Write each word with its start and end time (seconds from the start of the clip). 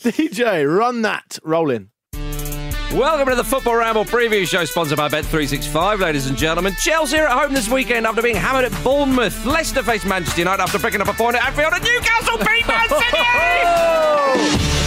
DJ, 0.04 0.64
run 0.66 1.02
that 1.02 1.38
rolling. 1.42 1.90
Welcome 2.94 3.28
to 3.28 3.34
the 3.34 3.44
Football 3.44 3.76
Ramble 3.76 4.06
preview 4.06 4.48
show 4.48 4.64
sponsored 4.64 4.96
by 4.96 5.10
Bet365, 5.10 6.00
ladies 6.00 6.26
and 6.26 6.38
gentlemen. 6.38 6.74
Chelsea 6.80 7.18
are 7.18 7.26
at 7.26 7.38
home 7.38 7.52
this 7.52 7.68
weekend 7.68 8.06
after 8.06 8.22
being 8.22 8.34
hammered 8.34 8.64
at 8.64 8.72
Bournemouth. 8.82 9.44
Leicester 9.44 9.82
face 9.82 10.06
Manchester 10.06 10.40
United 10.40 10.62
after 10.62 10.78
picking 10.78 11.02
up 11.02 11.08
a 11.08 11.12
point 11.12 11.36
at 11.36 11.44
Anfield, 11.44 11.74
and 11.74 11.84
Newcastle 11.84 12.38
beat 12.38 12.66
Man 12.66 12.88
City! 14.48 14.76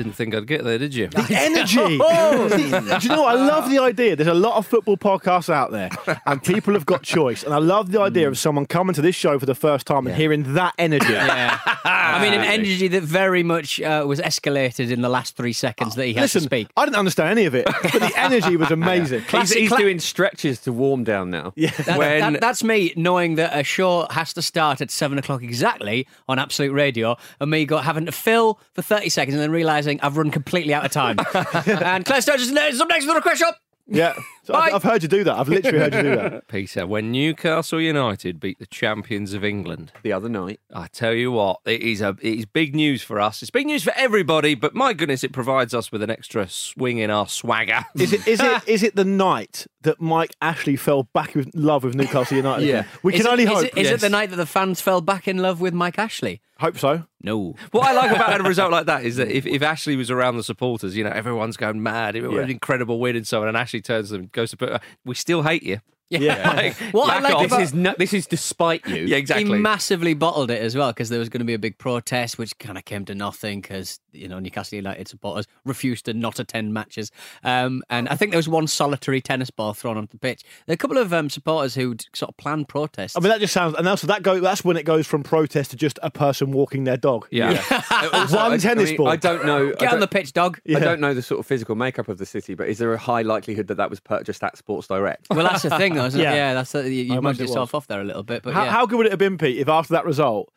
Didn't 0.00 0.14
think 0.14 0.34
I'd 0.34 0.46
get 0.46 0.64
there, 0.64 0.78
did 0.78 0.94
you? 0.94 1.08
The 1.08 1.26
energy. 1.30 1.98
Do 3.00 3.08
you 3.08 3.14
know 3.14 3.22
what? 3.22 3.36
I 3.36 3.44
love 3.46 3.68
the 3.70 3.78
idea. 3.80 4.16
There's 4.16 4.28
a 4.28 4.32
lot 4.34 4.56
of 4.56 4.66
football 4.66 4.96
podcasts 4.96 5.50
out 5.52 5.72
there, 5.72 5.90
and 6.24 6.42
people 6.42 6.72
have 6.72 6.86
got 6.86 7.02
choice. 7.02 7.42
And 7.42 7.52
I 7.52 7.58
love 7.58 7.92
the 7.92 8.00
idea 8.00 8.26
of 8.28 8.38
someone 8.38 8.64
coming 8.64 8.94
to 8.94 9.02
this 9.02 9.14
show 9.14 9.38
for 9.38 9.44
the 9.44 9.54
first 9.54 9.86
time 9.86 10.06
and 10.06 10.16
hearing 10.16 10.54
that 10.54 10.72
energy. 10.78 11.12
Yeah. 11.12 11.58
I 11.84 12.22
mean, 12.22 12.32
an 12.32 12.46
energy 12.46 12.88
that 12.88 13.02
very 13.02 13.42
much 13.42 13.78
uh, 13.78 14.04
was 14.08 14.20
escalated 14.20 14.90
in 14.90 15.02
the 15.02 15.10
last 15.10 15.36
three 15.36 15.52
seconds 15.52 15.96
that 15.96 16.06
he 16.06 16.14
had 16.14 16.22
Listen, 16.22 16.40
to 16.40 16.46
speak. 16.46 16.68
I 16.78 16.86
didn't 16.86 16.96
understand 16.96 17.28
any 17.30 17.44
of 17.44 17.54
it, 17.54 17.66
but 17.66 17.92
the 17.92 18.12
energy 18.16 18.56
was 18.56 18.70
amazing. 18.70 19.20
He's, 19.30 19.52
he's 19.52 19.68
cla- 19.68 19.78
doing 19.78 19.98
stretches 19.98 20.60
to 20.60 20.72
warm 20.72 21.04
down 21.04 21.30
now. 21.30 21.52
Yeah. 21.56 21.70
That- 21.84 21.98
when- 21.98 22.32
that- 22.32 22.40
that's 22.40 22.64
me 22.64 22.94
knowing 22.96 23.34
that 23.34 23.54
a 23.58 23.62
show 23.64 24.06
has 24.10 24.32
to 24.32 24.40
start 24.40 24.80
at 24.80 24.90
seven 24.90 25.18
o'clock 25.18 25.42
exactly 25.42 26.06
on 26.26 26.38
Absolute 26.38 26.72
Radio, 26.72 27.18
and 27.38 27.50
me 27.50 27.66
got 27.66 27.84
having 27.84 28.06
to 28.06 28.12
fill 28.12 28.58
for 28.72 28.80
thirty 28.82 29.10
seconds 29.10 29.34
and 29.34 29.42
then 29.42 29.50
realizing 29.90 30.00
I've 30.02 30.16
run 30.16 30.30
completely 30.30 30.74
out 30.74 30.84
of 30.84 30.92
time. 30.92 31.18
and 31.82 32.04
Claire 32.04 32.20
Sturgis 32.20 32.48
is 32.50 32.80
up 32.80 32.88
next 32.88 33.06
with 33.06 33.12
a 33.12 33.16
request 33.16 33.40
shop. 33.40 33.56
Yeah. 33.92 34.14
So 34.44 34.54
I've, 34.54 34.74
I've 34.74 34.82
heard 34.84 35.02
you 35.02 35.08
do 35.08 35.24
that. 35.24 35.34
I've 35.34 35.48
literally 35.48 35.78
heard 35.78 35.94
you 35.94 36.02
do 36.02 36.14
that. 36.14 36.46
Peter, 36.48 36.86
when 36.86 37.10
Newcastle 37.10 37.80
United 37.80 38.38
beat 38.38 38.60
the 38.60 38.66
champions 38.66 39.32
of 39.32 39.44
England, 39.44 39.90
The 40.02 40.12
other 40.12 40.28
night. 40.28 40.60
I 40.72 40.86
tell 40.86 41.12
you 41.12 41.32
what, 41.32 41.58
it 41.66 41.80
is 41.80 42.00
a 42.00 42.16
it 42.20 42.38
is 42.38 42.46
big 42.46 42.74
news 42.76 43.02
for 43.02 43.18
us. 43.20 43.42
It's 43.42 43.50
big 43.50 43.66
news 43.66 43.82
for 43.82 43.92
everybody, 43.96 44.54
but 44.54 44.76
my 44.76 44.92
goodness, 44.92 45.24
it 45.24 45.32
provides 45.32 45.74
us 45.74 45.90
with 45.90 46.04
an 46.04 46.10
extra 46.10 46.48
swing 46.48 46.98
in 46.98 47.10
our 47.10 47.26
swagger. 47.26 47.84
Is 47.96 48.12
it 48.12 48.28
is 48.28 48.40
it 48.40 48.62
is 48.68 48.82
it 48.84 48.94
the 48.94 49.04
night 49.04 49.66
that 49.82 50.00
Mike 50.00 50.34
Ashley 50.42 50.76
fell 50.76 51.04
back 51.04 51.34
in 51.36 51.50
love 51.54 51.84
with 51.84 51.94
Newcastle 51.94 52.36
United? 52.36 52.66
Yeah. 52.66 52.84
We 53.02 53.14
Is 53.14 53.20
can 53.22 53.26
it- 53.26 53.30
only 53.32 53.44
is 53.44 53.48
hope. 53.50 53.64
It, 53.64 53.78
is 53.78 53.90
it 53.90 54.00
the 54.00 54.08
night 54.10 54.30
that 54.30 54.36
the 54.36 54.46
fans 54.46 54.80
fell 54.80 55.00
back 55.00 55.26
in 55.26 55.38
love 55.38 55.60
with 55.60 55.72
Mike 55.74 55.98
Ashley? 55.98 56.40
Hope 56.58 56.78
so. 56.78 57.04
No. 57.22 57.54
What 57.70 57.86
I 57.86 57.92
like 57.92 58.10
about 58.14 58.40
a 58.40 58.44
result 58.44 58.70
like 58.70 58.86
that 58.86 59.04
is 59.04 59.16
that 59.16 59.28
if, 59.28 59.46
if 59.46 59.62
Ashley 59.62 59.96
was 59.96 60.10
around 60.10 60.36
the 60.36 60.42
supporters, 60.42 60.94
you 60.96 61.04
know, 61.04 61.10
everyone's 61.10 61.56
going 61.56 61.82
mad. 61.82 62.16
It 62.16 62.22
was 62.22 62.32
Yeah. 62.36 62.42
an 62.42 62.50
incredible 62.50 62.98
win 63.00 63.16
and 63.16 63.26
so 63.26 63.40
on. 63.42 63.48
And 63.48 63.56
Ashley 63.56 63.80
turns 63.80 64.08
to 64.08 64.18
them, 64.18 64.28
goes 64.32 64.50
to 64.50 64.56
put, 64.58 64.82
we 65.04 65.14
still 65.14 65.42
hate 65.42 65.62
you. 65.62 65.80
Yeah. 66.10 66.50
Like, 66.60 66.74
What 66.92 67.08
I 67.10 67.20
like 67.20 67.46
about- 67.46 67.58
This 67.60 67.68
is 67.68 67.74
no, 67.74 67.94
this 67.96 68.12
is 68.12 68.26
despite 68.26 68.86
you. 68.86 69.04
yeah, 69.06 69.16
exactly. 69.16 69.44
He 69.56 69.62
massively 69.62 70.14
bottled 70.14 70.50
it 70.50 70.60
as 70.60 70.76
well 70.76 70.90
because 70.90 71.08
there 71.08 71.18
was 71.20 71.28
going 71.28 71.38
to 71.40 71.44
be 71.46 71.54
a 71.54 71.58
big 71.58 71.78
protest, 71.78 72.36
which 72.38 72.58
kind 72.58 72.76
of 72.76 72.84
came 72.84 73.04
to 73.06 73.14
nothing 73.14 73.60
because 73.60 74.00
you 74.12 74.26
know 74.28 74.40
Newcastle 74.40 74.76
United 74.76 75.06
supporters 75.06 75.46
refused 75.64 76.06
to 76.06 76.12
not 76.14 76.38
attend 76.40 76.74
matches. 76.74 77.12
Um, 77.44 77.82
and 77.88 78.08
I 78.08 78.16
think 78.16 78.32
there 78.32 78.38
was 78.38 78.48
one 78.48 78.66
solitary 78.66 79.20
tennis 79.20 79.50
ball 79.50 79.72
thrown 79.72 79.96
onto 79.96 80.10
the 80.12 80.18
pitch. 80.18 80.42
There 80.66 80.72
are 80.72 80.74
a 80.74 80.78
couple 80.78 80.98
of 80.98 81.12
um, 81.12 81.30
supporters 81.30 81.74
who 81.76 81.94
sort 82.14 82.30
of 82.30 82.36
planned 82.36 82.68
protests. 82.68 83.16
I 83.16 83.20
mean, 83.20 83.28
that 83.30 83.40
just 83.40 83.52
sounds, 83.54 83.76
and 83.76 83.86
also 83.88 84.06
that 84.08 84.22
go. 84.24 84.40
That's 84.40 84.64
when 84.64 84.76
it 84.76 84.84
goes 84.84 85.06
from 85.06 85.22
protest 85.22 85.70
to 85.70 85.76
just 85.76 85.98
a 86.02 86.10
person 86.10 86.50
walking 86.50 86.84
their 86.84 86.96
dog. 86.96 87.28
yeah. 87.30 87.62
Also, 88.12 88.36
One 88.36 88.52
I- 88.52 88.56
tennis 88.56 88.88
I 88.88 88.92
mean, 88.92 88.96
ball. 88.96 89.08
I 89.08 89.16
don't 89.16 89.44
know. 89.46 89.70
Get 89.72 89.82
on 89.84 89.90
don't- 89.92 90.00
the 90.00 90.08
pitch, 90.08 90.32
dog. 90.32 90.60
Yeah. 90.64 90.78
I 90.78 90.80
don't 90.80 91.00
know 91.00 91.14
the 91.14 91.22
sort 91.22 91.38
of 91.38 91.46
physical 91.46 91.74
makeup 91.76 92.08
of 92.08 92.18
the 92.18 92.26
city, 92.26 92.54
but 92.54 92.68
is 92.68 92.78
there 92.78 92.92
a 92.92 92.98
high 92.98 93.22
likelihood 93.22 93.68
that 93.68 93.76
that 93.76 93.90
was 93.90 94.00
purchased 94.00 94.42
at 94.42 94.56
Sports 94.56 94.88
Direct? 94.88 95.26
Well, 95.30 95.44
that's 95.46 95.62
the 95.62 95.70
thing, 95.76 95.98
though, 96.02 96.06
isn't 96.08 96.20
Yeah. 96.20 96.32
it? 96.32 96.36
Yeah, 96.36 96.54
that's 96.54 96.72
the, 96.72 96.90
you, 96.92 97.12
I 97.12 97.16
you 97.16 97.22
mugged 97.22 97.40
yourself 97.40 97.74
off 97.74 97.86
there 97.86 98.00
a 98.00 98.04
little 98.04 98.22
bit. 98.22 98.42
But 98.42 98.54
How, 98.54 98.64
yeah. 98.64 98.70
how 98.70 98.86
good 98.86 98.96
would 98.98 99.06
it 99.06 99.12
have 99.12 99.18
been, 99.18 99.38
Pete, 99.38 99.58
if 99.58 99.68
after 99.68 99.92
that 99.94 100.04
result, 100.04 100.52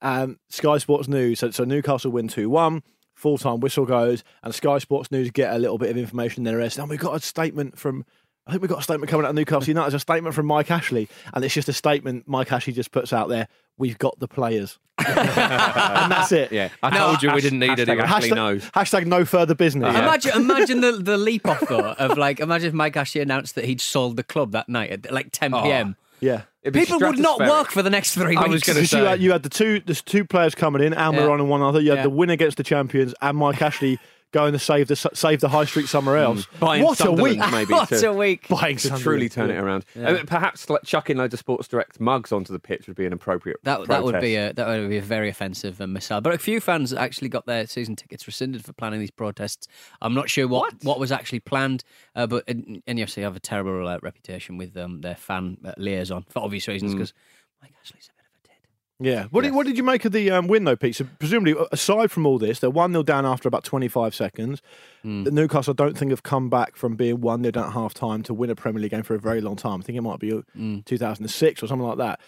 um, 0.00 0.38
Sky 0.48 0.78
Sports 0.78 1.08
News, 1.08 1.38
so, 1.40 1.50
so 1.50 1.64
Newcastle 1.64 2.10
win 2.10 2.28
2 2.28 2.48
1, 2.50 2.82
full 3.14 3.38
time 3.38 3.60
whistle 3.60 3.86
goes, 3.86 4.24
and 4.42 4.54
Sky 4.54 4.78
Sports 4.78 5.10
News 5.10 5.30
get 5.30 5.54
a 5.54 5.58
little 5.58 5.78
bit 5.78 5.90
of 5.90 5.96
information 5.96 6.44
there. 6.44 6.60
And 6.60 6.88
we've 6.90 6.98
got 6.98 7.14
a 7.16 7.20
statement 7.20 7.78
from, 7.78 8.04
I 8.46 8.50
think 8.50 8.62
we've 8.62 8.70
got 8.70 8.80
a 8.80 8.82
statement 8.82 9.10
coming 9.10 9.24
out 9.24 9.30
of 9.30 9.36
Newcastle 9.36 9.68
United. 9.68 9.86
It's 9.88 9.94
a 9.94 9.98
statement 10.00 10.34
from 10.34 10.46
Mike 10.46 10.70
Ashley, 10.70 11.08
and 11.32 11.44
it's 11.44 11.54
just 11.54 11.68
a 11.68 11.72
statement 11.72 12.24
Mike 12.26 12.50
Ashley 12.52 12.72
just 12.72 12.90
puts 12.90 13.12
out 13.12 13.28
there 13.28 13.48
we've 13.78 13.98
got 13.98 14.18
the 14.18 14.28
players. 14.28 14.78
and 14.98 16.12
that's 16.12 16.30
it. 16.32 16.52
Yeah. 16.52 16.68
I 16.82 16.96
told 16.96 17.22
you 17.22 17.32
we 17.32 17.40
didn't 17.40 17.58
need 17.58 17.70
Hashtag 17.70 17.88
anyone. 17.88 18.06
Ashley 18.08 18.30
Hashtag, 18.30 18.34
knows. 18.36 18.70
hashtag 18.70 19.06
no 19.06 19.24
further 19.24 19.54
business. 19.54 19.88
Imagine, 19.96 20.32
imagine 20.36 20.80
the, 20.80 20.92
the 20.92 21.16
leap 21.16 21.48
off 21.48 21.60
though 21.68 21.92
of 21.92 22.18
like, 22.18 22.40
imagine 22.40 22.68
if 22.68 22.74
Mike 22.74 22.96
Ashley 22.96 23.20
announced 23.20 23.54
that 23.56 23.64
he'd 23.64 23.80
sold 23.80 24.16
the 24.16 24.22
club 24.22 24.52
that 24.52 24.68
night 24.68 24.90
at 24.90 25.10
like 25.12 25.30
10 25.32 25.52
p.m. 25.52 25.96
Yeah. 26.20 26.42
People 26.72 27.00
would 27.00 27.18
not 27.18 27.40
work 27.40 27.70
for 27.70 27.82
the 27.82 27.90
next 27.90 28.14
three 28.14 28.36
I 28.36 28.42
weeks. 28.42 28.52
was 28.52 28.62
gonna 28.62 28.80
you 28.80 28.86
say. 28.86 29.04
had, 29.04 29.20
you 29.20 29.32
had 29.32 29.42
the 29.42 29.48
two 29.48 29.80
there's 29.84 30.02
two 30.02 30.24
players 30.24 30.54
coming 30.54 30.82
in, 30.82 30.92
Almiron 30.92 31.14
Yeah. 31.28 31.34
and 31.34 31.48
one 31.48 31.62
other. 31.62 31.80
You 31.80 31.90
had 31.90 31.98
Yeah. 31.98 32.02
the 32.04 32.10
win 32.10 32.30
against 32.30 32.58
the 32.58 32.62
champions 32.62 33.14
and 33.20 33.36
Mike 33.38 33.60
Ashley 33.60 33.98
going 34.32 34.52
to 34.52 34.58
save 34.58 34.88
the 34.88 34.96
save 34.96 35.40
the 35.40 35.48
high 35.48 35.64
street 35.64 35.86
somewhere 35.88 36.16
else. 36.16 36.46
Buying 36.58 36.82
what 36.82 37.04
a 37.04 37.12
week! 37.12 37.38
maybe. 37.50 37.72
what 37.74 37.88
to- 37.88 38.10
a 38.10 38.12
week. 38.12 38.48
Buying 38.48 38.76
to 38.76 38.82
Sunderland. 38.88 39.02
truly 39.02 39.28
turn 39.28 39.50
it 39.50 39.56
around. 39.56 39.84
Uh, 39.96 40.18
perhaps 40.26 40.68
like 40.68 40.82
chucking 40.84 41.16
loads 41.16 41.34
of 41.34 41.40
Sports 41.40 41.68
Direct 41.68 42.00
mugs 42.00 42.32
onto 42.32 42.52
the 42.52 42.58
pitch 42.58 42.86
would 42.86 42.96
be 42.96 43.06
an 43.06 43.12
appropriate. 43.12 43.58
That 43.62 43.86
that 43.88 44.02
would 44.02 44.20
be 44.20 44.36
a 44.36 44.52
that 44.52 44.66
would 44.66 44.88
be 44.88 44.98
a 44.98 45.02
very 45.02 45.28
offensive 45.28 45.80
uh, 45.80 45.86
missile. 45.86 46.20
But 46.20 46.34
a 46.34 46.38
few 46.38 46.60
fans 46.60 46.92
actually 46.92 47.28
got 47.28 47.46
their 47.46 47.66
season 47.66 47.94
tickets 47.96 48.26
rescinded 48.26 48.64
for 48.64 48.72
planning 48.72 49.00
these 49.00 49.10
protests. 49.10 49.68
I'm 50.00 50.14
not 50.14 50.28
sure 50.28 50.48
what 50.48 50.74
what, 50.82 50.98
was 50.98 51.12
actually 51.12 51.40
planned, 51.40 51.84
uh, 52.16 52.26
but 52.26 52.44
N- 52.48 52.82
NUFC 52.86 53.22
have 53.22 53.36
a 53.36 53.40
terrible 53.40 53.86
uh, 53.86 53.98
reputation 54.02 54.56
with 54.56 54.76
um, 54.76 55.00
their 55.00 55.16
fan 55.16 55.58
uh, 55.64 55.72
liaison 55.76 56.24
for 56.28 56.42
obvious 56.42 56.68
reasons 56.68 56.94
because 56.94 57.12
Mike 57.60 57.74
Ashley's 57.80 58.10
a 58.12 58.16
bit 58.16 58.26
of 58.26 58.44
a 58.44 58.48
tit. 58.48 58.56
Yeah. 59.02 59.24
What, 59.30 59.42
did, 59.42 59.54
what 59.54 59.66
did 59.66 59.76
you 59.76 59.82
make 59.82 60.04
of 60.04 60.12
the 60.12 60.30
um, 60.30 60.46
win 60.46 60.64
though, 60.64 60.76
Pete? 60.76 60.96
So 60.96 61.06
presumably, 61.18 61.54
aside 61.72 62.10
from 62.10 62.24
all 62.26 62.38
this, 62.38 62.60
they're 62.60 62.70
one 62.70 62.92
0 62.92 63.02
down 63.02 63.26
after 63.26 63.48
about 63.48 63.64
twenty 63.64 63.88
five 63.88 64.14
seconds. 64.14 64.62
Hmm. 65.02 65.24
The 65.24 65.30
Newcastle, 65.30 65.74
I 65.76 65.82
don't 65.82 65.98
think, 65.98 66.10
have 66.10 66.22
come 66.22 66.48
back 66.48 66.76
from 66.76 66.94
being 66.94 67.20
one 67.20 67.42
0 67.42 67.50
down 67.52 67.66
at 67.66 67.72
half 67.72 67.94
time 67.94 68.22
to 68.24 68.34
win 68.34 68.50
a 68.50 68.54
Premier 68.54 68.80
League 68.80 68.92
game 68.92 69.02
for 69.02 69.14
a 69.14 69.18
very 69.18 69.40
long 69.40 69.56
time. 69.56 69.80
I 69.80 69.82
think 69.82 69.98
it 69.98 70.02
might 70.02 70.20
be 70.20 70.30
two 70.30 70.98
thousand 70.98 71.24
and 71.24 71.30
six 71.30 71.62
or 71.62 71.66
something 71.66 71.86
like 71.86 71.98
that. 71.98 72.20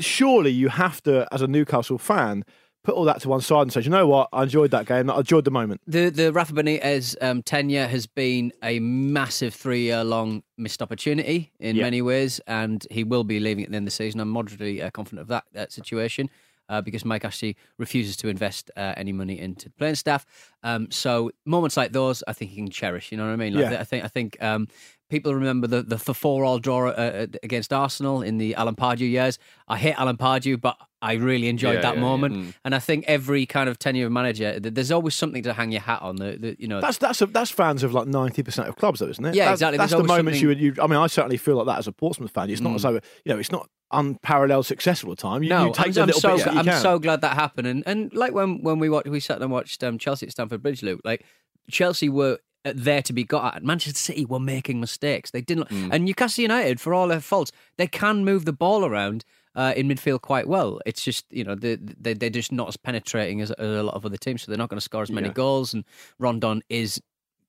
Surely 0.00 0.50
you 0.50 0.68
have 0.68 1.02
to, 1.02 1.26
as 1.32 1.42
a 1.42 1.48
Newcastle 1.48 1.98
fan, 1.98 2.44
put 2.88 2.96
all 2.96 3.04
that 3.04 3.20
to 3.20 3.28
one 3.28 3.42
side 3.42 3.62
and 3.62 3.72
say, 3.72 3.82
you 3.82 3.90
know 3.90 4.06
what, 4.06 4.30
I 4.32 4.44
enjoyed 4.44 4.70
that 4.70 4.86
game. 4.86 5.10
I 5.10 5.18
enjoyed 5.18 5.44
the 5.44 5.50
moment. 5.50 5.82
The 5.86 6.08
the 6.08 6.32
Rafa 6.32 6.54
Benitez 6.54 7.16
um, 7.20 7.42
tenure 7.42 7.86
has 7.86 8.06
been 8.06 8.50
a 8.62 8.78
massive 8.80 9.52
three 9.54 9.82
year 9.82 10.02
long 10.04 10.42
missed 10.56 10.80
opportunity 10.80 11.52
in 11.60 11.76
Yeah. 11.76 11.82
many 11.82 12.00
ways, 12.00 12.40
and 12.46 12.86
he 12.90 13.04
will 13.04 13.24
be 13.24 13.40
leaving 13.40 13.64
at 13.64 13.70
the 13.70 13.76
end 13.76 13.86
of 13.86 13.92
the 13.92 13.96
season. 13.96 14.20
I'm 14.20 14.30
moderately 14.30 14.80
uh, 14.80 14.90
confident 14.90 15.20
of 15.22 15.28
that, 15.28 15.44
that 15.52 15.70
situation. 15.72 16.30
Uh, 16.70 16.82
because 16.82 17.02
Mike 17.02 17.24
Ashley 17.24 17.56
refuses 17.78 18.14
to 18.18 18.28
invest 18.28 18.70
uh, 18.76 18.92
any 18.98 19.10
money 19.10 19.38
into 19.40 19.70
the 19.70 19.74
playing 19.76 19.94
staff, 19.94 20.26
um, 20.62 20.90
so 20.90 21.30
moments 21.46 21.78
like 21.78 21.92
those, 21.92 22.22
I 22.28 22.34
think 22.34 22.50
he 22.50 22.56
can 22.58 22.68
cherish. 22.68 23.10
You 23.10 23.16
know 23.16 23.24
what 23.24 23.32
I 23.32 23.36
mean? 23.36 23.54
Like, 23.54 23.70
Yeah. 23.72 23.80
I 23.80 23.84
think 23.84 24.04
I 24.04 24.08
think 24.08 24.36
um, 24.42 24.68
people 25.08 25.34
remember 25.34 25.66
the 25.66 25.82
the, 25.82 25.96
the 25.96 26.14
four 26.14 26.44
all 26.44 26.58
draw 26.58 26.88
uh, 26.88 27.26
against 27.42 27.72
Arsenal 27.72 28.22
in 28.22 28.38
the 28.38 28.54
Alan 28.54 28.74
Pardew 28.76 29.08
years. 29.10 29.38
I 29.66 29.76
hate 29.76 29.94
Alan 29.98 30.16
Pardew, 30.16 30.60
but 30.60 30.76
I 31.00 31.12
really 31.14 31.48
enjoyed 31.48 31.74
Yeah, 31.76 31.80
that 31.82 31.94
yeah, 31.94 32.00
yeah. 32.00 32.08
moment. 32.08 32.54
And 32.64 32.74
I 32.74 32.80
think 32.80 33.04
every 33.06 33.46
kind 33.46 33.68
of 33.68 33.78
tenure 33.78 34.10
manager, 34.10 34.58
there's 34.58 34.90
always 34.90 35.14
something 35.14 35.44
to 35.44 35.52
hang 35.52 35.70
your 35.70 35.80
hat 35.82 36.02
on. 36.02 36.16
The, 36.16 36.36
the 36.36 36.56
you 36.58 36.66
know, 36.66 36.80
That's 36.80 36.98
that's 36.98 37.22
a, 37.22 37.26
that's 37.26 37.50
fans 37.50 37.82
of 37.84 37.94
like 37.94 38.06
ninety 38.08 38.42
percent 38.42 38.68
of 38.68 38.76
clubs, 38.76 39.00
though, 39.00 39.06
isn't 39.08 39.24
it? 39.24 39.34
Yeah, 39.34 39.46
that's, 39.46 39.58
exactly. 39.58 39.78
That's 39.78 39.92
There's 39.92 40.02
the 40.02 40.08
moments 40.08 40.40
you 40.40 40.48
would. 40.48 40.58
something- 40.58 40.74
You, 40.76 40.82
I 40.82 40.86
mean, 40.88 40.98
I 40.98 41.06
certainly 41.06 41.36
feel 41.36 41.56
like 41.56 41.66
that 41.66 41.78
as 41.78 41.86
a 41.86 41.92
Portsmouth 41.92 42.30
fan. 42.32 42.50
It's 42.50 42.60
not 42.60 42.74
as 42.74 42.82
though 42.82 42.94
you 42.94 43.00
know, 43.26 43.38
it's 43.38 43.52
not 43.52 43.68
unparalleled 43.92 44.66
success 44.66 45.02
all 45.04 45.10
the 45.10 45.16
time. 45.16 45.42
You, 45.42 45.48
no, 45.50 45.66
you 45.66 45.72
take 45.72 45.96
I'm, 45.96 46.02
I'm 46.04 46.12
so 46.12 46.32
I'm 46.32 46.64
can. 46.64 46.82
so 46.82 46.98
glad 46.98 47.20
that 47.22 47.34
happened. 47.34 47.66
And 47.68 47.82
and 47.86 48.12
like 48.12 48.32
when 48.34 48.62
when 48.62 48.78
we 48.80 48.88
watched, 48.90 49.08
we 49.08 49.20
sat 49.20 49.40
and 49.40 49.50
watched 49.52 49.82
um, 49.84 49.98
Chelsea 49.98 50.26
at 50.26 50.32
Stamford 50.32 50.62
Bridge, 50.62 50.82
Luke. 50.82 51.00
Like 51.04 51.24
Chelsea 51.70 52.08
were 52.08 52.34
uh, 52.34 52.57
there 52.76 53.02
to 53.02 53.12
be 53.12 53.24
got 53.24 53.56
at. 53.56 53.64
Manchester 53.64 53.98
City 53.98 54.24
were 54.24 54.40
making 54.40 54.80
mistakes. 54.80 55.30
They 55.30 55.40
didn't. 55.40 55.68
Mm. 55.68 55.88
And 55.92 56.04
Newcastle 56.04 56.42
United, 56.42 56.80
for 56.80 56.92
all 56.94 57.08
their 57.08 57.20
faults, 57.20 57.52
they 57.76 57.86
can 57.86 58.24
move 58.24 58.44
the 58.44 58.52
ball 58.52 58.84
around. 58.84 59.24
uh, 59.54 59.72
in 59.76 59.88
midfield 59.88 60.20
quite 60.20 60.46
well. 60.46 60.78
It's 60.86 61.02
just 61.02 61.24
you 61.30 61.42
know 61.42 61.56
they, 61.56 61.76
they 61.76 62.14
they're 62.14 62.30
just 62.30 62.52
not 62.52 62.68
as 62.68 62.76
penetrating 62.76 63.40
as, 63.40 63.50
as 63.52 63.66
a 63.80 63.82
lot 63.82 63.94
of 63.94 64.06
other 64.06 64.16
teams, 64.16 64.42
so 64.42 64.52
they're 64.52 64.58
not 64.58 64.68
going 64.68 64.78
to 64.78 64.84
score 64.84 65.02
as 65.02 65.10
many 65.10 65.28
Yeah. 65.28 65.32
goals. 65.32 65.74
And 65.74 65.84
Rondon 66.20 66.62
is 66.68 67.00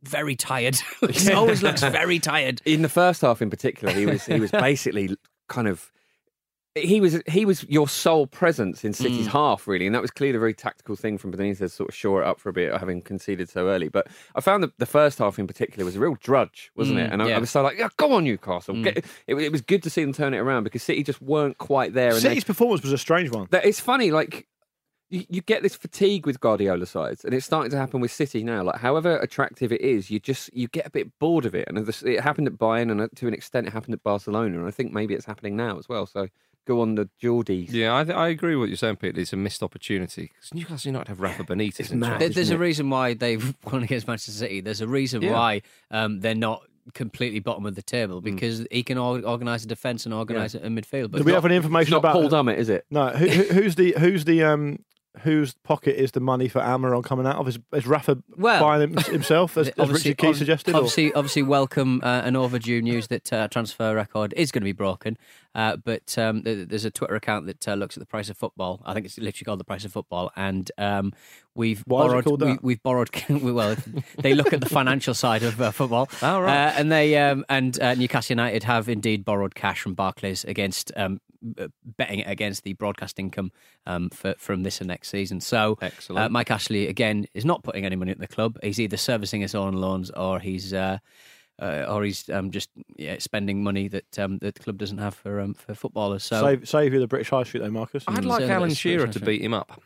very 0.02 0.36
tired. 0.36 0.76
he 1.12 1.32
always 1.34 1.62
looks 1.62 1.82
very 2.02 2.18
tired. 2.18 2.62
in 2.66 2.82
the 2.82 2.90
first 2.90 3.22
half 3.22 3.42
in 3.44 3.50
particular, 3.52 3.94
he 3.94 4.06
was 4.08 4.26
he 4.26 4.40
was 4.40 4.50
basically 4.50 5.16
kind 5.50 5.68
of 5.68 5.92
he 6.82 7.00
was 7.02 7.22
he 7.28 7.46
was 7.46 7.64
your 7.70 7.88
sole 7.88 8.28
presence 8.28 8.84
in 8.84 8.94
City's 8.94 9.28
Mm. 9.28 9.32
half 9.32 9.68
really, 9.68 9.86
and 9.86 9.96
that 9.96 10.02
was 10.02 10.12
clearly 10.12 10.38
a 10.38 10.40
very 10.40 10.54
tactical 10.54 10.96
thing 10.96 11.18
from 11.18 11.32
Benitez 11.32 11.58
to 11.60 11.70
sort 11.70 11.90
of 11.90 11.96
shore 11.96 12.22
it 12.22 12.26
up 12.28 12.40
for 12.40 12.50
a 12.50 12.54
bit, 12.54 12.76
having 12.78 13.02
conceded 13.02 13.50
so 13.50 13.68
early. 13.70 13.88
But 13.90 14.08
I 14.36 14.42
found 14.42 14.64
that 14.64 14.78
the 14.78 14.86
first 14.86 15.18
half 15.20 15.40
in 15.40 15.48
particular 15.48 15.86
was 15.86 15.96
a 15.96 16.00
real 16.00 16.16
drudge, 16.22 16.72
wasn't 16.76 17.00
it? 17.00 17.10
Mm, 17.10 17.14
And 17.14 17.24
I, 17.24 17.32
I 17.32 17.38
was 17.40 17.50
so 17.50 17.62
like, 17.62 17.78
yeah, 17.78 17.90
go 17.98 18.14
on 18.14 18.24
Newcastle. 18.24 18.82
Get, 18.84 18.98
it, 19.28 19.36
it 19.36 19.52
was 19.52 19.62
good 19.62 19.84
to 19.84 19.90
see 19.90 20.04
them 20.04 20.14
turn 20.14 20.34
it 20.34 20.38
around 20.40 20.64
because 20.64 20.84
City 20.84 21.04
just 21.04 21.22
weren't 21.22 21.58
quite 21.58 21.94
there. 21.94 22.10
And 22.10 22.18
they- 22.18 22.30
City's 22.30 22.44
performance 22.44 22.82
was 22.84 22.92
a 22.94 22.98
strange 22.98 23.32
one. 23.32 23.48
that 23.52 23.66
it's 23.66 23.80
funny, 23.80 24.12
like 24.12 24.48
you, 25.12 25.26
you 25.28 25.42
get 25.42 25.64
this 25.64 25.76
fatigue 25.76 26.28
with 26.28 26.40
Guardiola 26.40 26.86
sides, 26.86 27.26
and 27.26 27.34
it's 27.34 27.44
starting 27.44 27.72
to 27.72 27.78
happen 27.78 28.00
with 28.00 28.12
City 28.12 28.44
now. 28.44 28.62
Like, 28.62 28.80
however 28.80 29.18
attractive 29.18 29.72
it 29.72 29.82
is, 29.82 30.12
you 30.12 30.20
just 30.20 30.54
you 30.54 30.68
get 30.68 30.86
a 30.86 30.92
bit 30.92 31.08
bored 31.18 31.48
of 31.48 31.56
it. 31.56 31.68
And 31.68 31.80
it 31.80 32.20
happened 32.20 32.46
at 32.48 32.54
Bayern, 32.60 32.92
and 32.92 33.02
uh, 33.02 33.08
to 33.16 33.28
an 33.28 33.34
extent, 33.34 33.66
it 33.66 33.74
happened 33.74 33.96
at 33.96 34.04
Barcelona. 34.04 34.60
And 34.60 34.68
I 34.68 34.72
think 34.72 34.94
maybe 34.94 35.16
it's 35.16 35.26
happening 35.26 35.56
now 35.56 35.80
as 35.80 35.90
well. 35.90 36.06
So 36.06 36.28
go 36.68 36.82
on 36.82 36.96
the 36.96 37.10
Geordies. 37.22 37.72
Yeah, 37.72 37.96
I, 37.96 38.04
th- 38.04 38.16
I 38.16 38.28
agree 38.30 38.56
with 38.56 38.62
what 38.64 38.70
you're 38.70 38.78
saying, 38.78 38.98
Peter. 38.98 39.20
It's 39.20 39.34
a 39.34 39.38
missed 39.38 39.64
opportunity 39.64 40.32
because 40.34 40.54
Newcastle 40.54 40.90
United 40.90 41.08
have 41.10 41.20
Rafa 41.22 41.44
Benitez. 41.44 41.80
it's 41.80 41.92
in 41.92 42.00
mad. 42.00 42.08
charge. 42.08 42.20
There- 42.20 42.30
There's 42.30 42.38
isn't 42.48 42.56
a 42.56 42.60
reason 42.60 42.90
why 42.90 43.14
they've 43.16 43.56
won 43.72 43.84
against 43.84 44.08
Manchester 44.08 44.32
City. 44.32 44.62
There's 44.62 44.82
a 44.82 44.88
reason 44.88 45.22
Yeah. 45.22 45.34
why 45.34 45.62
um, 45.92 46.20
they're 46.20 46.36
not 46.36 46.62
completely 46.94 47.40
bottom 47.40 47.66
of 47.68 47.76
the 47.76 47.84
table 47.84 48.20
because 48.20 48.66
he 48.72 48.82
can 48.82 48.98
organise 48.98 49.64
a 49.64 49.68
defence 49.68 50.06
and 50.06 50.14
organise 50.14 50.56
a 50.56 50.60
midfield. 50.62 51.12
But 51.12 51.20
Do 51.20 51.24
we 51.24 51.34
have 51.34 51.46
any 51.46 51.56
It's 51.56 51.64
information 51.66 51.92
not 51.92 51.98
about 52.00 52.14
Paul 52.14 52.30
Dummett, 52.30 52.58
is 52.58 52.70
it? 52.70 52.86
No, 52.90 53.10
who, 53.10 53.28
who, 53.28 53.44
who's 53.62 53.76
the 53.76 53.94
who's 54.00 54.26
the 54.26 54.44
um 54.44 54.80
whose 55.22 55.54
pocket 55.64 56.02
is 56.02 56.12
the 56.12 56.20
money 56.20 56.48
for 56.48 56.62
Almiron 56.62 57.04
coming 57.04 57.28
out 57.28 57.36
of? 57.36 57.48
Is, 57.48 57.60
is 57.74 57.86
Rafa 57.86 58.24
Well, 58.38 58.62
buying 58.62 58.82
him, 58.82 58.98
himself, 59.12 59.58
as, 59.58 59.68
as 59.70 59.90
Richard 59.90 60.18
Key 60.18 60.28
ob- 60.30 60.36
suggested? 60.36 60.74
or- 60.74 60.78
Obviously, 60.78 61.12
obviously, 61.14 61.44
welcome 61.44 62.00
uh, 62.04 62.22
an 62.24 62.36
overdue 62.36 62.82
news 62.82 63.08
that 63.08 63.32
uh, 63.34 63.48
transfer 63.50 63.94
record 63.96 64.34
is 64.38 64.52
going 64.52 64.62
to 64.62 64.66
be 64.66 64.72
broken. 64.72 65.18
Uh, 65.56 65.76
but 65.78 66.18
um, 66.18 66.44
there's 66.44 66.86
a 66.86 66.92
Twitter 66.92 67.16
account 67.16 67.48
that 67.48 67.68
uh, 67.68 67.74
looks 67.74 67.98
at 67.98 68.02
the 68.02 68.06
price 68.06 68.30
of 68.30 68.38
football. 68.38 68.82
I 68.86 68.94
think 68.94 69.06
it's 69.06 69.18
literally 69.18 69.46
called 69.46 69.60
the 69.60 69.64
price 69.66 69.84
of 69.84 69.92
football, 69.92 70.32
and 70.36 70.72
um, 70.78 71.12
we've 71.56 71.82
Why 71.88 72.08
borrowed. 72.08 72.62
We, 72.62 72.74
have 72.74 72.84
borrowed. 72.84 73.10
well, 73.30 73.76
they 74.20 74.36
look 74.36 74.54
at 74.54 74.62
the 74.62 74.70
financial 74.70 75.14
side 75.14 75.44
of 75.44 75.60
uh, 75.60 75.72
football, 75.72 76.08
Oh, 76.22 76.42
right. 76.42 76.68
uh, 76.68 76.74
and 76.78 76.92
they 76.92 77.18
um, 77.18 77.46
and 77.50 77.80
uh, 77.82 77.96
Newcastle 77.96 78.34
United 78.36 78.64
have 78.64 78.88
indeed 78.88 79.26
borrowed 79.26 79.56
cash 79.56 79.82
from 79.82 79.96
Barclays 79.96 80.46
against. 80.46 80.92
Um, 80.96 81.20
betting 81.86 82.20
it 82.20 82.28
against 82.28 82.66
the 82.66 82.74
broadcast 82.74 83.18
income 83.18 83.54
um, 83.86 84.10
for, 84.10 84.36
from 84.38 84.64
this 84.64 84.82
and 84.82 84.90
next 84.90 85.08
season. 85.08 85.40
So, 85.40 85.80
uh, 86.10 86.28
Mike 86.28 86.52
Ashley 86.52 86.88
again 86.88 87.28
is 87.34 87.46
not 87.46 87.64
putting 87.64 87.86
any 87.86 87.96
money 87.96 88.12
at 88.12 88.20
the 88.20 88.28
club. 88.28 88.58
He's 88.62 88.78
either 88.78 88.98
servicing 88.98 89.40
his 89.40 89.56
own 89.56 89.72
loans 89.76 90.12
or 90.12 90.42
he's 90.42 90.74
uh, 91.62 91.86
or 91.90 92.04
he's 92.04 92.30
um, 92.30 92.52
just 92.52 92.70
yeah, 92.98 93.18
spending 93.20 93.64
money 93.64 93.88
that 93.90 94.20
um, 94.20 94.38
that 94.40 94.56
the 94.56 94.64
club 94.64 94.78
doesn't 94.78 94.98
have 95.00 95.14
for 95.16 95.40
um, 95.40 95.54
for 95.54 95.74
footballers. 95.74 96.24
So 96.24 96.42
save 96.42 96.68
save 96.70 96.94
you 96.94 97.00
the 97.00 97.08
British 97.08 97.30
High 97.30 97.44
Street 97.44 97.62
though, 97.62 97.72
Marcus. 97.72 98.04
I'd 98.08 98.20
Mm. 98.24 98.26
like 98.26 98.40
Certainly 98.42 98.54
Alan 98.54 98.64
it's- 98.70 98.78
Shearer 98.78 99.08
to 99.08 99.20
beat 99.20 99.42
him 99.42 99.54
up. 99.54 99.82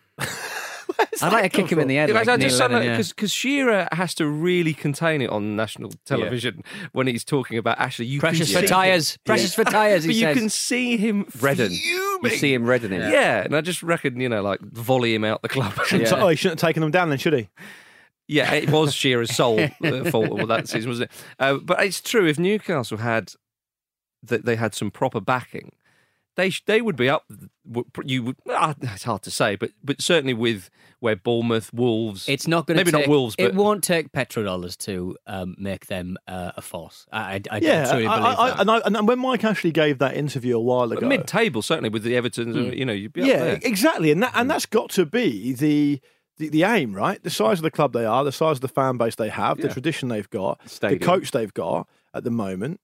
I'd 1.21 1.31
like 1.31 1.43
to 1.43 1.49
kick 1.49 1.71
him 1.71 1.79
in 1.79 1.87
the 1.87 1.95
head. 1.95 2.07
Because 2.07 2.27
like 2.27 2.39
Neil 2.39 2.57
Lennon, 2.57 2.83
yeah. 2.83 2.97
because 2.97 3.31
Shearer 3.31 3.87
has 3.91 4.13
to 4.15 4.27
really 4.27 4.73
contain 4.73 5.21
it 5.21 5.29
on 5.29 5.55
national 5.55 5.91
television 6.05 6.63
when 6.91 7.07
he's 7.07 7.23
talking 7.23 7.57
about 7.57 7.79
Ashley. 7.79 8.05
You 8.05 8.19
Precious 8.19 8.51
for 8.53 8.61
tyres. 8.61 9.17
Precious 9.23 9.53
for 9.55 9.63
tyres. 9.63 10.03
He 10.03 10.09
but 10.09 10.15
you 10.15 10.33
can 10.39 10.49
see 10.49 10.97
him 10.97 11.25
Redden. 11.39 11.69
fuming. 11.69 12.31
You 12.31 12.37
see 12.37 12.53
him 12.53 12.65
reddening. 12.65 12.99
Yeah. 12.99 13.43
and 13.43 13.55
I 13.55 13.61
just 13.61 13.81
reckon 13.83 14.19
you 14.19 14.27
know, 14.29 14.41
like 14.41 14.59
volley 14.61 15.15
him 15.15 15.23
out 15.23 15.41
the 15.41 15.49
club. 15.49 15.73
Yeah. 15.91 16.09
Oh, 16.15 16.27
he 16.27 16.35
shouldn't 16.35 16.59
have 16.59 16.67
taken 16.67 16.81
them 16.81 16.91
down 16.91 17.09
then, 17.09 17.17
should 17.17 17.33
he? 17.33 17.49
Yeah, 18.27 18.53
it 18.53 18.69
was 18.69 18.93
Shearer's 18.95 19.35
sole 19.35 19.59
uh, 19.83 20.09
fault 20.09 20.31
with 20.33 20.47
that 20.47 20.67
season, 20.69 20.89
wasn't 20.89 21.11
it? 21.11 21.25
Uh, 21.39 21.55
but 21.57 21.83
it's 21.83 22.01
true. 22.01 22.25
If 22.27 22.39
Newcastle 22.39 22.97
had 22.99 23.33
that 24.23 24.45
they 24.45 24.55
had 24.55 24.73
some 24.73 24.89
proper 24.91 25.19
backing, 25.19 25.73
they 26.35 26.49
sh- 26.49 26.63
they 26.65 26.81
would 26.81 26.95
be 26.95 27.09
up. 27.09 27.25
You 28.05 28.23
would. 28.23 28.35
ah, 28.49 28.75
it's 28.81 29.03
hard 29.03 29.21
to 29.23 29.31
say, 29.31 29.55
but 29.55 29.71
but 29.83 30.01
certainly 30.01 30.33
with 30.33 30.69
where 30.99 31.15
Bournemouth, 31.17 31.73
Wolves. 31.73 32.29
It's 32.29 32.47
not 32.47 32.65
going 32.65 32.77
to 32.77 32.85
maybe 32.85 32.97
not 32.97 33.07
Wolves, 33.09 33.35
but 33.35 33.47
it 33.47 33.55
won't 33.55 33.83
take 33.83 34.11
petrodollars 34.13 34.77
to 34.85 35.17
um, 35.27 35.55
make 35.59 35.87
them 35.87 36.15
uh, 36.27 36.53
a 36.55 36.61
force. 36.61 37.05
I, 37.11 37.19
I, 37.19 37.41
I 37.51 37.57
Yeah, 37.57 37.85
truly 37.91 38.03
believe 38.07 38.23
I, 38.23 38.49
that. 38.51 38.59
and, 38.61 38.71
I, 38.71 38.77
and 38.85 39.07
when 39.07 39.19
Mike 39.19 39.43
Ashley 39.43 39.71
gave 39.73 39.99
that 39.99 40.15
interview 40.15 40.55
a 40.57 40.61
while 40.61 40.89
ago, 40.93 41.05
mid-table 41.05 41.61
certainly 41.61 41.89
with 41.89 42.03
the 42.03 42.15
Everton, 42.15 42.55
uh, 42.55 42.71
You 42.71 42.85
know, 42.85 42.93
you'd 42.93 43.11
be 43.11 43.21
up 43.21 43.27
yeah, 43.27 43.43
there. 43.43 43.59
exactly, 43.61 44.11
and 44.11 44.23
that 44.23 44.31
and 44.33 44.49
that's 44.49 44.65
got 44.65 44.89
to 44.91 45.05
be 45.05 45.51
the, 45.51 45.99
the 46.37 46.49
the 46.49 46.63
aim, 46.63 46.93
right? 46.93 47.21
The 47.21 47.29
size 47.29 47.59
of 47.59 47.63
the 47.63 47.71
club 47.71 47.93
they 47.93 48.05
are, 48.05 48.23
the 48.23 48.31
size 48.31 48.57
of 48.57 48.61
the 48.61 48.67
fan 48.67 48.97
base 48.97 49.15
they 49.15 49.29
have, 49.29 49.57
the 49.57 49.69
tradition 49.69 50.09
they've 50.09 50.29
got, 50.29 50.59
Stadium. 50.69 50.99
the 50.99 51.05
coach 51.05 51.31
they've 51.31 51.53
got 51.53 51.87
at 52.13 52.23
the 52.23 52.31
moment. 52.31 52.79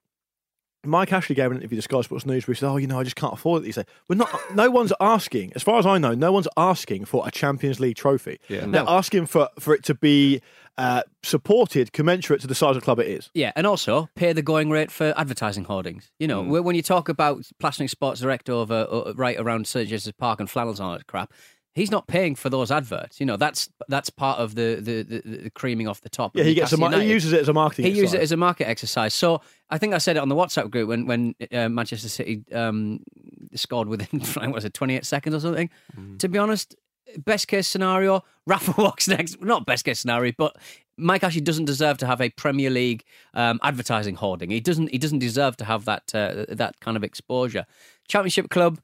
Mike 0.86 1.12
Ashley 1.12 1.36
gave 1.36 1.52
an 1.52 1.58
interview 1.58 1.76
to 1.76 1.82
Sky 1.82 2.00
Sports 2.02 2.26
News 2.26 2.48
where 2.48 2.54
he 2.54 2.60
said, 2.60 2.70
"Oh, 2.70 2.78
you 2.78 2.88
know, 2.88 3.00
I 3.00 3.04
just 3.04 3.18
can't 3.18 3.34
afford 3.34 3.64
it." 3.64 3.66
He 3.66 3.72
said, 3.74 3.86
"We're 4.08 4.16
not. 4.16 4.30
No 4.56 4.72
one's 4.72 4.94
asking, 5.02 5.52
as 5.54 5.62
far 5.62 5.78
as 5.78 5.86
I 5.86 5.98
know, 5.98 6.14
no 6.14 6.32
one's 6.32 6.48
asking 6.56 7.04
for 7.06 7.28
a 7.28 7.32
Champions 7.32 7.82
League 7.82 7.98
trophy. 7.98 8.40
Yeah. 8.48 8.66
They're 8.66 8.86
asking 8.88 9.26
for 9.26 9.50
for 9.60 9.74
it 9.74 9.84
to 9.86 9.94
be 9.94 10.42
uh, 10.78 11.02
supported, 11.22 11.92
commensurate 11.92 12.40
to 12.42 12.48
the 12.48 12.56
size 12.56 12.78
of 12.78 12.82
the 12.82 12.86
club 12.86 13.00
it 13.00 13.08
is." 13.08 13.30
Yeah, 13.34 13.52
and 13.58 13.68
also 13.68 14.08
pay 14.16 14.32
the 14.32 14.42
going 14.42 14.70
rate 14.70 14.90
for 14.90 15.14
advertising 15.18 15.66
hoardings. 15.66 16.12
You 16.18 16.28
know, 16.28 16.44
when 16.44 16.76
you 16.78 16.82
talk 16.82 17.10
about 17.10 17.46
plastering 17.60 17.90
Sports 17.90 18.22
Direct 18.22 18.50
over 18.50 18.88
uh, 18.90 19.14
right 19.16 19.38
around 19.38 19.68
St 19.68 19.90
James's 19.90 20.14
Park 20.14 20.40
and 20.40 20.50
flannels 20.50 20.80
and 20.80 20.88
all 20.88 20.94
that 20.94 21.08
crap, 21.08 21.34
he's 21.76 21.92
not 21.92 22.08
paying 22.08 22.36
for 22.36 22.50
those 22.50 22.72
adverts. 22.72 23.20
You 23.20 23.26
know, 23.26 23.38
that's 23.38 23.70
that's 23.88 24.10
part 24.10 24.40
of 24.40 24.56
the 24.56 24.76
the, 24.76 25.04
the, 25.04 25.38
the 25.44 25.50
creaming 25.52 25.88
off 25.88 26.02
the 26.02 26.10
top. 26.10 26.36
Yeah, 26.36 26.44
he 26.44 26.54
gets 26.54 26.74
a, 26.74 26.78
mar- 26.78 26.92
he 26.92 27.10
uses 27.10 27.34
it 27.34 27.42
as 27.42 27.50
a 27.50 27.54
marketing. 27.54 27.86
He 27.86 28.00
uses 28.00 28.14
it 28.14 28.22
as 28.22 28.32
a 28.32 28.38
market 28.38 28.68
exercise. 28.68 29.14
So 29.14 29.42
I 29.70 29.78
think 29.78 29.94
I 29.94 29.98
said 29.98 30.16
it 30.18 30.20
on 30.20 30.30
the 30.30 30.36
WhatsApp 30.36 30.70
group 30.70 30.90
when 30.90 31.06
when 31.06 31.36
uh, 31.52 31.70
Manchester 31.70 32.10
City 32.10 32.44
um, 32.54 33.00
scored 33.56 33.88
within 33.88 34.20
what 34.34 34.52
was 34.54 34.66
it, 34.66 34.74
28 34.74 35.06
seconds 35.06 35.36
or 35.36 35.40
something. 35.40 35.70
To 36.20 36.28
be 36.30 36.38
honest, 36.38 36.76
best 37.18 37.48
case 37.48 37.68
scenario, 37.68 38.24
Rafa 38.46 38.74
walks 38.82 39.08
next. 39.08 39.42
Not 39.42 39.66
best 39.66 39.86
case 39.86 40.00
scenario, 40.00 40.34
but 40.38 40.56
Mike 40.98 41.24
Ashley 41.24 41.42
doesn't 41.42 41.66
deserve 41.66 41.98
to 42.00 42.06
have 42.06 42.20
a 42.22 42.30
Premier 42.32 42.70
League 42.70 43.04
um, 43.34 43.60
advertising 43.64 44.16
hoarding. 44.16 44.50
He 44.50 44.60
doesn't. 44.60 44.90
He 44.92 44.98
doesn't 44.98 45.20
deserve 45.20 45.58
to 45.58 45.66
have 45.66 45.86
that 45.86 46.14
uh, 46.14 46.46
that 46.50 46.80
kind 46.80 46.98
of 46.98 47.04
exposure. 47.04 47.66
Championship 48.08 48.50
club. 48.50 48.80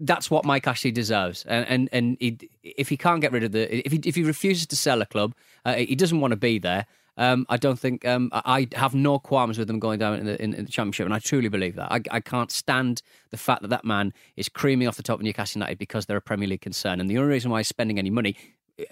That's 0.00 0.30
what 0.30 0.44
Mike 0.44 0.66
Ashley 0.66 0.90
deserves, 0.90 1.44
and 1.46 1.66
and 1.68 1.88
and 1.92 2.16
he, 2.20 2.38
if 2.62 2.88
he 2.88 2.96
can't 2.96 3.20
get 3.20 3.32
rid 3.32 3.44
of 3.44 3.52
the, 3.52 3.86
if 3.86 3.92
he 3.92 4.00
if 4.04 4.14
he 4.14 4.24
refuses 4.24 4.66
to 4.66 4.76
sell 4.76 5.02
a 5.02 5.06
club, 5.06 5.34
uh, 5.64 5.74
he 5.74 5.94
doesn't 5.94 6.20
want 6.20 6.32
to 6.32 6.36
be 6.36 6.58
there. 6.58 6.86
Um, 7.16 7.46
I 7.48 7.56
don't 7.56 7.78
think 7.78 8.06
um, 8.06 8.30
I 8.32 8.68
have 8.74 8.94
no 8.94 9.18
qualms 9.18 9.58
with 9.58 9.66
them 9.66 9.80
going 9.80 9.98
down 9.98 10.20
in 10.20 10.26
the, 10.26 10.40
in, 10.40 10.54
in 10.54 10.64
the 10.66 10.70
championship, 10.70 11.04
and 11.04 11.12
I 11.12 11.18
truly 11.18 11.48
believe 11.48 11.74
that. 11.74 11.90
I, 11.90 12.00
I 12.12 12.20
can't 12.20 12.52
stand 12.52 13.02
the 13.30 13.36
fact 13.36 13.62
that 13.62 13.68
that 13.68 13.84
man 13.84 14.12
is 14.36 14.48
creaming 14.48 14.86
off 14.86 14.96
the 14.96 15.02
top 15.02 15.18
of 15.18 15.24
Newcastle 15.24 15.58
United 15.58 15.78
because 15.78 16.06
they're 16.06 16.16
a 16.16 16.22
Premier 16.22 16.46
League 16.46 16.60
concern, 16.60 17.00
and 17.00 17.10
the 17.10 17.18
only 17.18 17.30
reason 17.30 17.50
why 17.50 17.58
he's 17.58 17.68
spending 17.68 17.98
any 17.98 18.10
money. 18.10 18.36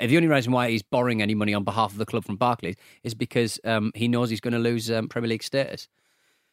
The 0.01 0.17
only 0.17 0.27
reason 0.27 0.51
why 0.51 0.69
he's 0.69 0.83
borrowing 0.83 1.23
any 1.23 1.37
money 1.37 1.55
on 1.55 1.63
behalf 1.63 1.93
of 1.93 1.99
the 1.99 2.07
club 2.07 2.25
from 2.25 2.35
Barclays 2.35 2.75
is 3.05 3.15
because 3.15 3.61
um, 3.63 3.93
he 3.95 4.09
knows 4.09 4.31
he's 4.31 4.41
going 4.41 4.53
to 4.53 4.59
lose 4.59 4.91
um, 4.91 5.07
Premier 5.07 5.29
League 5.29 5.45
status 5.45 5.87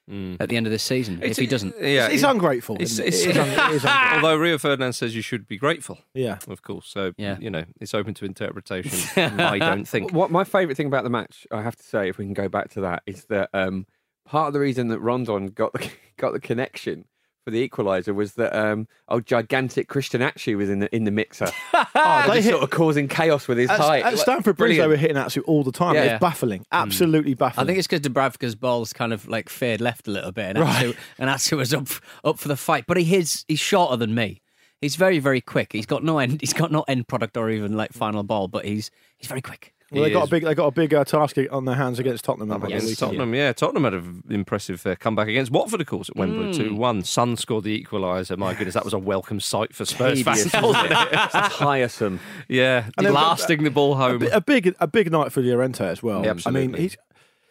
at 0.10 0.50
the 0.50 0.58
end 0.58 0.68
of 0.68 0.72
this 0.72 0.84
season 0.84 1.20
if 1.24 1.38
he 1.38 1.48
doesn't. 1.48 1.76
Yeah, 1.80 2.06
It's, 2.06 2.16
it's 2.16 2.24
ungrateful. 2.24 2.76
It's, 2.80 3.00
isn't 3.00 3.06
it? 3.06 3.08
it's, 3.08 3.26
It 3.26 3.30
is 3.32 3.38
un- 3.38 3.48
it 3.48 3.76
is 3.76 3.84
ungrateful. 3.86 3.90
although 4.16 4.36
Rio 4.36 4.58
Ferdinand 4.58 4.94
says 4.94 5.16
you 5.16 5.22
should 5.22 5.48
be 5.48 5.58
grateful, 5.58 6.00
yeah. 6.14 6.40
of 6.48 6.62
course. 6.62 6.88
So 6.88 7.14
Yeah. 7.18 7.38
you 7.40 7.50
know, 7.50 7.64
it's 7.80 7.94
open 7.94 8.14
to 8.16 8.26
interpretation. 8.26 9.00
I 9.40 9.60
don't 9.60 9.88
think. 9.88 10.12
What 10.12 10.30
my 10.32 10.44
favourite 10.44 10.76
thing 10.78 10.88
about 10.88 11.04
the 11.06 11.10
match, 11.10 11.48
I 11.52 11.62
have 11.62 11.76
to 11.78 11.84
say, 11.84 12.10
if 12.10 12.18
we 12.18 12.26
can 12.26 12.34
go 12.34 12.50
back 12.50 12.70
to 12.72 12.82
that, 12.82 13.04
is 13.06 13.26
that 13.26 13.50
um, 13.54 13.86
part 14.26 14.48
of 14.48 14.54
the 14.54 14.60
reason 14.60 14.90
that 14.90 15.00
Rondon 15.00 15.48
got 15.48 15.72
the 15.74 15.90
got 16.18 16.34
the 16.34 16.40
connection 16.40 17.06
for 17.44 17.52
the 17.52 17.68
equaliser 17.68 18.16
was 18.16 18.34
that 18.34 18.56
um, 18.56 18.88
oh 19.10 19.20
gigantic 19.20 19.88
Christian 19.88 20.22
Atsu 20.22 20.58
was 20.58 20.70
in 20.70 20.80
the 20.80 20.96
in 20.96 21.04
the 21.04 21.12
mixer, 21.12 21.48
Oh, 21.74 22.24
they 22.28 22.36
just 22.36 22.46
hit, 22.46 22.52
sort 22.52 22.64
of 22.64 22.70
causing 22.70 23.08
chaos 23.08 23.48
with 23.48 23.58
his 23.58 23.70
at, 23.70 23.80
height. 23.80 24.04
at 24.04 24.18
Stamford 24.18 24.58
Bridge, 24.58 24.78
they 24.78 24.88
were 24.88 24.96
hitting 24.96 25.18
Atsu 25.18 25.42
all 25.42 25.64
the 25.64 25.72
time. 25.72 25.96
Yeah. 25.96 26.04
It's 26.04 26.22
baffling, 26.22 26.66
absolutely 26.72 27.34
baffling. 27.34 27.64
I 27.64 27.68
think 27.68 27.80
it's 27.80 27.88
because 27.88 28.02
Dubravka's 28.02 28.56
balls 28.56 28.94
kind 28.94 29.14
of 29.14 29.28
like 29.28 29.50
fade 29.50 29.82
left 29.82 30.08
a 30.08 30.12
little 30.12 30.32
bit, 30.32 30.56
and 30.56 30.58
Atsu, 30.60 30.94
and 31.20 31.30
Atsu 31.30 31.58
was 31.58 31.74
up 31.74 31.88
up 32.24 32.40
for 32.40 32.48
the 32.48 32.58
fight. 32.58 32.86
But 32.88 32.98
he 32.98 33.16
is 33.16 33.44
he's 33.48 33.60
shorter 33.60 33.98
than 33.98 34.16
me. 34.16 34.42
He's 34.82 34.96
very 34.96 35.20
very 35.20 35.42
quick. 35.42 35.74
He's 35.74 35.86
got 35.86 36.04
no 36.04 36.20
end. 36.20 36.42
He's 36.42 36.54
got 36.54 36.72
no 36.72 36.84
end 36.88 37.08
product 37.08 37.38
or 37.38 37.50
even 37.50 37.74
like 37.76 37.94
final 37.94 38.24
ball, 38.24 38.48
but 38.48 38.66
he's 38.66 38.92
he's 39.18 39.28
very 39.28 39.42
quick. 39.42 39.73
Well, 39.94 40.04
they 40.04 40.10
He 40.10 40.14
got 40.14 40.28
a 40.28 40.30
big, 40.30 40.44
they 40.44 40.56
got 40.56 40.68
a 40.68 40.72
big 40.72 40.94
uh, 40.94 41.04
task 41.06 41.38
on 41.52 41.66
their 41.66 41.76
hands 41.76 42.00
against 42.00 42.24
Tottenham. 42.26 42.50
haven't 42.50 42.68
Against 42.68 42.86
the 42.86 42.92
weekend? 42.92 43.10
Tottenham, 43.20 43.36
yeah. 43.36 43.54
Tottenham 43.54 43.84
had 43.84 43.94
an 43.94 44.24
impressive 44.30 44.86
uh, 44.86 44.96
comeback 44.96 45.28
against 45.28 45.52
Watford, 45.52 45.82
of 45.82 45.88
course, 45.88 46.10
at 46.10 46.16
Wembley, 46.16 46.48
Hmm. 46.58 46.70
2 46.70 46.76
1. 46.76 47.04
Son 47.04 47.38
scored 47.38 47.64
the 47.64 47.82
equaliser. 47.84 48.38
My 48.38 48.54
goodness, 48.54 48.74
that 48.74 48.84
was 48.86 48.94
a 48.94 49.00
welcome 49.00 49.40
sight 49.40 49.74
for 49.76 49.86
Spurs 49.86 50.24
Tedious, 50.24 50.50
fans. 50.52 50.64
wasn't 50.64 50.92
it? 50.92 50.98
It's 51.14 51.56
tiresome. 51.58 52.20
yeah, 52.48 52.90
And 52.98 53.06
then- 53.06 53.14
blasting 53.14 53.64
the 53.64 53.72
ball 53.72 53.96
home. 53.96 54.20
bi- 54.20 54.30
a 54.32 54.42
big, 54.42 54.76
a 54.80 54.88
big 54.88 55.12
night 55.12 55.32
for 55.32 55.42
Llorente 55.42 55.86
as 55.86 56.02
well. 56.04 56.24
Yeah, 56.24 56.32
absolutely. 56.32 56.64
I 56.64 56.68
mean, 56.68 56.78
he's 56.82 56.98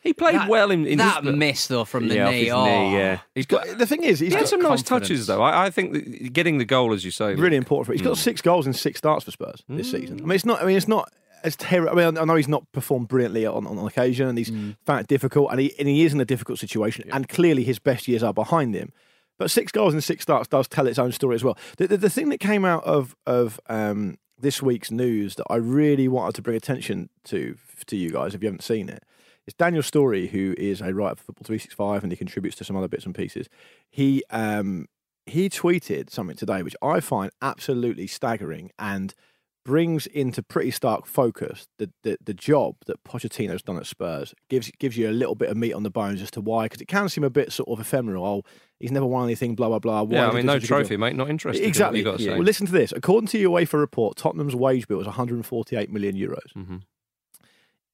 He 0.03 0.13
played 0.13 0.35
That- 0.35 0.49
well 0.49 0.73
in, 0.73 0.85
in 0.85 0.99
that 0.99 1.23
his, 1.23 1.37
miss 1.37 1.67
though 1.69 1.85
from 1.85 2.09
the 2.09 2.17
yeah, 2.17 2.25
off 2.27 2.31
knee. 2.33 2.45
his 2.45 2.53
oh. 2.53 2.65
knee, 2.65 2.97
yeah. 2.97 3.19
He's 3.37 3.47
got. 3.47 3.79
The 3.79 3.87
thing 3.87 4.03
is, 4.03 4.19
he's 4.19 4.31
He 4.31 4.35
had 4.35 4.41
got 4.41 4.49
some 4.49 4.61
nice 4.61 4.83
touches 4.83 5.29
though. 5.29 5.41
I, 5.41 5.67
I 5.67 5.71
think 5.71 5.93
that 5.93 6.33
getting 6.33 6.59
the 6.59 6.65
goal, 6.65 6.93
as 6.93 7.05
you 7.05 7.13
say, 7.13 7.37
really 7.37 7.51
look, 7.51 7.53
important 7.59 7.87
for. 7.87 7.93
Him. 7.93 7.99
He's 7.99 8.07
got 8.07 8.17
six 8.19 8.43
goals 8.43 8.67
in 8.67 8.73
six 8.73 8.99
starts 8.99 9.25
for 9.25 9.31
Spurs 9.31 9.63
this 9.69 9.89
Mm. 9.89 9.91
season. 10.01 10.19
I 10.21 10.23
mean, 10.25 10.33
it's 10.33 10.45
not. 10.45 10.61
I 10.61 10.65
mean, 10.67 10.77
it's 10.77 10.89
not 10.89 11.13
as 11.45 11.57
terrible. 11.57 11.99
I 11.99 12.05
mean, 12.11 12.19
I 12.19 12.25
know 12.25 12.37
he's 12.37 12.49
not 12.49 12.71
performed 12.73 13.09
brilliantly 13.09 13.47
on, 13.47 13.67
on, 13.67 13.79
on 13.79 13.87
occasion, 13.87 14.29
and 14.29 14.39
he's 14.39 14.51
Mm. 14.51 14.77
found 14.85 15.01
it 15.01 15.07
difficult, 15.09 15.51
and 15.51 15.61
he 15.61 15.75
and 15.79 15.89
he 15.89 16.05
is 16.05 16.13
in 16.13 16.21
a 16.21 16.25
difficult 16.25 16.59
situation, 16.59 17.05
and 17.13 17.29
clearly 17.29 17.65
his 17.65 17.79
best 17.79 18.07
years 18.09 18.23
are 18.23 18.35
behind 18.35 18.75
him. 18.75 18.93
But 19.39 19.51
six 19.51 19.73
goals 19.73 19.93
and 19.95 20.05
six 20.05 20.23
starts 20.23 20.49
does 20.49 20.69
tell 20.69 20.87
its 20.87 20.99
own 20.99 21.11
story 21.13 21.35
as 21.35 21.43
well. 21.43 21.57
The, 21.79 21.89
the, 21.89 21.97
the 21.97 22.11
thing 22.11 22.29
that 22.29 22.39
came 22.39 22.65
out 22.65 22.85
of 22.85 23.17
of 23.27 23.59
um, 23.69 24.19
this 24.39 24.63
week's 24.63 24.91
news 24.91 25.35
that 25.37 25.47
I 25.51 25.57
really 25.57 26.09
wanted 26.09 26.35
to 26.37 26.43
bring 26.43 26.57
attention 26.57 27.09
to 27.25 27.57
to 27.87 27.97
you 27.97 28.11
guys, 28.11 28.35
if 28.35 28.43
you 28.43 28.47
haven't 28.49 28.63
seen 28.63 28.89
it, 28.89 29.03
is 29.47 29.55
Daniel 29.55 29.83
Storey, 29.83 30.29
who 30.29 30.55
is 30.59 30.81
a 30.81 30.93
writer 30.95 31.17
for 31.17 31.25
Football 31.25 31.45
Three 31.45 31.59
Six 31.59 31.75
Five, 31.75 32.03
and 32.03 32.13
he 32.13 32.17
contributes 32.17 32.57
to 32.57 32.65
some 32.65 32.77
other 32.77 32.89
bits 32.89 33.07
and 33.07 33.15
pieces. 33.15 33.49
He 33.91 34.23
um, 34.31 34.87
he 35.27 35.49
tweeted 35.49 36.11
something 36.11 36.37
today 36.37 36.63
which 36.63 36.77
I 36.83 37.01
find 37.01 37.31
absolutely 37.41 38.07
staggering 38.07 38.71
and 38.79 39.15
brings 39.65 40.07
into 40.09 40.43
pretty 40.43 40.71
stark 40.73 41.07
focus 41.07 41.69
the, 41.79 41.91
the, 42.03 42.17
the 42.25 42.35
job 42.35 42.75
that 42.87 43.03
Pochettino's 43.05 43.63
done 43.63 43.77
at 43.77 43.87
Spurs. 43.87 44.35
Gives 44.49 44.71
gives 44.79 44.97
you 44.97 45.09
a 45.09 45.13
little 45.13 45.35
bit 45.37 45.51
of 45.51 45.57
meat 45.57 45.73
on 45.73 45.83
the 45.85 45.91
bones 45.91 46.21
as 46.21 46.31
to 46.33 46.41
why, 46.41 46.65
because 46.65 46.81
it 46.81 46.89
can 46.89 47.09
seem 47.09 47.23
a 47.25 47.31
bit 47.31 47.53
sort 47.53 47.69
of 47.69 47.79
ephemeral. 47.81 48.25
Oh, 48.27 48.43
he's 48.81 48.91
never 48.91 49.07
won 49.07 49.25
anything, 49.25 49.55
blah 49.55 49.69
blah 49.69 49.79
blah. 49.79 50.03
Why 50.03 50.17
Yeah, 50.17 50.29
I 50.31 50.33
mean, 50.35 50.47
no 50.47 50.55
do 50.55 50.61
such 50.61 50.65
a 50.65 50.67
good 50.67 50.69
job? 50.69 50.79
trophy, 50.87 50.97
mate. 50.97 51.17
Not 51.17 51.31
interested. 51.31 51.65
Exactly. 51.65 52.01
You 52.01 52.05
got 52.05 52.19
to 52.19 52.25
say. 52.25 52.31
Well, 52.31 52.43
listen 52.43 52.67
to 52.67 52.73
this. 52.73 52.93
According 52.93 53.29
to 53.29 53.39
your 53.39 53.59
UEFA 53.59 53.75
report, 53.79 54.17
Tottenham's 54.17 54.57
wage 54.57 54.89
bill 54.89 54.99
was 54.99 55.07
148 55.07 55.91
million 55.93 56.17
euros. 56.17 56.53
Mhm. 56.57 56.83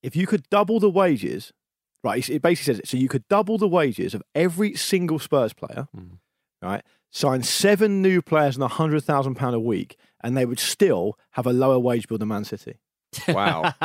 If 0.02 0.14
you 0.16 0.26
could 0.26 0.48
double 0.50 0.80
the 0.80 0.90
wages, 0.90 1.52
right? 2.04 2.26
It 2.28 2.40
basically 2.42 2.74
says 2.74 2.78
it. 2.80 2.88
So 2.88 2.96
you 2.96 3.08
could 3.08 3.26
double 3.28 3.58
the 3.58 3.68
wages 3.68 4.14
of 4.14 4.22
every 4.34 4.74
single 4.74 5.18
Spurs 5.18 5.52
player, 5.52 5.88
Mhm. 5.96 6.18
right? 6.62 6.82
Sign 7.10 7.42
seven 7.42 8.00
new 8.02 8.22
players 8.22 8.56
on 8.56 8.62
a 8.62 8.68
hundred 8.68 9.02
thousand 9.02 9.34
pound 9.34 9.54
a 9.56 9.60
week, 9.60 9.96
and 10.22 10.36
they 10.36 10.44
would 10.46 10.58
still 10.60 11.18
have 11.32 11.46
a 11.46 11.52
lower 11.52 11.78
wage 11.78 12.08
bill 12.08 12.18
than 12.18 12.28
Man 12.28 12.44
City. 12.44 12.78
Wow. 13.28 13.72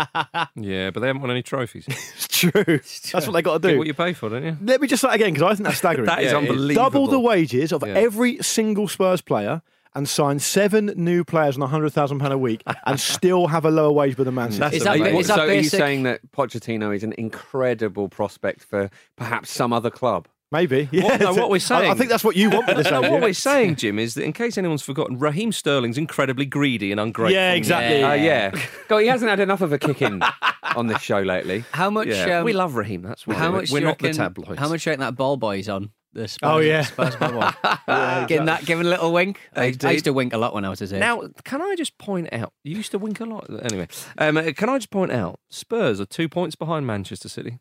Yeah, 0.55 0.91
but 0.91 0.99
they 0.99 1.07
haven't 1.07 1.21
won 1.21 1.31
any 1.31 1.41
trophies. 1.43 1.85
It's 1.87 2.27
true. 2.27 2.51
That's 2.65 3.11
what 3.25 3.31
they 3.31 3.41
got 3.41 3.53
to 3.53 3.59
Get 3.67 3.73
do. 3.73 3.77
what 3.77 3.87
you 3.87 3.93
pay 3.93 4.13
for, 4.13 4.29
don't 4.29 4.43
you? 4.43 4.57
Let 4.61 4.81
me 4.81 4.87
just 4.87 5.01
say 5.01 5.09
it 5.09 5.15
again 5.15 5.33
because 5.33 5.43
I 5.51 5.55
think 5.55 5.65
that's 5.67 5.77
staggering. 5.77 6.05
That 6.07 6.23
is 6.23 6.31
Yeah, 6.31 6.37
unbelievable. 6.39 6.73
double 6.89 7.07
the 7.07 7.19
wages 7.19 7.71
of 7.71 7.83
Yeah. 7.85 7.93
every 7.93 8.37
single 8.43 8.87
Spurs 8.87 9.21
player 9.21 9.61
and 9.95 10.07
sign 10.09 10.39
seven 10.39 10.87
new 10.95 11.23
players 11.23 11.55
on 11.55 11.61
a 11.61 11.67
hundred 11.67 11.91
thousand 11.91 12.19
pound 12.19 12.33
a 12.33 12.37
week 12.37 12.63
and 12.85 12.99
still 12.99 13.47
have 13.47 13.63
a 13.65 13.71
lower 13.71 13.91
wage 13.91 14.15
bill 14.15 14.25
than 14.25 14.35
Man 14.35 14.51
City. 14.51 14.59
That's 14.59 14.75
Is 14.77 14.83
that, 14.83 14.95
amazing. 14.97 15.17
that 15.27 15.35
so 15.35 15.47
are 15.47 15.53
you 15.53 15.63
saying 15.63 16.03
that 16.03 16.19
Pochettino 16.31 16.93
is 16.95 17.03
an 17.03 17.13
incredible 17.17 18.09
prospect 18.09 18.63
for 18.63 18.89
perhaps 19.15 19.51
some 19.51 19.71
other 19.71 19.89
club? 19.89 20.27
Maybe. 20.53 20.87
Yeah. 20.91 21.17
no, 21.17 21.33
what 21.33 21.49
we're 21.49 21.59
I- 21.71 21.89
I, 21.89 21.93
think 21.95 22.11
that's 22.11 22.23
what 22.23 22.35
you 22.35 22.51
want 22.51 22.67
me 22.67 22.75
to 22.75 22.83
say. 22.83 22.91
No, 22.91 23.01
what 23.01 23.09
Jim. 23.09 23.21
we're 23.21 23.33
saying, 23.33 23.75
Jim, 23.77 23.97
is 23.97 24.13
that 24.13 24.23
in 24.23 24.33
case 24.33 24.55
anyone's 24.55 24.83
forgotten, 24.83 25.17
Raheem 25.17 25.51
Sterling's 25.51 25.97
incredibly 25.97 26.45
greedy 26.45 26.91
and 26.91 26.99
ungrateful. 26.99 27.33
Yeah, 27.33 27.53
exactly. 27.53 27.99
Yeah. 28.01 28.09
Uh, 28.11 28.13
yeah. 28.13 28.61
God, 28.87 28.99
he 28.99 29.07
hasn't 29.07 29.29
had 29.29 29.39
enough 29.39 29.61
of 29.61 29.73
a 29.73 29.79
kick 29.79 30.03
in 30.03 30.21
on 30.75 30.85
this 30.85 31.01
show 31.01 31.19
lately. 31.21 31.65
How 31.71 31.89
much? 31.89 32.07
Yeah, 32.07 32.39
um, 32.39 32.45
we 32.45 32.53
love 32.53 32.75
Raheem. 32.75 33.01
That's 33.01 33.25
why 33.25 33.33
How 33.33 33.51
we're, 33.51 33.61
much? 33.61 33.71
we're 33.71 33.79
do 33.79 33.85
you 33.85 33.89
not 33.89 33.99
the 33.99 34.13
tabloids. 34.13 34.59
How 34.59 34.69
much 34.69 34.83
do 34.83 34.91
you 34.91 34.97
that 34.97 35.15
ball 35.15 35.37
boy's 35.37 35.67
on? 35.67 35.89
The 36.13 36.27
Spurs, 36.27 36.47
Oh, 36.51 36.59
yeah. 36.59 36.83
Spurs 36.83 37.15
ball 37.15 37.31
boy. 37.31 37.49
Giving 38.27 38.45
that, 38.45 38.63
giving 38.67 38.85
a 38.85 38.89
little 38.91 39.11
wink. 39.11 39.39
I, 39.55 39.73
I 39.83 39.91
used 39.91 40.05
to 40.05 40.13
wink 40.13 40.33
a 40.33 40.37
lot 40.37 40.53
when 40.53 40.63
I 40.63 40.69
was 40.69 40.77
his 40.77 40.93
age. 40.93 40.99
Now, 40.99 41.23
can 41.43 41.59
I 41.63 41.73
just 41.75 41.97
point 41.97 42.31
out? 42.31 42.53
You 42.63 42.77
used 42.77 42.91
to 42.91 42.99
wink 42.99 43.19
a 43.19 43.25
lot. 43.25 43.49
Anyway, 43.63 43.87
um, 44.19 44.37
uh, 44.37 44.51
can 44.55 44.69
I 44.69 44.77
just 44.77 44.91
point 44.91 45.11
out? 45.11 45.39
Spurs 45.49 45.99
are 45.99 46.05
two 46.05 46.29
points 46.29 46.55
behind 46.55 46.85
Manchester 46.85 47.27
City. 47.29 47.57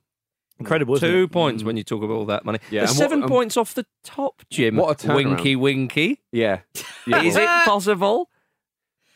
Incredible, 0.58 0.98
Two 0.98 1.24
it? 1.24 1.32
points 1.32 1.64
when 1.64 1.76
you 1.76 1.82
talk 1.82 2.02
about 2.02 2.14
all 2.14 2.26
that 2.26 2.44
money. 2.44 2.58
Yeah, 2.70 2.80
They're 2.80 2.88
what- 2.88 2.96
seven 2.96 3.22
um, 3.24 3.28
points 3.28 3.56
off 3.56 3.74
the 3.74 3.84
top, 4.04 4.42
Jim. 4.50 4.76
What 4.76 5.02
a 5.04 5.06
turnaround. 5.08 5.14
winky, 5.14 5.56
winky. 5.56 6.20
Yeah. 6.30 6.60
yeah 7.06 7.22
Is 7.22 7.36
it 7.36 7.46
possible? 7.64 8.28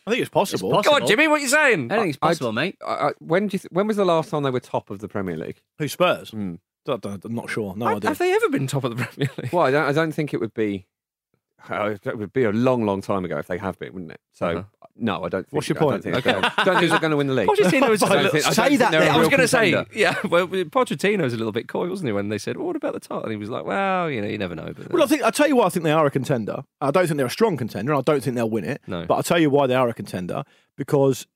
I 0.06 0.10
think 0.10 0.20
it's 0.22 0.30
possible. 0.30 0.78
It's 0.78 0.88
Go 0.88 0.94
on, 0.94 1.06
Jimmy. 1.06 1.28
What 1.28 1.40
are 1.40 1.42
you 1.42 1.48
saying? 1.48 1.90
I 1.92 1.96
think 1.98 2.08
it's 2.10 2.18
I- 2.22 2.28
possible, 2.28 2.52
mate. 2.52 2.76
I, 2.86 2.92
I, 2.92 3.10
when, 3.18 3.48
do 3.48 3.54
you 3.54 3.58
th- 3.60 3.70
when 3.72 3.86
was 3.86 3.96
the 3.96 4.04
last 4.04 4.30
time 4.30 4.42
they 4.44 4.50
were 4.50 4.60
top 4.60 4.90
of 4.90 5.00
the 5.00 5.08
Premier 5.08 5.36
League? 5.36 5.60
Who 5.78 5.88
Spurs? 5.88 6.30
Hmm. 6.30 6.54
I 6.88 6.96
don't- 6.96 7.24
I'm 7.24 7.34
not 7.34 7.50
sure. 7.50 7.74
No 7.76 7.86
have, 7.86 7.96
idea. 7.98 8.10
have 8.10 8.18
they 8.18 8.32
ever 8.32 8.48
been 8.48 8.66
top 8.68 8.84
of 8.84 8.96
the 8.96 9.04
Premier 9.04 9.30
League? 9.36 9.52
Well, 9.52 9.64
I 9.66 9.70
don't, 9.72 9.88
I 9.88 9.92
don't 9.92 10.12
think 10.12 10.32
it 10.32 10.40
would 10.40 10.54
be. 10.54 10.86
Uh, 11.68 11.96
it 12.04 12.18
would 12.18 12.32
be 12.32 12.44
a 12.44 12.52
long, 12.52 12.84
long 12.84 13.00
time 13.00 13.24
ago 13.24 13.38
if 13.38 13.46
they 13.48 13.58
have 13.58 13.78
been, 13.78 13.92
wouldn't 13.92 14.12
it? 14.12 14.20
So, 14.32 14.46
Uh-huh. 14.46 14.62
no, 14.94 15.24
I 15.24 15.28
don't. 15.28 15.42
Think, 15.42 15.52
What's 15.52 15.68
your 15.68 15.78
I 15.78 15.80
don't 15.80 15.90
point? 15.90 16.02
think 16.04 16.16
Okay. 16.16 16.32
they're- 16.32 16.64
don't 16.64 16.78
think 16.78 16.90
they're 16.90 17.00
going 17.00 17.10
to 17.10 17.16
win 17.16 17.26
the 17.26 17.34
league. 17.40 17.48
Pochettino 17.48 17.88
was 17.88 18.02
I 18.02 18.08
don't 18.08 18.18
a 18.18 18.22
little- 18.22 18.30
think- 18.30 18.44
I 18.44 18.48
don't 18.48 18.54
Say 18.54 18.68
think 18.68 18.78
that 18.80 18.90
they're 18.92 19.00
a 19.02 19.04
then. 19.06 19.14
I 19.14 19.18
was 19.18 19.28
going 19.28 19.40
to 19.40 19.48
say, 19.48 19.84
yeah, 19.94 20.14
well, 20.28 20.46
Pochettino 20.46 21.22
was 21.22 21.32
a 21.34 21.36
little 21.36 21.52
bit 21.52 21.66
coy, 21.66 21.88
wasn't 21.88 22.08
he, 22.08 22.12
when 22.12 22.28
they 22.28 22.38
said, 22.38 22.56
well, 22.56 22.66
what 22.66 22.76
about 22.76 22.92
the 22.94 23.00
title? 23.00 23.22
And 23.24 23.32
he 23.32 23.36
was 23.36 23.50
like, 23.50 23.64
well, 23.64 24.08
you 24.10 24.20
know, 24.20 24.28
you 24.28 24.38
never 24.38 24.54
know. 24.54 24.72
But 24.76 24.92
Well, 24.92 25.02
I 25.02 25.06
think 25.06 25.22
I'll 25.22 25.32
tell 25.32 25.48
you 25.48 25.56
why 25.56 25.66
I 25.66 25.68
think 25.70 25.84
they 25.84 25.92
are 25.92 26.06
a 26.06 26.10
contender. 26.10 26.62
I 26.80 26.90
don't 26.90 27.06
think 27.06 27.16
they're 27.16 27.26
a 27.26 27.30
strong 27.30 27.56
contender. 27.56 27.92
and 27.92 27.98
I 27.98 28.02
don't 28.02 28.22
think 28.22 28.36
they'll 28.36 28.50
win 28.50 28.64
it. 28.64 28.82
No. 28.86 29.04
But 29.06 29.14
I'll 29.14 29.22
tell 29.22 29.38
you 29.40 29.50
why 29.50 29.66
they 29.66 29.74
are 29.74 29.88
a 29.88 29.94
contender 29.94 30.44
because 30.76 31.26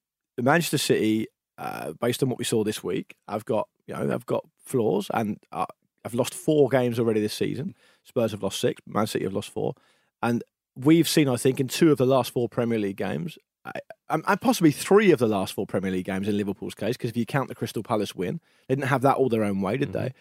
Manchester 0.41 0.79
City, 0.79 1.27
uh, 1.59 1.93
based 2.01 2.23
on 2.23 2.29
what 2.29 2.39
we 2.39 2.45
saw 2.45 2.63
this 2.63 2.85
week, 2.85 3.15
I've 3.27 3.45
got 3.45 3.69
you 3.87 3.95
know 3.95 4.07
they've 4.07 4.27
got 4.27 4.45
flaws 4.65 5.11
and 5.13 5.39
uh, 5.51 5.67
have 6.05 6.15
lost 6.15 6.33
four 6.35 6.69
games 6.69 6.99
already 7.01 7.21
this 7.21 7.35
season. 7.35 7.75
Spurs 8.05 8.31
have 8.31 8.43
lost 8.43 8.61
six. 8.61 8.81
Man 8.87 9.07
City 9.07 9.25
have 9.25 9.35
lost 9.35 9.51
four, 9.51 9.75
and 10.23 10.43
we've 10.77 11.09
seen 11.09 11.29
I 11.29 11.37
think 11.37 11.61
in 11.61 11.69
two 11.69 11.91
of 11.93 11.99
the 11.99 12.07
last 12.07 12.33
four 12.33 12.49
Premier 12.49 12.79
League 12.79 12.97
games. 12.97 13.39
uh, 13.65 13.73
And 14.09 14.25
possibly 14.41 14.71
three 14.71 15.11
of 15.13 15.19
the 15.19 15.27
last 15.29 15.53
four 15.53 15.67
Premier 15.67 15.91
League 15.91 16.07
games 16.07 16.29
in 16.29 16.37
Liverpool's 16.37 16.75
case, 16.75 16.97
because 16.97 17.11
if 17.11 17.17
you 17.17 17.27
count 17.27 17.49
the 17.49 17.55
Crystal 17.55 17.83
Palace 17.83 18.15
win, 18.15 18.41
they 18.69 18.75
didn't 18.75 18.89
have 18.89 19.03
that 19.03 19.17
all 19.17 19.29
their 19.29 19.45
own 19.45 19.61
way, 19.61 19.77
did 19.77 19.93
they? 19.93 20.13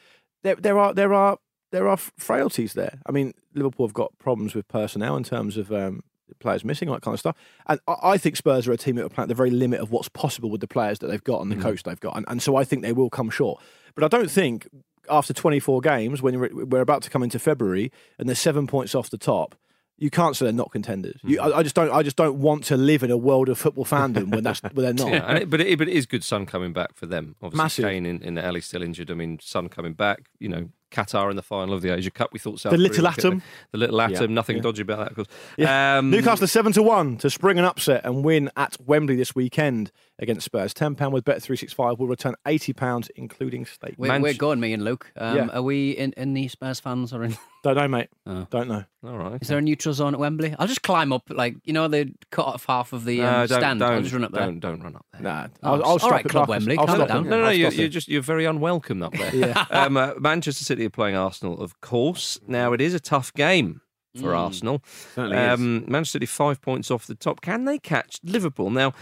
There, 0.44 0.56
there 0.56 0.78
are 0.78 0.94
there 0.94 1.14
are 1.14 1.38
there 1.72 1.88
are 1.88 1.98
frailties 1.98 2.74
there. 2.74 3.00
I 3.06 3.12
mean, 3.12 3.34
Liverpool 3.54 3.86
have 3.88 3.94
got 3.94 4.18
problems 4.18 4.56
with 4.56 4.68
personnel 4.68 5.16
in 5.16 5.24
terms 5.24 5.56
of 5.56 5.72
um, 5.72 6.02
players 6.40 6.66
missing, 6.66 6.90
all 6.90 6.96
that 6.96 7.02
kind 7.02 7.14
of 7.14 7.20
stuff. 7.20 7.36
And 7.68 7.80
I, 7.88 7.96
I 8.04 8.18
think 8.18 8.36
Spurs 8.36 8.68
are 8.68 8.72
a 8.72 8.78
team 8.78 8.96
that 8.96 9.06
are 9.06 9.10
playing 9.10 9.26
at 9.26 9.30
the 9.30 9.36
very 9.36 9.52
limit 9.52 9.80
of 9.80 9.92
what's 9.92 10.10
possible 10.10 10.50
with 10.50 10.62
the 10.62 10.68
players 10.68 11.00
that 11.00 11.08
they've 11.08 11.24
got 11.24 11.42
and 11.42 11.52
the 11.52 11.56
coach 11.62 11.84
they've 11.84 12.00
got. 12.00 12.16
And, 12.18 12.26
and 12.28 12.42
so 12.42 12.56
I 12.56 12.64
think 12.64 12.82
they 12.82 12.94
will 12.94 13.10
come 13.10 13.30
short. 13.30 13.62
But 13.96 14.04
I 14.04 14.08
don't 14.08 14.32
think 14.32 14.68
after 15.10 15.34
24 15.34 15.82
games, 15.82 16.22
when 16.22 16.40
we're, 16.40 16.66
we're 16.66 16.82
about 16.82 17.04
to 17.04 17.10
come 17.10 17.24
into 17.24 17.40
February 17.40 17.92
and 18.18 18.28
they're 18.28 18.36
seven 18.36 18.66
points 18.68 18.96
off 18.96 19.10
the 19.10 19.18
top, 19.18 19.56
you 20.00 20.10
can't 20.10 20.36
say 20.36 20.46
they're 20.46 20.54
not 20.54 20.72
contenders. 20.72 21.20
You, 21.24 21.40
I, 21.42 21.60
I 21.60 21.64
just 21.64 21.76
don't. 21.76 21.92
I 21.92 22.02
just 22.04 22.16
don't 22.16 22.40
want 22.40 22.64
to 22.66 22.78
live 22.78 23.04
in 23.04 23.12
a 23.12 23.18
world 23.18 23.50
of 23.50 23.58
football 23.58 23.86
fandom 23.86 24.30
when 24.34 24.44
that's 24.44 24.64
when 24.64 24.74
they're 24.76 24.94
not. 24.94 25.10
Yeah, 25.14 25.34
it, 25.36 25.50
but, 25.50 25.60
it, 25.62 25.78
but 25.78 25.88
it 25.88 25.94
is 25.94 26.06
good 26.06 26.24
Son 26.24 26.46
coming 26.46 26.72
back 26.74 26.96
for 26.96 27.06
them. 27.06 27.36
Obviously, 27.42 27.64
Massive. 27.64 27.86
Kane 27.86 28.06
in, 28.06 28.22
in 28.22 28.38
Alli 28.38 28.62
still 28.62 28.82
injured. 28.82 29.12
I 29.12 29.14
mean, 29.14 29.40
Son 29.42 29.68
coming 29.70 29.94
back. 29.94 30.30
You 30.40 30.50
know, 30.50 30.70
Qatar 30.92 31.30
in 31.30 31.36
the 31.36 31.42
final 31.42 31.74
of 31.74 31.82
the 31.82 31.94
Asia 31.94 32.12
Cup. 32.12 32.32
We 32.32 32.40
thought 32.40 32.60
South 32.60 32.72
The 32.72 32.78
little 32.78 33.04
get 33.04 33.18
atom. 33.20 33.40
The, 33.40 33.44
the 33.74 33.78
little 33.78 34.02
atom. 34.02 34.32
Yeah. 34.32 34.36
Nothing 34.36 34.58
Yeah. 34.58 34.62
dodgy 34.64 34.82
about 34.84 34.98
that, 35.00 35.10
of 35.10 35.16
course. 35.16 35.68
Um, 35.68 36.10
Newcastle 36.10 36.48
seven 36.48 36.72
to 36.74 36.84
one 36.84 37.18
to 37.18 37.30
spring 37.30 37.60
an 37.60 37.66
upset 37.66 38.06
and 38.06 38.24
win 38.24 38.50
at 38.56 38.78
Wembley 38.86 39.16
this 39.16 39.36
weekend 39.36 39.92
against 40.20 40.46
Spurs. 40.46 40.74
Ten 40.74 40.96
pound 40.96 41.14
with 41.14 41.24
Bet 41.26 41.42
three 41.42 41.56
six 41.58 41.74
five 41.74 41.98
will 41.98 42.08
return 42.08 42.36
eighty 42.48 42.74
pounds 42.74 43.10
including 43.16 43.66
stake. 43.66 43.96
We're, 43.98 44.10
Man- 44.10 44.22
we're 44.22 44.34
going, 44.34 44.60
me 44.60 44.74
and 44.74 44.84
Luke. 44.84 45.12
Um, 45.18 45.36
Yeah. 45.36 45.48
Are 45.54 45.62
we 45.62 45.92
in, 45.92 46.14
in 46.18 46.34
the 46.34 46.48
Spurs 46.50 46.80
fans 46.80 47.14
or 47.14 47.24
in? 47.24 47.38
Don't 47.64 47.76
know, 47.76 47.88
mate. 47.90 48.08
Oh. 48.26 48.48
Don't 48.50 48.70
know. 48.70 48.86
All 49.04 49.18
right. 49.18 49.42
Is 49.42 49.50
there 49.50 49.58
a 49.58 49.62
neutral 49.62 49.94
zone 49.94 50.14
at 50.14 50.20
Wembley? 50.20 50.56
I'll 50.58 50.68
just 50.68 50.82
climb 50.82 51.12
up, 51.12 51.24
like 51.30 51.56
you 51.66 51.74
know, 51.74 51.88
they 51.90 52.14
cut 52.32 52.46
off 52.46 52.66
half 52.66 52.94
of 52.94 53.04
the 53.06 53.22
um, 53.22 53.26
No, 53.26 53.48
don't, 53.48 53.60
stand. 53.60 53.80
don't, 53.82 53.92
I'll 53.94 54.02
just 54.02 54.14
run 54.14 54.24
up 54.24 54.32
there. 54.32 54.46
Don't, 54.46 54.60
don't 54.60 54.82
run 54.82 54.96
up 54.96 55.06
there. 55.14 55.22
Nah, 55.22 55.48
Oh, 55.64 55.74
I'll, 55.74 55.74
I'll 55.76 55.82
all 55.84 56.00
stop 56.00 56.12
right, 56.12 56.26
at 56.26 56.32
Club 56.32 56.48
Wembley, 56.50 56.78
I'll 56.78 56.86
calm 56.88 56.96
stop 56.98 57.08
down. 57.10 57.24
him. 57.26 57.30
No, 57.30 57.38
no, 57.40 57.44
no 57.46 57.50
you're, 57.50 57.72
you're 57.72 57.88
just 57.90 58.08
you're 58.08 58.22
very 58.22 58.46
unwelcome 58.46 59.04
up 59.04 59.14
there. 59.14 59.36
Yeah. 59.36 59.66
um, 59.72 59.98
uh, 59.98 60.14
Manchester 60.20 60.64
City 60.64 60.86
are 60.86 60.90
playing 60.90 61.16
Arsenal, 61.16 61.60
of 61.62 61.80
course. 61.82 62.40
Now 62.48 62.72
it 62.74 62.80
is 62.82 62.94
a 62.94 63.00
tough 63.00 63.34
game 63.34 63.82
for 64.16 64.32
Mm. 64.32 64.38
Arsenal. 64.38 64.82
Certainly 65.16 65.38
is. 65.38 65.54
Um, 65.54 65.86
Manchester 65.88 66.16
City 66.16 66.26
five 66.26 66.62
points 66.62 66.90
off 66.90 67.06
the 67.08 67.16
top. 67.16 67.42
Can 67.42 67.66
they 67.66 67.78
catch 67.78 68.20
Liverpool? 68.24 68.70
Now, 68.70 68.94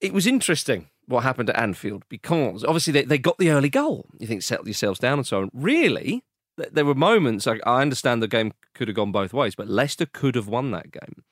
it 0.00 0.12
was 0.12 0.26
interesting 0.26 0.88
what 1.06 1.22
happened 1.22 1.48
at 1.50 1.56
Anfield 1.58 2.04
because 2.08 2.64
obviously 2.64 2.92
they, 2.92 3.04
they 3.04 3.18
got 3.18 3.38
the 3.38 3.50
early 3.50 3.68
goal. 3.68 4.06
You 4.18 4.26
think 4.26 4.42
settle 4.42 4.66
yourselves 4.66 4.98
down 4.98 5.18
and 5.18 5.26
so 5.26 5.42
on. 5.42 5.50
Really, 5.52 6.24
th- 6.58 6.70
there 6.72 6.84
were 6.84 6.94
moments. 6.94 7.46
I, 7.46 7.58
I 7.64 7.80
understand 7.82 8.22
the 8.22 8.28
game 8.28 8.52
could 8.74 8.88
have 8.88 8.96
gone 8.96 9.12
both 9.12 9.32
ways, 9.32 9.54
but 9.54 9.68
Leicester 9.68 10.06
could 10.06 10.34
have 10.34 10.48
won 10.48 10.70
that 10.72 10.90
game. 10.90 11.22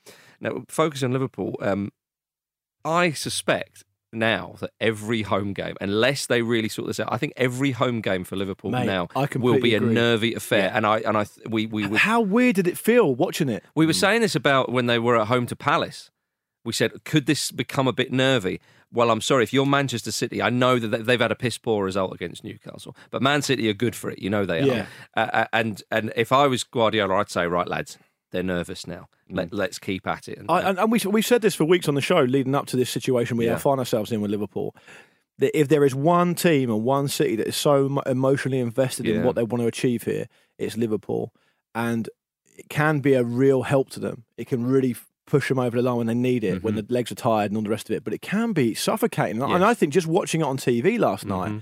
Now, 0.41 0.65
focus 0.69 1.03
on 1.03 1.13
Liverpool. 1.13 1.57
Um, 1.61 1.91
I 2.85 3.13
suspect 3.13 3.85
now 4.13 4.55
that 4.61 4.71
every 4.81 5.23
home 5.23 5.53
game, 5.55 5.75
unless 5.81 6.27
they 6.27 6.43
really 6.43 6.69
sort 6.69 6.87
this 6.87 7.01
out, 7.01 7.09
I 7.11 7.17
think 7.19 7.33
every 7.37 7.73
home 7.73 8.01
game 8.01 8.23
for 8.25 8.37
Liverpool 8.37 8.71
Mate, 8.71 8.87
now 8.87 9.09
will 9.37 9.59
be 9.61 9.75
a 9.75 9.79
agree. 9.79 9.93
nervy 9.93 10.35
affair. 10.35 10.67
Yeah. 10.67 10.77
And 10.77 10.87
I 10.87 10.99
and 10.99 11.17
I 11.19 11.27
we 11.49 11.67
we 11.67 11.87
were 11.87 11.99
How 11.99 12.21
weird 12.21 12.57
did 12.57 12.69
it 12.69 12.79
feel 12.79 13.15
watching 13.15 13.49
it? 13.49 13.65
we 13.75 13.87
were 13.87 13.93
saying 13.93 14.21
this 14.21 14.37
about 14.37 14.71
when 14.71 14.87
they 14.87 14.99
were 14.99 15.19
at 15.21 15.27
home 15.27 15.47
to 15.47 15.57
Palace. 15.57 16.11
We 16.65 16.73
said, 16.73 17.05
could 17.05 17.27
this 17.27 17.51
become 17.51 17.87
a 17.87 17.93
bit 17.93 18.13
nervy? 18.13 18.61
Well, 18.93 19.11
I'm 19.11 19.21
sorry. 19.21 19.43
If 19.43 19.53
you're 19.53 19.67
Manchester 19.67 20.13
City, 20.13 20.41
I 20.41 20.51
know 20.51 20.79
that 20.79 20.89
they- 20.89 21.03
they've 21.03 21.21
had 21.21 21.33
a 21.33 21.37
piss 21.37 21.59
poor 21.59 21.85
result 21.85 22.15
against 22.15 22.45
Newcastle, 22.45 22.97
but 23.11 23.23
Man 23.23 23.43
City 23.43 23.69
are 23.69 23.75
good 23.75 23.95
for 23.97 24.11
it. 24.11 24.19
You 24.21 24.31
know 24.31 24.47
they 24.47 24.61
are. 24.63 24.67
Yeah. 24.67 24.87
Uh, 25.17 25.21
uh, 25.33 25.47
and 25.53 25.83
and 25.91 26.13
if 26.17 26.31
I 26.33 26.47
was 26.47 26.63
Guardiola, 26.65 27.17
I'd 27.17 27.29
say, 27.31 27.47
right, 27.47 27.67
lads, 27.69 27.99
they're 28.31 28.43
nervous 28.43 28.87
now. 28.87 29.09
Let, 29.29 29.53
let's 29.53 29.79
keep 29.79 30.07
at 30.07 30.29
it. 30.29 30.39
And, 30.39 30.51
I, 30.51 30.61
and, 30.69 30.79
and 30.79 30.93
we 30.93 31.01
we've 31.11 31.27
said 31.27 31.43
this 31.43 31.55
for 31.55 31.65
weeks 31.65 31.89
on 31.89 31.95
the 31.95 32.01
show 32.01 32.21
leading 32.21 32.55
up 32.55 32.67
to 32.67 32.77
this 32.77 32.91
situation 32.91 33.37
we 33.37 33.47
Yeah. 33.47 33.57
find 33.59 33.79
ourselves 33.79 34.13
in 34.13 34.21
with 34.21 34.31
Liverpool. 34.31 34.75
that 35.39 35.59
if 35.59 35.67
there 35.69 35.85
is 35.85 35.95
one 35.95 36.35
team 36.37 36.71
and 36.71 36.85
one 36.85 37.09
city 37.09 37.35
that 37.37 37.49
is 37.49 37.57
so 37.57 38.01
emotionally 38.07 38.61
invested 38.61 39.07
in 39.07 39.25
what 39.25 39.35
they 39.35 39.43
want 39.43 39.61
to 39.61 39.67
achieve 39.67 40.05
here, 40.05 40.27
it's 40.59 40.77
Liverpool, 40.77 41.33
and 41.75 42.09
it 42.57 42.69
can 42.69 43.01
be 43.01 43.15
a 43.15 43.25
real 43.25 43.63
help 43.63 43.91
to 43.91 43.99
them. 43.99 44.25
It 44.37 44.47
can 44.47 44.65
really 44.65 44.95
push 45.27 45.49
them 45.49 45.59
over 45.59 45.77
the 45.77 45.83
line 45.83 45.97
when 45.97 46.07
they 46.07 46.15
need 46.15 46.45
it, 46.45 46.63
when 46.63 46.75
mm-hmm. 46.75 46.87
the 46.87 46.93
legs 46.93 47.11
are 47.11 47.17
tired 47.17 47.51
and 47.51 47.57
all 47.57 47.63
the 47.63 47.71
rest 47.71 47.89
of 47.89 47.97
it. 47.97 48.05
But 48.05 48.13
it 48.13 48.23
can 48.23 48.53
be 48.53 48.75
suffocating, 48.75 49.43
and 49.43 49.65
I 49.65 49.75
think 49.75 49.93
just 49.93 50.07
watching 50.07 50.41
it 50.41 50.45
on 50.45 50.57
TV 50.57 50.99
last 50.99 51.25
night. 51.25 51.51
Mm-hmm. 51.51 51.59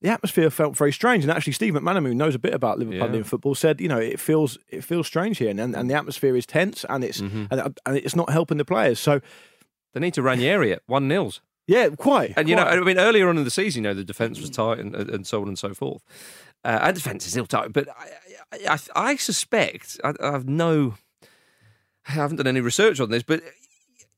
The 0.00 0.10
atmosphere 0.10 0.48
felt 0.48 0.76
very 0.76 0.92
strange, 0.92 1.24
and 1.24 1.32
actually, 1.32 1.54
Steve 1.54 1.74
McManaman, 1.74 2.06
who 2.06 2.14
knows 2.14 2.36
a 2.36 2.38
bit 2.38 2.54
about 2.54 2.78
Liverpool 2.78 3.16
Yeah. 3.16 3.22
football, 3.24 3.56
said, 3.56 3.80
"You 3.80 3.88
know, 3.88 3.98
it 3.98 4.20
feels 4.20 4.56
it 4.68 4.84
feels 4.84 5.08
strange 5.08 5.38
here, 5.38 5.50
and, 5.50 5.58
and 5.58 5.90
the 5.90 5.94
atmosphere 5.94 6.36
is 6.36 6.46
tense, 6.46 6.84
and 6.88 7.02
it's 7.02 7.20
mm-hmm. 7.20 7.46
and, 7.50 7.60
uh, 7.60 7.70
and 7.84 7.96
it's 7.96 8.14
not 8.14 8.30
helping 8.30 8.58
the 8.58 8.64
players." 8.64 9.00
So, 9.00 9.20
They 9.94 10.00
need 10.00 10.14
to 10.14 10.22
Ranieri 10.22 10.70
it 10.70 10.82
one 10.86 11.08
nils. 11.08 11.40
yeah, 11.66 11.88
quite. 11.88 12.34
And 12.36 12.48
you 12.48 12.54
know. 12.54 12.62
I 12.62 12.78
mean, 12.78 12.98
earlier 12.98 13.28
on 13.28 13.38
in 13.38 13.44
the 13.44 13.50
season, 13.50 13.82
you 13.82 13.90
know, 13.90 13.94
the 13.94 14.04
defence 14.04 14.40
was 14.40 14.50
tight 14.50 14.78
and, 14.78 14.94
and 14.94 15.26
so 15.26 15.42
on 15.42 15.48
and 15.48 15.58
so 15.58 15.74
forth. 15.74 16.04
Uh, 16.64 16.78
and 16.82 16.94
defence 16.94 17.24
is 17.24 17.32
still 17.32 17.46
tight, 17.46 17.72
but 17.72 17.88
I, 17.88 18.10
I, 18.52 18.74
I, 18.74 18.78
I 19.10 19.16
suspect 19.16 20.00
I, 20.04 20.12
I 20.20 20.32
have 20.32 20.48
no, 20.48 20.94
I 22.08 22.12
haven't 22.12 22.36
done 22.38 22.46
any 22.46 22.60
research 22.60 23.00
on 23.00 23.10
this, 23.10 23.22
but 23.22 23.42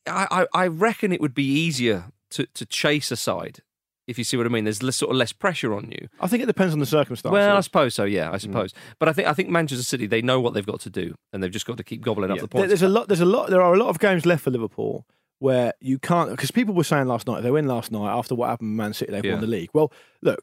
I, 0.07 0.47
I, 0.55 0.63
I 0.65 0.67
reckon 0.69 1.13
it 1.13 1.21
would 1.21 1.35
be 1.35 1.45
easier 1.45 2.05
to, 2.31 2.47
to 2.47 2.65
chase 2.67 3.11
a 3.11 3.17
side. 3.17 3.61
If 4.07 4.19
you 4.19 4.25
see 4.25 4.37
what 4.37 4.47
I 4.47 4.49
mean, 4.49 4.65
there's 4.65 4.83
less, 4.83 4.97
sort 4.97 5.11
of 5.13 5.17
less 5.17 5.33
pressure 5.33 5.73
on 5.73 5.93
you. 5.93 6.09
I 6.21 6.27
think 6.27 6.43
it 6.43 6.47
depends 6.47 6.73
on 6.73 6.81
the 6.81 6.87
circumstances. 6.87 7.33
Well, 7.33 7.57
I 7.57 7.61
suppose 7.61 7.95
so. 7.95 8.05
Yeah, 8.05 8.31
I 8.33 8.39
suppose. 8.39 8.73
But 8.99 9.09
I 9.09 9.13
think 9.13 9.29
I 9.29 9.35
think 9.35 9.51
Manchester 9.51 9.85
City 9.85 10.07
they 10.07 10.21
know 10.21 10.41
what 10.41 10.53
they've 10.53 10.67
got 10.67 10.81
to 10.81 10.91
do, 10.91 11.15
and 11.33 11.41
they've 11.43 11.51
just 11.51 11.65
got 11.67 11.77
to 11.77 11.85
keep 11.85 12.03
gobbling 12.03 12.31
up 12.33 12.39
the 12.41 12.49
points. 12.49 12.69
There's 12.69 12.83
a 12.83 12.89
lot. 12.89 13.07
There's 13.07 13.21
a 13.21 13.25
lot. 13.27 13.51
There 13.51 13.63
are 13.63 13.73
a 13.73 13.79
lot 13.79 13.89
of 13.89 14.01
games 14.01 14.27
left 14.27 14.43
for 14.43 14.51
Liverpool 14.51 15.07
where 15.39 15.73
you 15.81 15.99
can't 15.99 16.31
because 16.31 16.51
people 16.51 16.75
were 16.75 16.83
saying 16.85 17.07
last 17.07 17.27
night 17.29 17.39
if 17.39 17.45
they 17.45 17.51
win 17.53 17.67
last 17.69 17.93
night 17.93 18.11
after 18.11 18.35
what 18.35 18.49
happened 18.49 18.71
with 18.73 18.77
Man 18.79 18.93
City 18.93 19.13
they've 19.13 19.25
Yeah. 19.25 19.33
won 19.33 19.41
the 19.43 19.47
league. 19.47 19.71
Well, 19.73 19.93
look, 20.23 20.43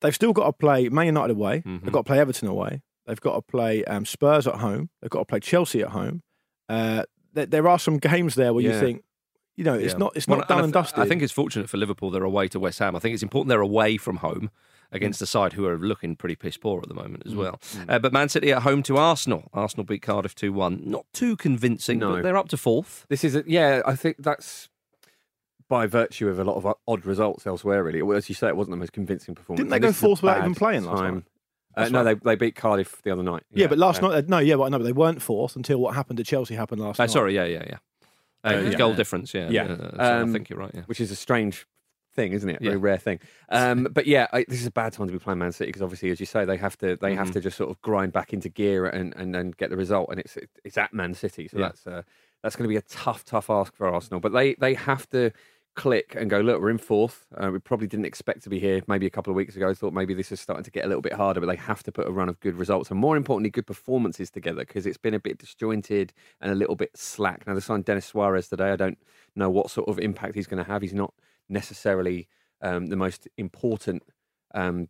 they've 0.00 0.14
still 0.14 0.32
got 0.32 0.46
to 0.46 0.52
play 0.52 0.88
Man 0.88 1.06
United 1.06 1.32
away. 1.36 1.58
Mm-hmm. 1.58 1.84
They've 1.84 1.92
got 1.92 2.00
to 2.00 2.04
play 2.08 2.18
Everton 2.18 2.48
away. 2.48 2.82
They've 3.06 3.20
got 3.20 3.34
to 3.36 3.42
play 3.42 3.84
um, 3.84 4.04
Spurs 4.06 4.46
at 4.46 4.56
home. 4.56 4.90
They've 5.00 5.10
got 5.10 5.20
to 5.20 5.24
play 5.24 5.40
Chelsea 5.40 5.82
at 5.82 5.90
home. 5.90 6.22
Uh, 6.68 7.04
there, 7.32 7.46
there 7.46 7.68
are 7.68 7.78
some 7.78 7.98
games 7.98 8.34
there 8.34 8.52
where 8.52 8.62
you 8.64 8.78
think, 8.78 9.02
you 9.56 9.64
know, 9.64 9.74
it's 9.74 9.92
Yeah. 9.92 9.98
not 9.98 10.12
it's 10.16 10.26
Well, 10.26 10.38
not 10.38 10.48
done 10.48 10.58
I 10.60 10.64
and 10.64 10.72
th- 10.72 10.82
dusted. 10.84 11.00
I 11.00 11.06
think 11.08 11.22
it's 11.22 11.32
fortunate 11.32 11.68
for 11.70 11.76
Liverpool 11.76 12.10
they're 12.10 12.24
away 12.24 12.48
to 12.48 12.60
West 12.60 12.78
Ham. 12.78 12.96
I 12.96 12.98
think 12.98 13.14
it's 13.14 13.22
important 13.22 13.48
they're 13.48 13.60
away 13.60 13.96
from 13.96 14.16
home 14.16 14.50
against 14.92 15.20
a 15.20 15.26
side 15.26 15.54
who 15.54 15.66
are 15.66 15.76
looking 15.76 16.14
pretty 16.14 16.36
piss 16.36 16.56
poor 16.56 16.80
at 16.80 16.88
the 16.88 16.94
moment 16.94 17.24
Mm. 17.24 17.26
as 17.30 17.34
well. 17.34 17.60
Uh, 17.88 17.98
but 17.98 18.12
Man 18.12 18.28
City 18.28 18.52
at 18.52 18.62
home 18.62 18.82
to 18.84 18.96
Arsenal. 18.96 19.50
Arsenal 19.52 19.84
beat 19.84 20.02
Cardiff 20.02 20.34
2 20.36 20.52
1. 20.52 20.82
Not 20.84 21.06
too 21.12 21.36
convincing, 21.36 21.98
No. 21.98 22.14
but 22.14 22.22
they're 22.22 22.36
up 22.36 22.48
to 22.50 22.56
fourth. 22.56 23.04
This 23.08 23.24
is 23.24 23.34
a, 23.34 23.42
yeah. 23.46 23.82
I 23.84 23.96
think 23.96 24.16
that's 24.20 24.68
by 25.68 25.86
virtue 25.86 26.28
of 26.28 26.38
a 26.38 26.44
lot 26.44 26.56
of 26.56 26.76
odd 26.86 27.04
results 27.06 27.46
elsewhere. 27.46 27.82
Really, 27.82 28.00
as 28.16 28.28
you 28.28 28.34
say, 28.34 28.48
it 28.48 28.56
wasn't 28.56 28.72
the 28.72 28.76
most 28.78 28.92
convincing 28.92 29.34
performance. 29.34 29.58
Didn't 29.60 29.70
they 29.70 29.76
and 29.76 29.82
go 29.82 29.88
this 29.88 29.96
is 29.96 30.02
a 30.02 30.06
fourth 30.06 30.22
without 30.22 30.38
even 30.38 30.54
playing 30.54 30.84
last 30.84 30.98
time. 31.00 31.14
night? 31.14 31.24
Uh, 31.76 31.88
no, 31.88 32.04
right. 32.04 32.20
they 32.22 32.30
they 32.30 32.36
beat 32.36 32.54
Cardiff 32.54 33.02
the 33.02 33.10
other 33.10 33.22
night. 33.22 33.42
yeah, 33.52 33.66
but 33.66 33.78
last 33.78 34.02
um, 34.02 34.10
night, 34.10 34.28
no, 34.28 34.38
yeah, 34.38 34.56
but 34.56 34.68
no, 34.70 34.78
but 34.78 34.84
they 34.84 34.92
weren't 34.92 35.20
fourth 35.22 35.56
until 35.56 35.78
what 35.78 35.94
happened 35.94 36.16
to 36.18 36.24
Chelsea 36.24 36.54
happened 36.54 36.80
last 36.80 36.98
Uh, 37.00 37.04
night. 37.04 37.10
sorry, 37.10 37.34
yeah, 37.34 37.44
yeah, 37.44 37.64
yeah. 37.66 37.76
Uh, 38.44 38.48
Uh, 38.56 38.60
yeah. 38.60 38.76
goal 38.78 38.94
difference, 38.94 39.32
yeah. 39.34 39.48
Yeah. 39.48 39.64
Uh, 39.64 39.76
so 39.76 39.96
I 39.98 40.20
Um, 40.20 40.32
think 40.32 40.50
you're 40.50 40.58
right, 40.58 40.70
yeah. 40.74 40.82
which 40.86 41.00
is 41.00 41.10
a 41.10 41.16
strange 41.16 41.66
thing, 42.14 42.32
isn't 42.32 42.48
it? 42.48 42.60
A 42.60 42.64
Very 42.64 42.76
rare 42.76 42.98
thing. 42.98 43.18
Um, 43.48 43.88
but 43.92 44.06
yeah, 44.06 44.26
I, 44.32 44.44
this 44.46 44.60
is 44.60 44.66
a 44.66 44.70
bad 44.70 44.92
time 44.92 45.06
to 45.08 45.12
be 45.12 45.18
playing 45.18 45.38
Man 45.38 45.50
City 45.52 45.68
because 45.70 45.82
obviously, 45.82 46.10
as 46.10 46.20
you 46.20 46.26
say, 46.26 46.44
they 46.44 46.56
have 46.58 46.76
to 46.78 46.96
they 46.96 47.10
Mm-hmm. 47.10 47.18
have 47.18 47.30
to 47.32 47.40
just 47.40 47.56
sort 47.56 47.70
of 47.70 47.80
grind 47.82 48.12
back 48.12 48.32
into 48.32 48.48
gear 48.48 48.86
and 48.86 49.14
and, 49.16 49.34
and 49.34 49.56
get 49.56 49.70
the 49.70 49.76
result, 49.76 50.10
and 50.10 50.20
it's 50.20 50.36
it's 50.64 50.78
at 50.78 50.92
Man 50.92 51.14
City, 51.14 51.48
so 51.48 51.58
Yeah. 51.58 51.66
that's 51.68 51.86
uh, 51.86 52.02
that's 52.42 52.54
going 52.56 52.64
to 52.64 52.68
be 52.68 52.76
a 52.76 52.82
tough 52.82 53.24
tough 53.24 53.48
ask 53.50 53.74
for 53.74 53.88
Arsenal. 53.88 54.20
But 54.20 54.32
they 54.32 54.54
they 54.54 54.74
have 54.74 55.08
to 55.10 55.32
click 55.74 56.14
and 56.16 56.30
go. 56.30 56.40
Look, 56.40 56.60
we're 56.60 56.70
in 56.70 56.78
fourth. 56.78 57.26
Uh, 57.36 57.50
we 57.52 57.58
probably 57.58 57.86
didn't 57.86 58.06
expect 58.06 58.42
to 58.44 58.50
be 58.50 58.58
here. 58.58 58.82
Maybe 58.86 59.06
a 59.06 59.10
couple 59.10 59.30
of 59.30 59.36
weeks 59.36 59.56
ago, 59.56 59.74
thought 59.74 59.92
maybe 59.92 60.14
this 60.14 60.32
is 60.32 60.40
starting 60.40 60.64
to 60.64 60.70
get 60.70 60.84
a 60.84 60.88
little 60.88 61.02
bit 61.02 61.12
harder. 61.12 61.40
But 61.40 61.46
they 61.46 61.56
have 61.56 61.82
to 61.84 61.92
put 61.92 62.06
a 62.06 62.12
run 62.12 62.28
of 62.28 62.40
good 62.40 62.56
results 62.56 62.90
and 62.90 62.98
more 62.98 63.16
importantly, 63.16 63.50
good 63.50 63.66
performances 63.66 64.30
together 64.30 64.60
because 64.60 64.86
it's 64.86 64.98
been 64.98 65.14
a 65.14 65.20
bit 65.20 65.38
disjointed 65.38 66.12
and 66.40 66.50
a 66.52 66.54
little 66.54 66.76
bit 66.76 66.90
slack. 66.96 67.46
Now 67.46 67.54
they 67.54 67.60
signed 67.60 67.84
Denis 67.84 68.06
Suarez 68.06 68.48
today. 68.48 68.70
I 68.70 68.76
don't 68.76 68.98
know 69.34 69.50
what 69.50 69.70
sort 69.70 69.88
of 69.88 69.98
impact 69.98 70.34
he's 70.34 70.46
going 70.46 70.62
to 70.62 70.70
have. 70.70 70.82
He's 70.82 70.94
not 70.94 71.12
necessarily 71.48 72.28
um, 72.62 72.86
the 72.86 72.96
most 72.96 73.28
important 73.36 74.02
um, 74.54 74.88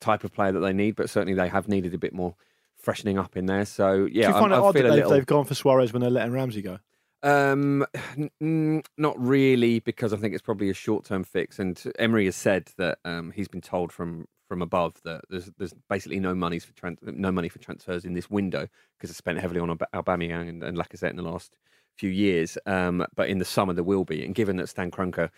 type 0.00 0.24
of 0.24 0.32
player 0.32 0.52
that 0.52 0.60
they 0.60 0.72
need, 0.72 0.96
but 0.96 1.10
certainly 1.10 1.34
they 1.34 1.48
have 1.48 1.68
needed 1.68 1.94
a 1.94 1.98
bit 1.98 2.12
more 2.14 2.34
freshening 2.76 3.18
up 3.18 3.36
in 3.36 3.46
there. 3.46 3.64
So 3.64 4.08
yeah, 4.10 4.28
Do 4.28 4.34
you 4.34 4.40
find 4.40 4.54
I, 4.54 4.56
it 4.56 4.60
I 4.60 4.62
odd 4.62 4.74
that 4.74 4.82
they've, 4.82 4.92
little. 4.92 5.10
they've 5.10 5.26
gone 5.26 5.44
for 5.44 5.54
Suarez 5.54 5.92
when 5.92 6.00
they're 6.00 6.10
letting 6.10 6.32
Ramsey 6.32 6.62
go? 6.62 6.78
Um, 7.22 7.84
n- 8.40 8.82
not 8.98 9.18
really, 9.20 9.80
because 9.80 10.12
I 10.12 10.16
think 10.16 10.34
it's 10.34 10.42
probably 10.42 10.70
a 10.70 10.74
short-term 10.74 11.24
fix. 11.24 11.58
And 11.58 11.80
Emery 11.98 12.26
has 12.26 12.36
said 12.36 12.70
that 12.78 12.98
um, 13.04 13.30
he's 13.32 13.48
been 13.48 13.60
told 13.60 13.92
from 13.92 14.26
from 14.48 14.62
above 14.62 14.94
that 15.04 15.20
there's 15.30 15.48
there's 15.58 15.72
basically 15.88 16.18
no 16.18 16.34
money 16.34 16.58
for 16.58 16.72
tran- 16.72 17.00
no 17.02 17.30
money 17.30 17.48
for 17.48 17.60
transfers 17.60 18.04
in 18.04 18.14
this 18.14 18.28
window 18.28 18.66
because 18.98 19.08
it's 19.08 19.18
spent 19.18 19.38
heavily 19.38 19.60
on 19.60 19.68
Aub- 19.68 19.86
Aubameyang 19.94 20.48
and, 20.48 20.64
and 20.64 20.76
Lacazette 20.76 21.10
in 21.10 21.16
the 21.16 21.22
last 21.22 21.56
few 21.96 22.10
years. 22.10 22.58
Um, 22.66 23.06
but 23.14 23.28
in 23.28 23.38
the 23.38 23.44
summer 23.44 23.72
there 23.72 23.84
will 23.84 24.04
be. 24.04 24.24
And 24.24 24.34
given 24.34 24.56
that 24.56 24.68
Stan 24.68 24.90
Kroenke 24.90 25.30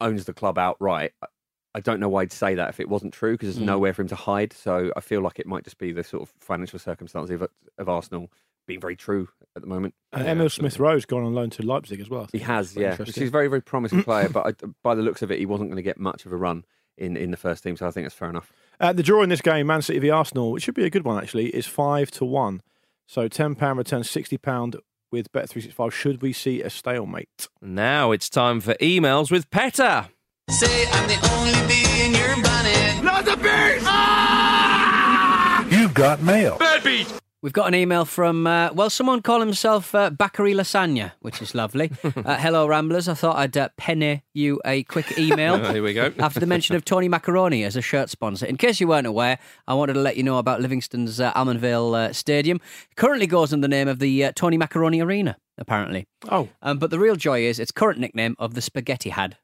owns 0.00 0.26
the 0.26 0.34
club 0.34 0.58
outright, 0.58 1.12
I- 1.22 1.26
I 1.72 1.78
don't 1.80 2.00
know 2.00 2.08
why 2.08 2.22
I'd 2.22 2.32
say 2.32 2.56
that 2.56 2.68
if 2.70 2.80
it 2.80 2.88
wasn't 2.88 3.14
true 3.14 3.34
because 3.34 3.54
there's 3.54 3.64
nowhere 3.64 3.94
for 3.94 4.02
him 4.02 4.08
to 4.08 4.16
hide. 4.16 4.52
So 4.52 4.90
I 4.96 5.00
feel 5.00 5.20
like 5.20 5.38
it 5.38 5.46
might 5.46 5.62
just 5.62 5.78
be 5.78 5.92
the 5.92 6.02
sort 6.02 6.24
of 6.24 6.34
financial 6.40 6.80
circumstances 6.80 7.40
of, 7.40 7.48
of 7.78 7.88
Arsenal 7.88 8.28
being 8.70 8.80
very 8.80 8.94
true 8.94 9.28
at 9.56 9.62
the 9.62 9.68
moment. 9.68 9.94
And 10.12 10.22
Emil 10.22 10.44
absolutely. 10.44 10.70
Smith 10.70 10.80
Rowe's 10.80 11.04
gone 11.04 11.24
on 11.24 11.34
loan 11.34 11.50
to 11.50 11.62
Leipzig 11.64 12.00
as 12.00 12.08
well. 12.08 12.28
He 12.32 12.38
has, 12.38 12.76
yeah. 12.76 12.90
Which 12.90 13.00
interesting. 13.00 13.24
is 13.24 13.28
a 13.28 13.32
very, 13.32 13.48
very 13.48 13.62
promising 13.62 14.02
player, 14.04 14.28
but 14.28 14.46
I, 14.46 14.66
by 14.84 14.94
the 14.94 15.02
looks 15.02 15.22
of 15.22 15.32
it, 15.32 15.40
he 15.40 15.46
wasn't 15.46 15.70
going 15.70 15.76
to 15.76 15.82
get 15.82 15.98
much 15.98 16.24
of 16.24 16.32
a 16.32 16.36
run 16.36 16.64
in, 16.96 17.16
in 17.16 17.32
the 17.32 17.36
first 17.36 17.64
team, 17.64 17.76
so 17.76 17.88
I 17.88 17.90
think 17.90 18.04
that's 18.04 18.14
fair 18.14 18.30
enough. 18.30 18.52
Uh, 18.78 18.92
the 18.92 19.02
draw 19.02 19.22
in 19.22 19.28
this 19.28 19.40
game, 19.40 19.66
Man 19.66 19.82
City 19.82 19.98
v 19.98 20.10
Arsenal, 20.10 20.52
which 20.52 20.62
should 20.62 20.76
be 20.76 20.84
a 20.84 20.90
good 20.90 21.04
one 21.04 21.20
actually, 21.20 21.46
is 21.48 21.66
five 21.66 22.12
to 22.12 22.24
one. 22.24 22.62
So 23.08 23.26
ten 23.26 23.56
pound 23.56 23.78
returns 23.78 24.08
sixty 24.08 24.38
pound 24.38 24.76
with 25.10 25.32
Bet 25.32 25.48
three 25.48 25.62
six 25.62 25.74
five. 25.74 25.92
Should 25.92 26.22
we 26.22 26.32
see 26.32 26.62
a 26.62 26.70
stalemate? 26.70 27.48
Now 27.60 28.12
it's 28.12 28.28
time 28.28 28.60
for 28.60 28.74
emails 28.74 29.32
with 29.32 29.50
Petter. 29.50 30.08
Say 30.48 30.86
I'm 30.86 31.08
the 31.08 31.18
only 31.32 31.52
bee 31.66 32.06
in 32.06 32.12
your 32.12 32.36
bonnet. 32.42 33.02
Not 33.02 33.24
the 33.24 33.36
bees! 33.36 33.82
You've 35.76 35.94
got 35.94 36.22
mail. 36.22 36.58
We've 37.42 37.54
got 37.54 37.68
an 37.68 37.74
email 37.74 38.04
from, 38.04 38.46
uh, 38.46 38.70
well, 38.74 38.90
someone 38.90 39.22
called 39.22 39.40
himself 39.40 39.94
uh, 39.94 40.10
Bacary 40.10 40.52
Lasagna, 40.52 41.12
which 41.20 41.40
is 41.40 41.54
lovely. 41.54 41.90
uh, 42.04 42.36
hello, 42.36 42.66
Ramblers. 42.66 43.08
I 43.08 43.14
thought 43.14 43.36
I'd 43.36 43.56
uh, 43.56 43.70
penny 43.78 44.24
you 44.34 44.60
a 44.66 44.82
quick 44.82 45.18
email. 45.18 45.54
Oh, 45.54 45.72
here 45.72 45.82
we 45.82 45.94
go. 45.94 46.12
After 46.18 46.38
the 46.38 46.44
mention 46.44 46.76
of 46.76 46.84
Tony 46.84 47.08
Macaroni 47.08 47.64
as 47.64 47.76
a 47.76 47.80
shirt 47.80 48.10
sponsor. 48.10 48.44
In 48.44 48.58
case 48.58 48.78
you 48.78 48.86
weren't 48.88 49.06
aware, 49.06 49.38
I 49.66 49.72
wanted 49.72 49.94
to 49.94 50.00
let 50.00 50.18
you 50.18 50.22
know 50.22 50.36
about 50.36 50.60
Livingston's 50.60 51.18
uh, 51.18 51.32
Almondvale 51.32 51.94
uh, 51.94 52.12
Stadium. 52.12 52.60
Currently 52.96 53.26
goes 53.26 53.54
in 53.54 53.62
the 53.62 53.68
name 53.68 53.88
of 53.88 54.00
the 54.00 54.22
uh, 54.26 54.32
Tony 54.36 54.58
Macaroni 54.58 55.00
Arena, 55.00 55.38
apparently. 55.56 56.06
Oh, 56.30 56.50
Um, 56.60 56.78
but 56.78 56.90
the 56.90 56.98
real 56.98 57.16
joy 57.16 57.46
is 57.46 57.58
its 57.58 57.72
current 57.72 57.98
nickname 57.98 58.36
of 58.38 58.52
the 58.52 58.60
Spaghetti 58.60 59.08
Had. 59.08 59.38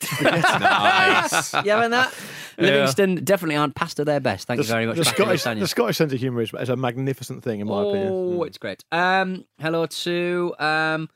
nice. 0.22 1.52
You 1.52 1.70
having 1.70 1.90
that? 1.90 2.14
Livingston 2.58 3.24
definitely 3.24 3.56
aren't 3.56 3.74
past 3.74 3.96
their 3.96 4.20
best. 4.20 4.46
Thank 4.46 4.58
the, 4.58 4.64
you 4.64 4.72
very 4.72 4.86
much, 4.86 4.96
the 4.96 5.04
Scottish, 5.04 5.44
the 5.44 5.68
Scottish 5.68 5.96
sense 5.96 6.12
of 6.12 6.20
humour 6.20 6.42
is, 6.42 6.52
is 6.58 6.68
a 6.68 6.76
magnificent 6.76 7.42
thing 7.42 7.60
in 7.60 7.66
my 7.66 7.82
opinion. 7.82 8.12
Oh, 8.12 8.42
it's 8.44 8.58
great. 8.58 8.84
Um, 8.92 9.44
hello 9.58 9.86
to 9.86 10.54
um, 10.58 11.08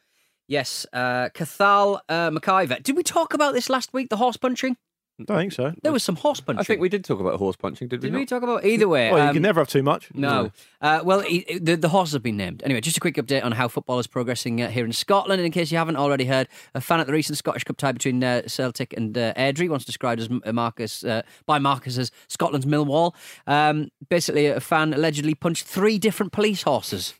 yes, 0.49 0.87
uh, 0.93 1.29
Cathal 1.35 2.01
uh, 2.09 2.31
McIver. 2.31 2.83
Did 2.83 2.97
we 2.97 3.03
talk 3.03 3.35
about 3.35 3.55
this 3.55 3.69
last 3.69 3.93
week? 3.93 4.09
The 4.09 4.17
horse 4.17 4.37
punching. 4.37 4.77
Don't 5.25 5.39
think 5.39 5.53
so. 5.53 5.73
There 5.83 5.93
was 5.93 6.05
some 6.05 6.17
horse 6.17 6.41
punching. 6.41 6.61
I 6.61 6.65
think 6.65 6.81
we 6.81 6.91
did 6.91 7.03
talk 7.03 7.21
about 7.21 7.39
horse 7.39 7.57
punching, 7.57 7.89
did 7.89 8.03
we 8.03 8.09
did. 8.09 8.13
not? 8.13 8.19
We 8.19 8.27
talk 8.27 8.43
about 8.43 8.67
either 8.67 8.87
way. 8.87 9.11
Well, 9.11 9.23
you 9.23 9.29
um, 9.29 9.33
can 9.35 9.43
never 9.43 9.61
have 9.61 9.69
too 9.69 9.83
much. 9.83 10.11
No. 10.13 10.51
Uh, 10.83 11.01
well, 11.03 11.21
he, 11.21 11.59
the, 11.59 11.75
the 11.77 11.89
horses 11.89 12.13
have 12.13 12.23
been 12.23 12.37
named. 12.37 12.63
Anyway, 12.65 12.83
just 12.83 12.99
a 12.99 13.01
quick 13.01 13.15
update 13.15 13.43
on 13.43 13.53
how 13.53 13.67
football 13.67 13.99
is 13.99 14.07
progressing 14.07 14.61
uh, 14.61 14.69
here 14.69 14.85
in 14.85 14.93
Scotland. 14.93 15.41
And 15.41 15.47
in 15.47 15.53
case 15.53 15.73
you 15.73 15.79
haven't 15.79 15.97
already 15.97 16.27
heard, 16.27 16.49
a 16.75 16.83
fan 16.83 17.01
at 17.01 17.07
the 17.07 17.15
recent 17.15 17.39
Scottish 17.39 17.65
Cup 17.65 17.79
tie 17.79 17.93
between 17.93 18.23
uh, 18.23 18.43
Celtic 18.47 18.93
and 18.93 19.17
uh, 19.17 19.33
Airdrie, 19.35 19.71
once 19.71 19.87
described 19.87 20.21
as 20.21 20.29
uh, 20.45 20.53
Marcus 20.53 21.03
uh, 21.03 21.23
by 21.47 21.59
Marcus 21.59 21.97
as 21.97 22.11
Scotland's 22.29 22.67
Millwall. 22.67 23.15
Um, 23.47 23.91
basically, 24.11 24.47
a 24.47 24.61
fan 24.61 24.93
allegedly 24.93 25.35
punched 25.35 25.65
three 25.65 25.99
different 25.99 26.33
police 26.33 26.63
horses. 26.63 27.15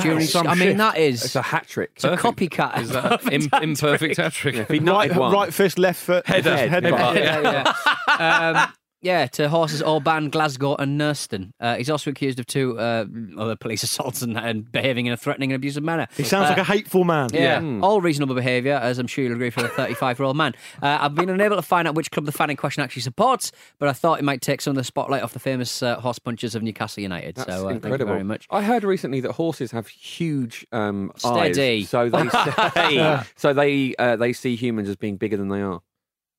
During, 0.00 0.20
some 0.26 0.46
I 0.46 0.54
mean, 0.54 0.76
that 0.78 0.96
is 0.96 1.24
It's 1.24 1.36
a 1.36 1.42
hat 1.42 1.66
trick. 1.68 1.90
it's 1.96 2.04
a 2.04 2.16
copycat. 2.16 2.78
Is 2.80 2.90
that 2.90 3.32
im- 3.32 3.48
imperfect 3.62 4.16
hat 4.16 4.32
trick? 4.32 4.54
If 4.56 4.68
he 4.68 4.78
Right, 4.78 5.10
nutted 5.10 5.16
one, 5.16 5.32
right 5.32 5.52
fist, 5.52 5.78
left 5.78 6.00
foot, 6.02 6.26
Head- 6.26 6.44
head, 6.44 6.70
head- 6.70 6.84
headbutt. 6.84 7.14
yeah, 7.16 7.72
yeah. 8.08 8.62
Um, 8.66 8.72
yeah, 9.02 9.26
to 9.26 9.48
horses 9.48 9.82
Orban, 9.82 10.30
Glasgow, 10.30 10.76
and 10.76 10.96
Nurston. 10.96 11.52
Uh, 11.60 11.76
he's 11.76 11.90
also 11.90 12.10
accused 12.10 12.38
of 12.38 12.46
two 12.46 12.78
uh, 12.78 13.04
other 13.36 13.56
police 13.56 13.82
assaults 13.88 14.22
and, 14.22 14.38
and 14.38 14.70
behaving 14.70 15.06
in 15.06 15.12
a 15.12 15.16
threatening 15.16 15.50
and 15.52 15.56
abusive 15.56 15.82
manner. 15.82 16.06
He 16.16 16.22
sounds 16.22 16.48
like 16.48 16.58
a 16.58 16.64
hateful 16.64 17.04
man. 17.04 17.30
Yeah, 17.32 17.60
all 17.82 18.00
reasonable 18.00 18.34
behaviour, 18.34 18.74
as 18.74 18.98
I'm 18.98 19.06
sure 19.08 19.24
you'll 19.24 19.34
agree 19.34 19.50
for 19.50 19.64
a 19.64 19.68
35 19.68 20.18
year 20.18 20.26
old 20.26 20.36
man. 20.36 20.54
Uh, 20.80 20.98
I've 21.00 21.14
been 21.14 21.28
unable 21.28 21.56
to 21.56 21.62
find 21.62 21.86
out 21.88 21.94
which 21.94 22.10
club 22.10 22.26
the 22.26 22.32
fan 22.32 22.48
in 22.50 22.56
question 22.56 22.82
actually 22.82 23.02
supports, 23.02 23.52
but 23.78 23.88
I 23.88 23.92
thought 23.92 24.18
it 24.20 24.24
might 24.24 24.40
take 24.40 24.60
some 24.60 24.70
of 24.72 24.76
the 24.76 24.84
spotlight 24.84 25.22
off 25.22 25.32
the 25.32 25.40
famous 25.40 25.82
uh, 25.82 26.00
horse 26.00 26.18
punchers 26.18 26.54
of 26.54 26.62
Newcastle 26.62 27.02
United. 27.02 27.34
That's 27.36 27.48
so 27.50 27.68
uh, 27.68 27.78
thank 27.80 27.98
you 27.98 28.06
very 28.06 28.22
much. 28.24 28.46
I 28.50 28.62
heard 28.62 28.84
recently 28.84 29.20
that 29.20 29.32
horses 29.32 29.72
have 29.72 29.88
huge 29.88 30.66
um, 30.72 31.10
Steady. 31.16 31.80
eyes, 31.82 31.88
so 31.88 32.08
they 32.08 32.28
say, 32.74 33.20
so 33.36 33.52
they 33.52 33.94
uh, 33.98 34.16
they 34.16 34.32
see 34.32 34.54
humans 34.54 34.88
as 34.88 34.96
being 34.96 35.16
bigger 35.16 35.36
than 35.36 35.48
they 35.48 35.60
are. 35.62 35.80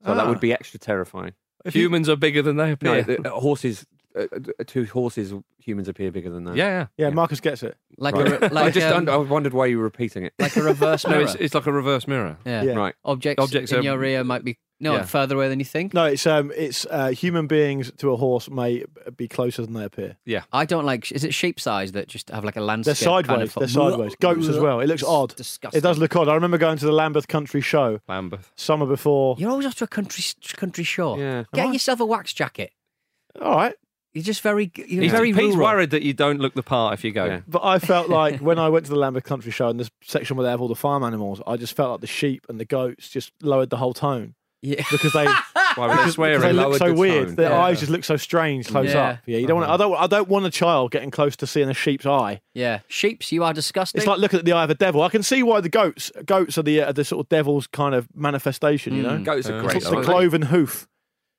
So 0.05 0.15
that 0.15 0.25
Ah. 0.25 0.29
would 0.29 0.39
be 0.39 0.53
extra 0.53 0.79
terrifying. 0.79 1.33
Humans 1.65 2.09
are 2.09 2.15
bigger 2.15 2.41
than 2.41 2.57
they 2.57 2.67
No, 2.67 2.71
appear. 2.73 3.03
the, 3.03 3.33
uh, 3.33 3.39
horses, 3.39 3.85
uh, 4.17 4.23
uh, 4.33 4.63
two 4.67 4.85
horses, 4.85 5.33
humans 5.59 5.87
appear 5.87 6.11
bigger 6.11 6.29
than 6.29 6.43
that. 6.43 6.55
yeah, 6.55 6.65
yeah. 6.67 6.87
Yeah, 6.97 7.07
Yeah. 7.07 7.13
Marcus 7.13 7.39
gets 7.39 7.63
it. 7.63 7.77
Like 7.97 8.15
Right. 8.15 8.27
a 8.27 8.49
re- 8.49 8.57
I 8.61 8.69
just 8.71 8.87
um, 8.87 9.07
I 9.09 9.15
wondered 9.17 9.53
why 9.53 9.67
you 9.67 9.77
were 9.77 9.83
repeating 9.85 10.23
it. 10.23 10.33
like 10.39 10.55
a 10.57 10.61
reverse 10.63 11.03
No, 11.05 11.11
mirror. 11.11 11.23
it's, 11.23 11.35
it's 11.35 11.53
like 11.55 11.65
a 11.65 11.71
reverse 11.71 12.07
mirror. 12.07 12.37
yeah. 12.45 12.63
Yeah. 12.63 12.73
Right. 12.73 12.95
Objects, 13.05 13.41
Objects 13.43 13.71
in 13.71 13.79
are- 13.79 13.81
your 13.83 13.97
rear 13.97 14.23
might 14.23 14.43
be 14.43 14.57
no 14.83 14.93
Yeah. 14.95 15.03
further 15.05 15.35
away 15.35 15.49
than 15.49 15.57
you 15.59 15.65
think. 15.65 15.93
No, 15.93 16.05
it's 16.05 16.27
um, 16.27 16.51
it's 16.55 16.85
uh, 16.91 17.07
human 17.09 17.47
beings 17.47 17.91
to 17.97 18.11
a 18.11 18.17
horse 18.17 18.49
may 18.49 18.83
be 19.17 19.27
closer 19.27 19.63
than 19.63 19.73
they 19.73 19.83
appear. 19.85 20.17
Yeah, 20.25 20.43
I 20.51 20.65
don't 20.65 20.85
like. 20.85 21.11
Is 21.11 21.23
it 21.23 21.33
sheep 21.33 21.59
size 21.59 21.93
that 21.93 22.07
just 22.07 22.29
have 22.29 22.43
like 22.43 22.57
a 22.57 22.59
They're 22.83 22.93
sideways. 22.93 23.27
Kind 23.27 23.41
of 23.41 23.53
They're 23.55 23.67
sideways. 23.67 24.15
Goats 24.17 24.47
as 24.47 24.59
well. 24.59 24.79
It 24.81 24.87
looks 24.87 25.03
odd. 25.03 25.35
Disgusting. 25.35 25.77
It 25.79 25.81
does 25.81 25.97
look 25.97 26.15
odd. 26.15 26.27
I 26.29 26.35
remember 26.35 26.57
going 26.57 26.77
to 26.77 26.85
the 26.85 26.91
Lambeth 26.91 27.27
Country 27.27 27.61
Show 27.61 27.99
Lambeth. 28.07 28.51
summer 28.55 28.85
before. 28.85 29.35
You're 29.39 29.49
always 29.49 29.65
off 29.65 29.75
to 29.75 29.85
a 29.85 29.87
country 29.87 30.23
country 30.55 30.83
show. 30.83 31.17
Yeah. 31.17 31.45
Get 31.53 31.65
Am 31.67 31.73
yourself 31.73 31.99
a 31.99 32.05
wax 32.05 32.33
jacket. 32.33 32.71
All 33.41 33.55
right. 33.55 33.75
You're 34.13 34.23
just 34.23 34.41
very. 34.41 34.71
You're 34.75 35.01
He's, 35.03 35.11
very 35.11 35.33
Pete's 35.33 35.55
rural. 35.55 35.69
worried 35.69 35.89
that 35.89 36.03
you 36.03 36.13
don't 36.13 36.39
look 36.39 36.53
the 36.53 36.61
part 36.61 36.93
if 36.93 37.03
you 37.03 37.11
go. 37.11 37.25
Yeah. 37.25 37.39
But 37.47 37.63
I 37.63 37.79
felt 37.79 38.09
like 38.09 38.41
when 38.41 38.59
I 38.59 38.69
went 38.69 38.85
to 38.85 38.91
the 38.91 38.97
Lambeth 38.99 39.23
Country 39.23 39.51
Show 39.51 39.69
and 39.69 39.79
the 39.79 39.89
section 40.03 40.37
where 40.37 40.43
they 40.43 40.51
have 40.51 40.61
all 40.61 40.67
the 40.67 40.75
farm 40.75 41.03
animals, 41.03 41.41
I 41.47 41.57
just 41.57 41.75
felt 41.75 41.89
like 41.93 42.01
the 42.01 42.05
sheep 42.07 42.45
and 42.47 42.59
the 42.59 42.65
goats 42.65 43.09
just 43.09 43.31
lowered 43.41 43.71
the 43.71 43.77
whole 43.77 43.93
tone 43.95 44.35
Yeah. 44.63 44.83
because 44.89 45.11
they 45.13 45.25
Why 45.75 45.87
were 45.87 45.87
they 45.89 45.95
because 45.97 46.13
swearing? 46.13 46.41
they 46.41 46.53
look 46.53 46.65
lowered 46.67 46.79
so 46.79 46.87
the 46.87 46.93
weird. 46.93 47.27
tone. 47.27 47.35
Their 47.35 47.49
Yeah. 47.51 47.59
eyes 47.61 47.79
just 47.79 47.91
look 47.91 48.03
so 48.03 48.15
strange 48.17 48.67
close 48.67 48.93
Yeah. 48.93 49.09
up. 49.09 49.19
Yeah, 49.25 49.37
you 49.39 49.45
don't 49.47 49.59
want. 49.59 49.69
I 49.69 49.77
don't. 49.77 49.95
I 49.95 50.07
don't 50.07 50.29
want 50.29 50.45
a 50.45 50.49
child 50.49 50.91
getting 50.91 51.11
close 51.11 51.35
to 51.37 51.45
seeing 51.47 51.69
a 51.69 51.73
sheep's 51.73 52.05
eye. 52.05 52.41
Yeah. 52.53 52.79
Sheeps, 52.87 53.31
you 53.31 53.43
are 53.43 53.53
disgusting. 53.53 53.99
It's 53.99 54.07
like 54.07 54.19
looking 54.19 54.39
at 54.39 54.45
the 54.45 54.53
eye 54.53 54.63
of 54.63 54.69
a 54.69 54.75
devil. 54.75 55.01
I 55.03 55.09
can 55.09 55.21
see 55.21 55.43
why 55.43 55.59
the 55.61 55.69
goats 55.69 56.11
goats 56.25 56.57
are 56.57 56.63
the 56.63 56.81
uh, 56.81 56.91
the 56.93 57.03
sort 57.05 57.25
of 57.25 57.29
devil's 57.29 57.67
kind 57.67 57.93
of 57.93 58.07
manifestation. 58.15 58.95
You 58.95 59.03
know, 59.03 59.19
Goats 59.19 59.49
are 59.49 59.57
Uh, 59.57 59.61
great. 59.61 59.75
it's 59.75 59.85
though, 59.85 59.91
the 59.91 59.95
aren't 59.97 60.07
they? 60.07 60.13
cloven 60.13 60.41
hoof, 60.43 60.87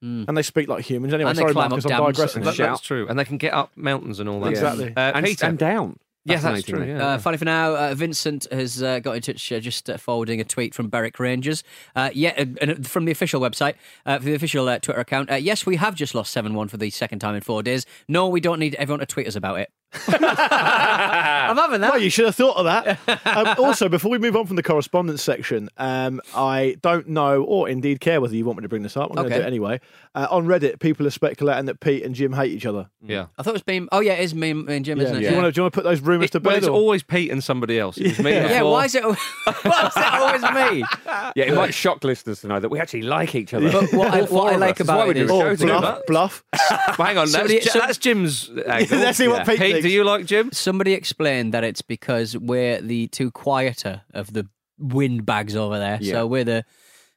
Mm. 0.05 0.27
and 0.29 0.37
they 0.37 0.43
speak 0.43 0.69
like 0.69 0.85
humans. 0.85 1.15
Anyway, 1.15 1.31
And 1.31 1.39
they 1.39 1.43
sorry, 1.43 1.53
climb 1.55 1.71
Marcus, 1.71 1.85
I'm 1.87 1.89
dams 1.91 2.17
digressing. 2.17 2.43
and 2.43 2.47
That- 2.49 2.55
shout. 2.57 2.69
that's 2.77 2.81
true. 2.83 3.07
And 3.09 3.19
they 3.19 3.25
can 3.25 3.39
get 3.39 3.55
up 3.55 3.71
mountains 3.75 4.21
and 4.21 4.29
all 4.29 4.39
that. 4.41 4.47
Yeah. 4.47 4.51
Exactly. 4.51 4.93
Uh, 4.95 5.01
and 5.15 5.25
Peter. 5.25 5.37
stand 5.39 5.59
down. 5.59 5.97
Yes, 6.25 6.43
that's 6.43 6.63
true. 6.63 6.85
Yeah. 6.85 7.07
Uh, 7.07 7.19
funny 7.19 7.37
for 7.37 7.45
now, 7.45 7.77
uh, 7.77 7.95
Vincent 7.95 8.47
has 8.51 8.83
uh, 8.83 8.99
got 9.01 9.17
in 9.17 9.23
touch 9.23 9.53
uh, 9.53 9.61
just 9.61 9.91
uh, 9.91 9.99
forwarding 9.99 10.41
a 10.41 10.45
tweet 10.45 10.75
from 10.75 10.89
Berwick 10.89 11.19
Rangers. 11.19 11.63
Uh, 11.95 12.11
yeah, 12.15 12.33
uh, 12.39 12.47
and 12.63 12.87
from 12.87 13.05
the 13.05 13.13
official 13.13 13.41
website, 13.41 13.75
uh, 14.07 14.19
for 14.19 14.25
the 14.25 14.35
official 14.35 14.67
uh, 14.69 14.79
Twitter 14.79 15.01
account. 15.01 15.31
Uh, 15.31 15.35
yes, 15.35 15.67
we 15.67 15.77
have 15.77 15.95
just 15.95 16.15
lost 16.15 16.33
7 16.33 16.55
1 16.55 16.69
for 16.69 16.79
the 16.79 16.89
second 16.91 17.19
time 17.19 17.35
in 17.35 17.43
four 17.43 17.63
days. 17.63 17.85
No, 18.09 18.29
we 18.29 18.41
don't 18.41 18.59
need 18.59 18.75
everyone 18.77 19.01
to 19.01 19.07
tweet 19.07 19.27
us 19.27 19.37
about 19.37 19.61
it. 19.61 19.71
I'm 20.09 21.57
having 21.57 21.81
that. 21.83 21.93
Well, 21.93 22.03
you 22.03 22.11
should 22.11 22.27
have 22.27 22.35
thought 22.35 22.57
of 22.57 22.65
that. 22.65 22.99
um, 23.27 23.55
also, 23.65 23.89
before 23.89 24.11
we 24.11 24.19
move 24.19 24.37
on 24.37 24.47
from 24.47 24.57
the 24.57 24.63
correspondence 24.63 25.23
section, 25.23 25.69
um, 25.77 26.21
I 26.35 26.77
don't 26.83 27.09
know 27.09 27.43
or 27.45 27.69
indeed 27.69 28.01
care 28.01 28.21
whether 28.21 28.35
you 28.37 28.45
want 28.45 28.59
me 28.59 28.63
to 28.63 28.69
bring 28.69 28.83
this 28.83 28.97
up. 28.97 29.11
I'm 29.11 29.17
going 29.17 29.29
to 29.29 29.35
Okay. 29.35 29.41
do 29.43 29.45
it 29.45 29.47
anyway. 29.49 29.81
Uh, 30.15 30.29
on 30.31 30.47
Reddit, 30.47 30.79
people 30.79 31.07
are 31.07 31.11
speculating 31.11 31.67
that 31.67 31.81
Pete 31.81 32.05
and 32.05 32.15
Jim 32.15 32.33
hate 32.33 32.53
each 32.53 32.67
other. 32.67 32.89
yeah. 33.03 33.27
I 33.37 33.43
thought 33.43 33.51
it 33.51 33.55
was 33.55 33.63
being. 33.63 33.89
Oh, 33.91 34.01
yeah, 34.01 34.13
it 34.13 34.21
is 34.25 34.35
me, 34.35 34.53
me 34.53 34.77
and 34.77 34.85
Jim, 34.85 35.01
isn't 35.01 35.17
it? 35.17 35.21
Do, 35.21 35.27
you 35.29 35.35
want 35.35 35.47
to, 35.47 35.53
do 35.53 35.59
you 35.59 35.63
want 35.65 35.73
to 35.75 35.77
put 35.77 35.85
those 35.85 36.01
rumours 36.01 36.31
to 36.31 36.39
It- 36.39 36.45
well, 36.45 36.55
bed? 36.55 36.59
it's 36.59 36.69
or- 36.69 36.77
always 36.77 37.03
Pete 37.03 37.31
and 37.31 37.43
somebody 37.43 37.79
else. 37.79 37.97
It 37.99 38.09
was 38.09 38.19
me 38.21 38.33
Yeah, 38.33 38.49
before. 38.59 38.73
why 38.73 38.85
is 38.85 38.95
it, 38.95 39.05
why 39.05 39.87
is 39.87 39.97
it 39.97 40.05
always 40.05 40.43
me? 40.73 40.85
Yeah, 41.37 41.45
it 41.47 41.55
might 41.55 41.75
shock 41.75 42.05
listeners 42.05 42.41
to 42.43 42.49
know 42.49 42.61
that 42.61 42.69
we 42.69 42.79
actually 42.79 43.03
like 43.03 43.35
each 43.35 43.55
other. 43.55 43.71
But 43.73 43.93
what 43.93 44.13
I, 44.15 44.21
All 44.21 44.27
four 44.27 44.39
what 44.45 44.53
I 44.53 44.55
of 44.55 44.61
like 44.61 44.81
us. 44.81 44.87
That's 44.87 44.89
why 44.89 44.95
about 44.97 45.07
we 45.07 45.11
it 45.13 45.15
do 45.15 45.25
is. 45.25 45.31
a 45.31 45.35
Oh, 45.35 45.41
show 45.41 45.57
together. 45.57 46.01
bluff, 46.07 46.43
bluff. 46.53 46.99
Well, 46.99 47.07
hang 47.09 47.19
on, 47.19 47.25
that's, 47.25 47.33
Somebody- 47.33 47.61
Ji- 47.61 47.69
some- 47.71 47.81
that's 47.81 47.99
Jim's 47.99 48.51
angle. 48.67 48.99
Let's 48.99 49.19
see 49.19 49.29
what 49.29 49.47
Pete 49.47 49.59
Pete, 49.59 49.83
do 49.85 49.91
you 49.91 50.03
like 50.03 50.25
Jim? 50.25 50.51
Somebody 50.51 50.95
explained 50.95 51.53
that 51.53 51.63
it's 51.63 51.83
because 51.83 52.37
we're 52.39 52.81
the 52.81 53.07
two 53.09 53.31
quieter 53.31 54.01
of 54.15 54.33
the 54.33 54.47
windbags 54.79 55.55
over 55.57 55.79
there. 55.79 55.99
Yeah. 56.01 56.13
So 56.15 56.27
we're 56.27 56.45
the 56.45 56.65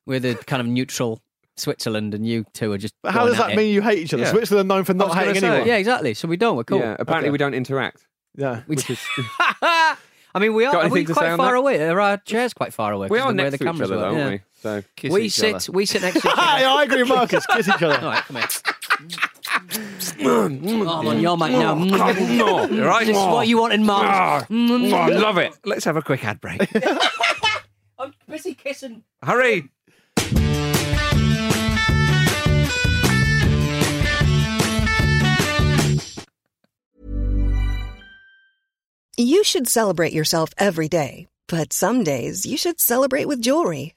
we're 0.05 0.19
the 0.19 0.35
kind 0.35 0.59
of 0.59 0.67
neutral 0.67 1.21
Switzerland, 1.55 2.13
and 2.13 2.27
you 2.27 2.45
two 2.53 2.73
are 2.73 2.77
just. 2.77 2.93
But 3.01 3.13
how 3.13 3.25
does 3.25 3.35
at 3.35 3.47
that 3.47 3.51
it. 3.53 3.55
mean 3.55 3.73
you 3.73 3.81
hate 3.81 3.99
each 3.99 4.13
other? 4.13 4.23
Yeah. 4.23 4.31
Switzerland 4.31 4.67
known 4.67 4.83
for 4.83 4.93
not 4.93 5.07
was 5.07 5.15
gonna 5.15 5.27
hating 5.27 5.39
say. 5.41 5.47
anyone. 5.47 5.67
Yeah, 5.69 5.77
exactly. 5.77 6.13
So 6.13 6.27
we 6.27 6.35
don't. 6.35 6.57
We're 6.57 6.65
cool. 6.65 6.79
Yeah, 6.79 6.97
apparently 6.99 7.29
Okay. 7.29 7.31
we 7.31 7.37
don't 7.37 7.53
interact. 7.53 8.05
Yeah. 8.35 8.63
We 8.67 8.75
Which 8.75 8.89
is, 8.89 8.99
I 9.61 9.95
mean, 10.39 10.53
we 10.53 10.65
are. 10.65 10.75
Are 10.75 10.89
we 10.89 11.05
to 11.05 11.13
quite 11.13 11.37
far 11.37 11.53
that? 11.53 11.57
away? 11.57 11.77
There 11.77 12.01
are 12.01 12.17
chairs 12.17 12.53
quite 12.53 12.73
far 12.73 12.91
away. 12.91 13.07
We 13.09 13.17
are 13.19 13.29
of 13.29 13.37
the 13.37 13.43
next 13.43 13.51
the 13.53 13.57
to 13.59 13.63
each 13.63 13.67
cameras 13.67 13.91
other, 13.91 14.01
work, 14.01 14.11
though, 14.11 14.17
yeah. 14.17 14.23
aren't 14.25 14.31
we? 14.33 14.41
So 14.61 14.83
Kiss 14.97 15.11
We 15.13 15.21
each 15.23 15.33
sit. 15.33 15.55
other. 15.55 15.71
We 15.71 15.85
sit 15.85 16.01
next 16.01 16.21
to 16.21 16.27
each 16.27 16.33
Hi, 16.35 16.65
other. 16.65 16.79
I 16.79 16.83
agree 16.83 17.03
with 17.03 17.09
Marcus. 17.09 17.45
Kiss 17.47 17.67
each 17.69 17.81
other. 17.81 17.97
All 17.99 18.11
right, 18.11 18.23
come 18.25 18.35
here. 18.35 18.47
oh, 20.29 20.45
I'm 20.45 21.07
on 21.07 21.19
your 21.19 21.37
mic 21.37 21.51
now. 21.51 21.75
Mm. 21.75 22.37
no, 22.37 22.85
right? 22.85 23.05
This 23.05 23.17
is 23.17 23.23
what 23.23 23.47
you 23.47 23.57
want 23.59 23.73
in 23.73 23.85
March. 23.85 24.45
Oh, 24.49 24.95
I 24.95 25.09
love 25.09 25.37
it. 25.37 25.53
Let's 25.65 25.85
have 25.85 25.97
a 25.97 26.01
quick 26.01 26.23
ad 26.23 26.39
break. 26.41 26.61
I'm 27.99 28.13
busy 28.27 28.53
kissing. 28.53 29.03
Hurry. 29.23 29.69
You 39.19 39.43
should 39.43 39.67
celebrate 39.67 40.13
yourself 40.13 40.51
every 40.59 40.87
day, 40.87 41.27
but 41.47 41.73
some 41.73 42.03
days 42.03 42.45
you 42.45 42.55
should 42.55 42.79
celebrate 42.79 43.25
with 43.25 43.41
jewelry. 43.41 43.96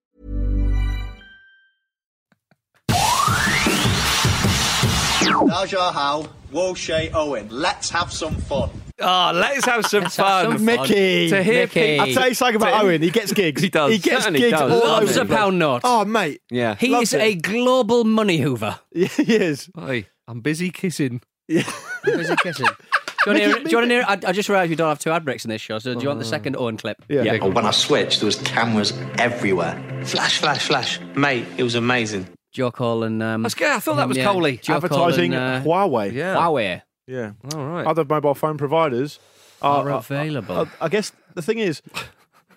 Now's 5.45 5.71
your 5.71 5.91
how, 5.91 6.27
Wolshay 6.51 7.11
Owen. 7.13 7.47
Let's 7.49 7.89
have 7.89 8.11
some 8.11 8.35
fun. 8.35 8.69
Oh, 8.99 9.31
let's 9.33 9.65
have 9.65 9.85
some 9.85 10.03
have 10.03 10.13
fun. 10.13 10.57
some. 10.57 10.65
Mickey. 10.65 11.29
To 11.29 11.41
hear 11.41 11.63
Mickey. 11.63 11.79
Pete. 11.79 11.99
I'll 11.99 12.13
tell 12.13 12.27
you 12.29 12.35
something 12.35 12.55
about 12.57 12.79
To- 12.79 12.85
Owen. 12.85 13.01
He 13.01 13.09
gets 13.09 13.33
gigs. 13.33 13.61
He 13.61 13.69
does. 13.69 13.91
He 13.91 13.97
gets 13.97 14.23
Certainly 14.23 14.39
gigs 14.39 14.59
does. 14.59 14.71
all 14.71 14.87
Loves 14.87 15.17
over 15.17 15.33
a 15.33 15.35
pound 15.35 15.59
note. 15.59 15.81
Oh, 15.83 16.05
mate. 16.05 16.41
yeah. 16.49 16.75
he 16.75 16.89
loves 16.89 17.13
is 17.13 17.13
it. 17.15 17.21
a 17.21 17.35
global 17.35 18.03
money 18.03 18.37
hoover. 18.37 18.79
Yeah, 18.93 19.07
he 19.07 19.35
is. 19.35 19.69
Hey, 19.75 20.07
I'm 20.27 20.41
busy 20.41 20.69
kissing. 20.69 21.21
Yeah. 21.47 21.63
Busy 22.03 22.35
kissing. 22.35 22.67
Do 23.23 23.31
you 23.31 23.33
want 23.33 23.37
to 23.37 23.45
hear? 23.45 23.63
Do 23.63 23.69
you 23.69 23.77
want 23.77 23.89
to 23.89 23.95
hear? 23.95 24.05
I, 24.07 24.29
I 24.29 24.31
just 24.31 24.49
realised 24.49 24.69
we 24.71 24.75
don't 24.75 24.89
have 24.89 24.97
two 24.97 25.11
ad 25.11 25.23
breaks 25.23 25.45
in 25.45 25.49
this 25.49 25.61
show. 25.61 25.77
So 25.77 25.93
do 25.93 26.01
you 26.01 26.07
want 26.07 26.19
the 26.19 26.25
oh. 26.25 26.29
second 26.29 26.55
Owen 26.57 26.77
clip? 26.77 27.03
Yeah. 27.07 27.21
Yeah, 27.21 27.45
when 27.45 27.65
I 27.67 27.71
switched, 27.71 28.19
there 28.19 28.25
was 28.25 28.37
cameras 28.37 28.93
everywhere. 29.19 29.79
Flash, 30.05 30.39
flash, 30.39 30.65
flash. 30.65 30.99
Mate, 31.15 31.45
it 31.57 31.61
was 31.63 31.75
amazing. 31.75 32.27
Joe 32.51 32.71
Cole 32.71 33.03
and 33.03 33.21
um, 33.23 33.43
That's 33.43 33.55
good. 33.55 33.69
I 33.71 33.79
thought 33.79 33.95
that 33.95 34.07
was 34.07 34.17
yeah, 34.17 34.25
Coley. 34.25 34.57
Joe 34.57 34.75
Advertising 34.75 35.33
and, 35.33 35.65
uh, 35.65 35.69
Huawei. 35.69 36.11
Yeah. 36.11 36.35
Huawei 36.35 36.81
Yeah. 37.07 37.31
All 37.55 37.65
right. 37.65 37.85
Other 37.87 38.03
mobile 38.05 38.33
phone 38.35 38.57
providers 38.57 39.19
are, 39.61 39.89
are 39.89 39.97
available. 39.99 40.67
I, 40.81 40.85
I 40.85 40.89
guess 40.89 41.11
the 41.35 41.41
thing 41.41 41.59
is, 41.59 41.81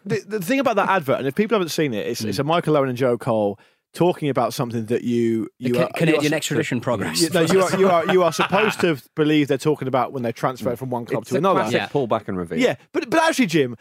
the, 0.04 0.20
the 0.26 0.40
thing 0.40 0.58
about 0.60 0.76
that 0.76 0.88
advert, 0.88 1.18
and 1.18 1.26
if 1.28 1.34
people 1.34 1.54
haven't 1.54 1.68
seen 1.70 1.94
it, 1.94 2.06
it's, 2.06 2.22
Hmm. 2.22 2.28
it's 2.28 2.38
a 2.38 2.44
Michael 2.44 2.76
Owen 2.76 2.88
and 2.88 2.98
Joe 2.98 3.16
Cole 3.18 3.58
talking 3.92 4.28
about 4.28 4.52
something 4.52 4.86
that 4.86 5.04
you 5.04 5.44
The 5.60 5.68
you 5.68 5.74
Ca- 5.74 5.84
are, 5.84 5.90
Canadian 5.94 6.24
you 6.24 6.30
are, 6.32 6.34
extradition 6.34 6.80
progress. 6.80 7.22
You, 7.22 7.30
no, 7.30 7.42
you 7.42 7.62
are 7.62 7.78
you 7.78 7.88
are 7.88 8.12
you 8.12 8.22
are 8.24 8.32
supposed 8.32 8.80
to 8.80 9.00
believe 9.14 9.46
they're 9.46 9.56
talking 9.58 9.86
about 9.86 10.12
when 10.12 10.24
they 10.24 10.32
transfer 10.32 10.74
from 10.74 10.90
one 10.90 11.04
club 11.06 11.22
It's 11.22 11.30
to 11.30 11.36
a 11.36 11.38
another. 11.38 11.60
classic 11.60 11.74
Yeah. 11.80 11.86
pull 11.86 12.08
back 12.08 12.26
and 12.26 12.36
reveal. 12.36 12.58
Yeah, 12.58 12.74
but 12.92 13.08
but 13.08 13.22
actually, 13.22 13.46
Jim, 13.46 13.76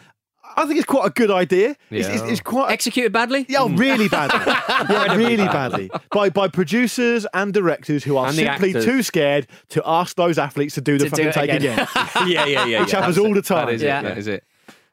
I 0.55 0.65
think 0.65 0.77
it's 0.77 0.85
quite 0.87 1.07
a 1.07 1.09
good 1.09 1.31
idea. 1.31 1.75
It's, 1.89 2.07
it's, 2.07 2.21
Yeah. 2.23 2.27
it's 2.29 2.41
quite 2.41 2.71
Executed 2.71 3.11
badly. 3.11 3.45
yeah, 3.49 3.67
really 3.69 4.07
badly. 4.09 4.39
yeah, 4.89 5.15
really 5.15 5.45
badly. 5.45 5.89
By 6.11 6.29
by 6.29 6.47
producers 6.47 7.25
and 7.33 7.53
directors 7.53 8.03
who 8.03 8.17
are 8.17 8.27
And 8.27 8.37
the 8.37 8.45
simply 8.45 8.69
actors. 8.69 8.85
too 8.85 9.03
scared 9.03 9.47
to 9.69 9.81
ask 9.85 10.15
those 10.15 10.37
athletes 10.37 10.75
to 10.75 10.81
do 10.81 10.97
the 10.97 11.05
To 11.05 11.09
fucking 11.09 11.23
do 11.25 11.29
it 11.29 11.33
take 11.33 11.49
again. 11.51 11.79
again. 11.79 11.87
yeah, 12.27 12.45
yeah, 12.45 12.65
yeah. 12.65 12.81
Which 12.81 12.91
happens 12.91 13.17
all 13.17 13.33
the 13.33 13.41
time. 13.41 13.67
That 13.67 13.75
is 13.75 13.81
Yeah. 13.83 13.99
it. 13.99 14.03
That 14.03 14.17
is 14.17 14.27
it. 14.27 14.43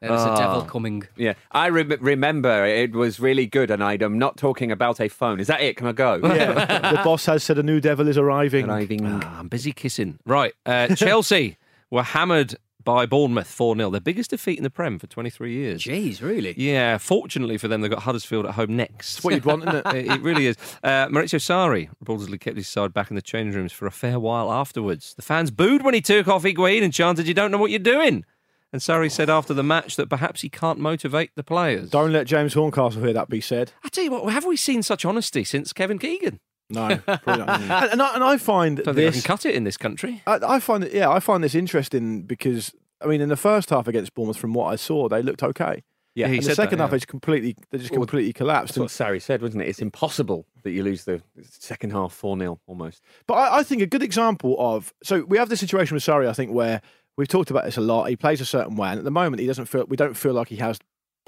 There's 0.01 0.23
a 0.23 0.29
Ah. 0.31 0.35
devil 0.39 0.61
coming. 0.63 1.03
Yeah, 1.15 1.33
I 1.51 1.69
rem- 1.69 1.95
remember 2.01 2.65
it 2.65 2.93
was 2.93 3.19
really 3.19 3.45
good, 3.45 3.69
and 3.69 3.83
I'm 3.83 4.17
not 4.17 4.35
talking 4.35 4.71
about 4.71 4.99
a 4.99 5.07
phone. 5.09 5.39
Is 5.39 5.45
that 5.45 5.61
it? 5.61 5.77
Can 5.77 5.85
I 5.85 5.91
go? 5.91 6.19
Yeah, 6.23 6.91
the 6.91 7.01
boss 7.03 7.27
has 7.27 7.43
said 7.43 7.59
a 7.59 7.63
new 7.63 7.79
devil 7.79 8.07
is 8.07 8.17
arriving. 8.17 8.67
Arriving. 8.67 9.01
Ah, 9.05 9.37
I'm 9.39 9.47
busy 9.47 9.71
kissing. 9.71 10.17
Right. 10.25 10.53
Uh, 10.65 10.95
Chelsea 10.95 11.57
were 11.91 12.01
hammered 12.01 12.55
by 12.83 13.05
Bournemouth 13.05 13.47
4 13.47 13.75
0, 13.75 13.89
their 13.89 14.01
biggest 14.01 14.29
defeat 14.29 14.57
in 14.57 14.63
the 14.63 14.69
Prem 14.69 14.99
for 14.99 15.07
23 15.07 15.53
years. 15.53 15.83
Jeez, 15.83 16.21
really? 16.21 16.53
Yeah, 16.57 16.97
fortunately 16.97 17.57
for 17.57 17.67
them, 17.67 17.81
they've 17.81 17.91
got 17.91 18.03
Huddersfield 18.03 18.45
at 18.45 18.55
home 18.55 18.75
next. 18.75 19.15
That's 19.15 19.23
what 19.23 19.33
you'd 19.33 19.45
want, 19.45 19.63
isn't 19.63 19.87
it? 19.87 19.95
it, 19.95 20.11
it 20.11 20.21
really 20.21 20.47
is. 20.47 20.57
Uh, 20.83 21.07
Maurizio 21.07 21.39
Sarri 21.39 21.89
reportedly 22.03 22.39
kept 22.39 22.57
his 22.57 22.67
side 22.67 22.93
back 22.93 23.09
in 23.09 23.15
the 23.15 23.21
changing 23.21 23.59
rooms 23.59 23.71
for 23.71 23.85
a 23.85 23.91
fair 23.91 24.19
while 24.19 24.51
afterwards. 24.51 25.13
The 25.13 25.21
fans 25.21 25.51
booed 25.51 25.83
when 25.83 25.93
he 25.93 26.01
took 26.01 26.27
off 26.27 26.43
Higuain 26.43 26.83
and 26.83 26.93
chanted, 26.93 27.27
You 27.27 27.33
don't 27.33 27.51
know 27.51 27.57
what 27.57 27.71
you're 27.71 27.79
doing. 27.79 28.25
And 28.73 28.81
Sarri 28.81 29.11
said 29.11 29.29
after 29.29 29.53
the 29.53 29.63
match 29.63 29.97
that 29.97 30.09
perhaps 30.09 30.41
he 30.41 30.49
can't 30.49 30.79
motivate 30.79 31.31
the 31.35 31.43
players. 31.43 31.89
Don't 31.89 32.13
let 32.13 32.25
James 32.25 32.53
Horncastle 32.53 33.03
hear 33.03 33.11
that 33.13 33.27
be 33.27 33.41
said. 33.41 33.73
I 33.83 33.89
tell 33.89 34.05
you 34.05 34.11
what, 34.11 34.31
have 34.31 34.45
we 34.45 34.55
seen 34.55 34.81
such 34.81 35.03
honesty 35.03 35.43
since 35.43 35.73
Kevin 35.73 35.99
Keegan? 35.99 36.39
No, 36.71 36.97
probably 36.97 37.45
not. 37.45 37.61
Mm. 37.61 37.69
and, 37.69 37.91
and, 37.93 38.01
I, 38.01 38.15
and 38.15 38.23
I 38.23 38.37
find 38.37 38.77
Don't 38.77 38.95
think 38.95 39.09
I 39.09 39.11
can 39.11 39.21
cut 39.21 39.45
it 39.45 39.55
in 39.55 39.63
this 39.63 39.77
country. 39.77 40.21
I, 40.25 40.39
I 40.43 40.59
find 40.59 40.83
it. 40.83 40.93
Yeah, 40.93 41.09
I 41.09 41.19
find 41.19 41.43
this 41.43 41.55
interesting 41.55 42.23
because 42.23 42.73
I 43.01 43.07
mean, 43.07 43.21
in 43.21 43.29
the 43.29 43.37
first 43.37 43.69
half 43.69 43.87
against 43.87 44.13
Bournemouth, 44.13 44.37
from 44.37 44.53
what 44.53 44.67
I 44.67 44.75
saw, 44.75 45.09
they 45.09 45.21
looked 45.21 45.43
okay. 45.43 45.83
Yeah, 46.13 46.27
he 46.27 46.35
in 46.35 46.39
the 46.39 46.43
said 46.43 46.51
that, 46.51 46.55
second 46.55 46.79
half, 46.79 46.89
yeah. 46.89 46.91
they 46.91 46.97
just 46.97 47.07
completely, 47.07 47.55
they 47.69 47.77
just 47.77 47.91
Well, 47.91 48.01
completely 48.01 48.33
collapsed. 48.33 48.75
That's 48.75 48.99
what 48.99 49.09
Sarri 49.09 49.21
said, 49.21 49.41
wasn't 49.41 49.63
it? 49.63 49.69
It's 49.69 49.79
impossible 49.79 50.45
that 50.63 50.71
you 50.71 50.83
lose 50.83 51.05
the 51.05 51.21
second 51.41 51.91
half 51.91 52.11
4 52.13 52.37
0 52.37 52.59
almost. 52.67 53.01
But 53.27 53.35
I, 53.35 53.59
I 53.59 53.63
think 53.63 53.81
a 53.81 53.85
good 53.85 54.03
example 54.03 54.55
of 54.59 54.93
so 55.03 55.23
we 55.23 55.37
have 55.37 55.49
this 55.49 55.61
situation 55.61 55.95
with 55.95 56.03
Sarri, 56.03 56.27
I 56.27 56.33
think, 56.33 56.51
where 56.51 56.81
we've 57.17 57.29
talked 57.29 57.49
about 57.49 57.63
this 57.63 57.77
a 57.77 57.81
lot. 57.81 58.09
He 58.09 58.15
plays 58.17 58.41
a 58.41 58.45
certain 58.45 58.75
way, 58.75 58.89
and 58.89 58.97
at 58.97 59.05
the 59.05 59.11
moment, 59.11 59.39
he 59.39 59.47
doesn't 59.47 59.65
feel. 59.65 59.85
We 59.87 59.95
don't 59.95 60.15
feel 60.15 60.33
like 60.33 60.49
he 60.49 60.57
has 60.57 60.79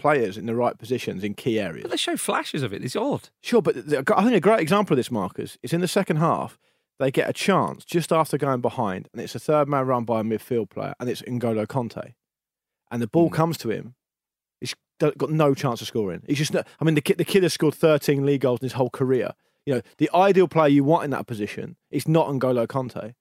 players 0.03 0.37
in 0.37 0.47
the 0.47 0.53
right 0.53 0.77
positions 0.77 1.23
in 1.23 1.33
key 1.33 1.57
areas. 1.57 1.83
But 1.83 1.91
they 1.91 1.97
show 1.97 2.17
flashes 2.17 2.61
of 2.61 2.73
it. 2.73 2.83
It's 2.83 2.93
odd. 2.93 3.29
Sure, 3.39 3.61
but 3.61 3.87
the, 3.87 4.03
I 4.17 4.23
think 4.23 4.35
a 4.35 4.41
great 4.41 4.59
example 4.59 4.95
of 4.95 4.97
this, 4.97 5.09
Marcus, 5.09 5.57
is 5.63 5.71
in 5.71 5.79
the 5.79 5.87
second 5.87 6.17
half. 6.17 6.59
They 6.99 7.09
get 7.09 7.29
a 7.29 7.33
chance 7.33 7.85
just 7.85 8.11
after 8.11 8.37
going 8.37 8.59
behind, 8.59 9.07
and 9.13 9.21
it's 9.21 9.33
a 9.33 9.39
third 9.39 9.69
man 9.69 9.87
run 9.87 10.03
by 10.03 10.19
a 10.19 10.23
midfield 10.23 10.69
player, 10.69 10.93
and 10.99 11.09
it's 11.09 11.21
N'Golo 11.21 11.65
Kanté, 11.65 12.15
and 12.91 13.01
the 13.01 13.07
ball 13.07 13.29
hmm. 13.29 13.35
comes 13.35 13.57
to 13.59 13.69
him. 13.69 13.95
He's 14.59 14.75
got 14.99 15.17
got 15.17 15.29
no 15.31 15.53
chance 15.53 15.79
of 15.79 15.87
scoring. 15.87 16.21
He's 16.27 16.37
just. 16.37 16.53
not- 16.53 16.67
I 16.81 16.83
mean, 16.83 16.95
the 16.95 17.01
kid, 17.01 17.17
the 17.17 17.25
kid 17.25 17.43
has 17.43 17.53
scored 17.53 17.73
13 17.73 18.25
league 18.25 18.41
goals 18.41 18.59
in 18.59 18.65
his 18.65 18.73
whole 18.73 18.89
career. 18.89 19.31
You 19.65 19.75
know, 19.75 19.81
the 19.99 20.09
ideal 20.13 20.49
player 20.49 20.67
you 20.67 20.83
want 20.83 21.05
in 21.05 21.11
that 21.11 21.27
position 21.27 21.77
is 21.89 22.09
not 22.09 22.27
N'Golo 22.27 22.67
Kanté, 22.67 23.13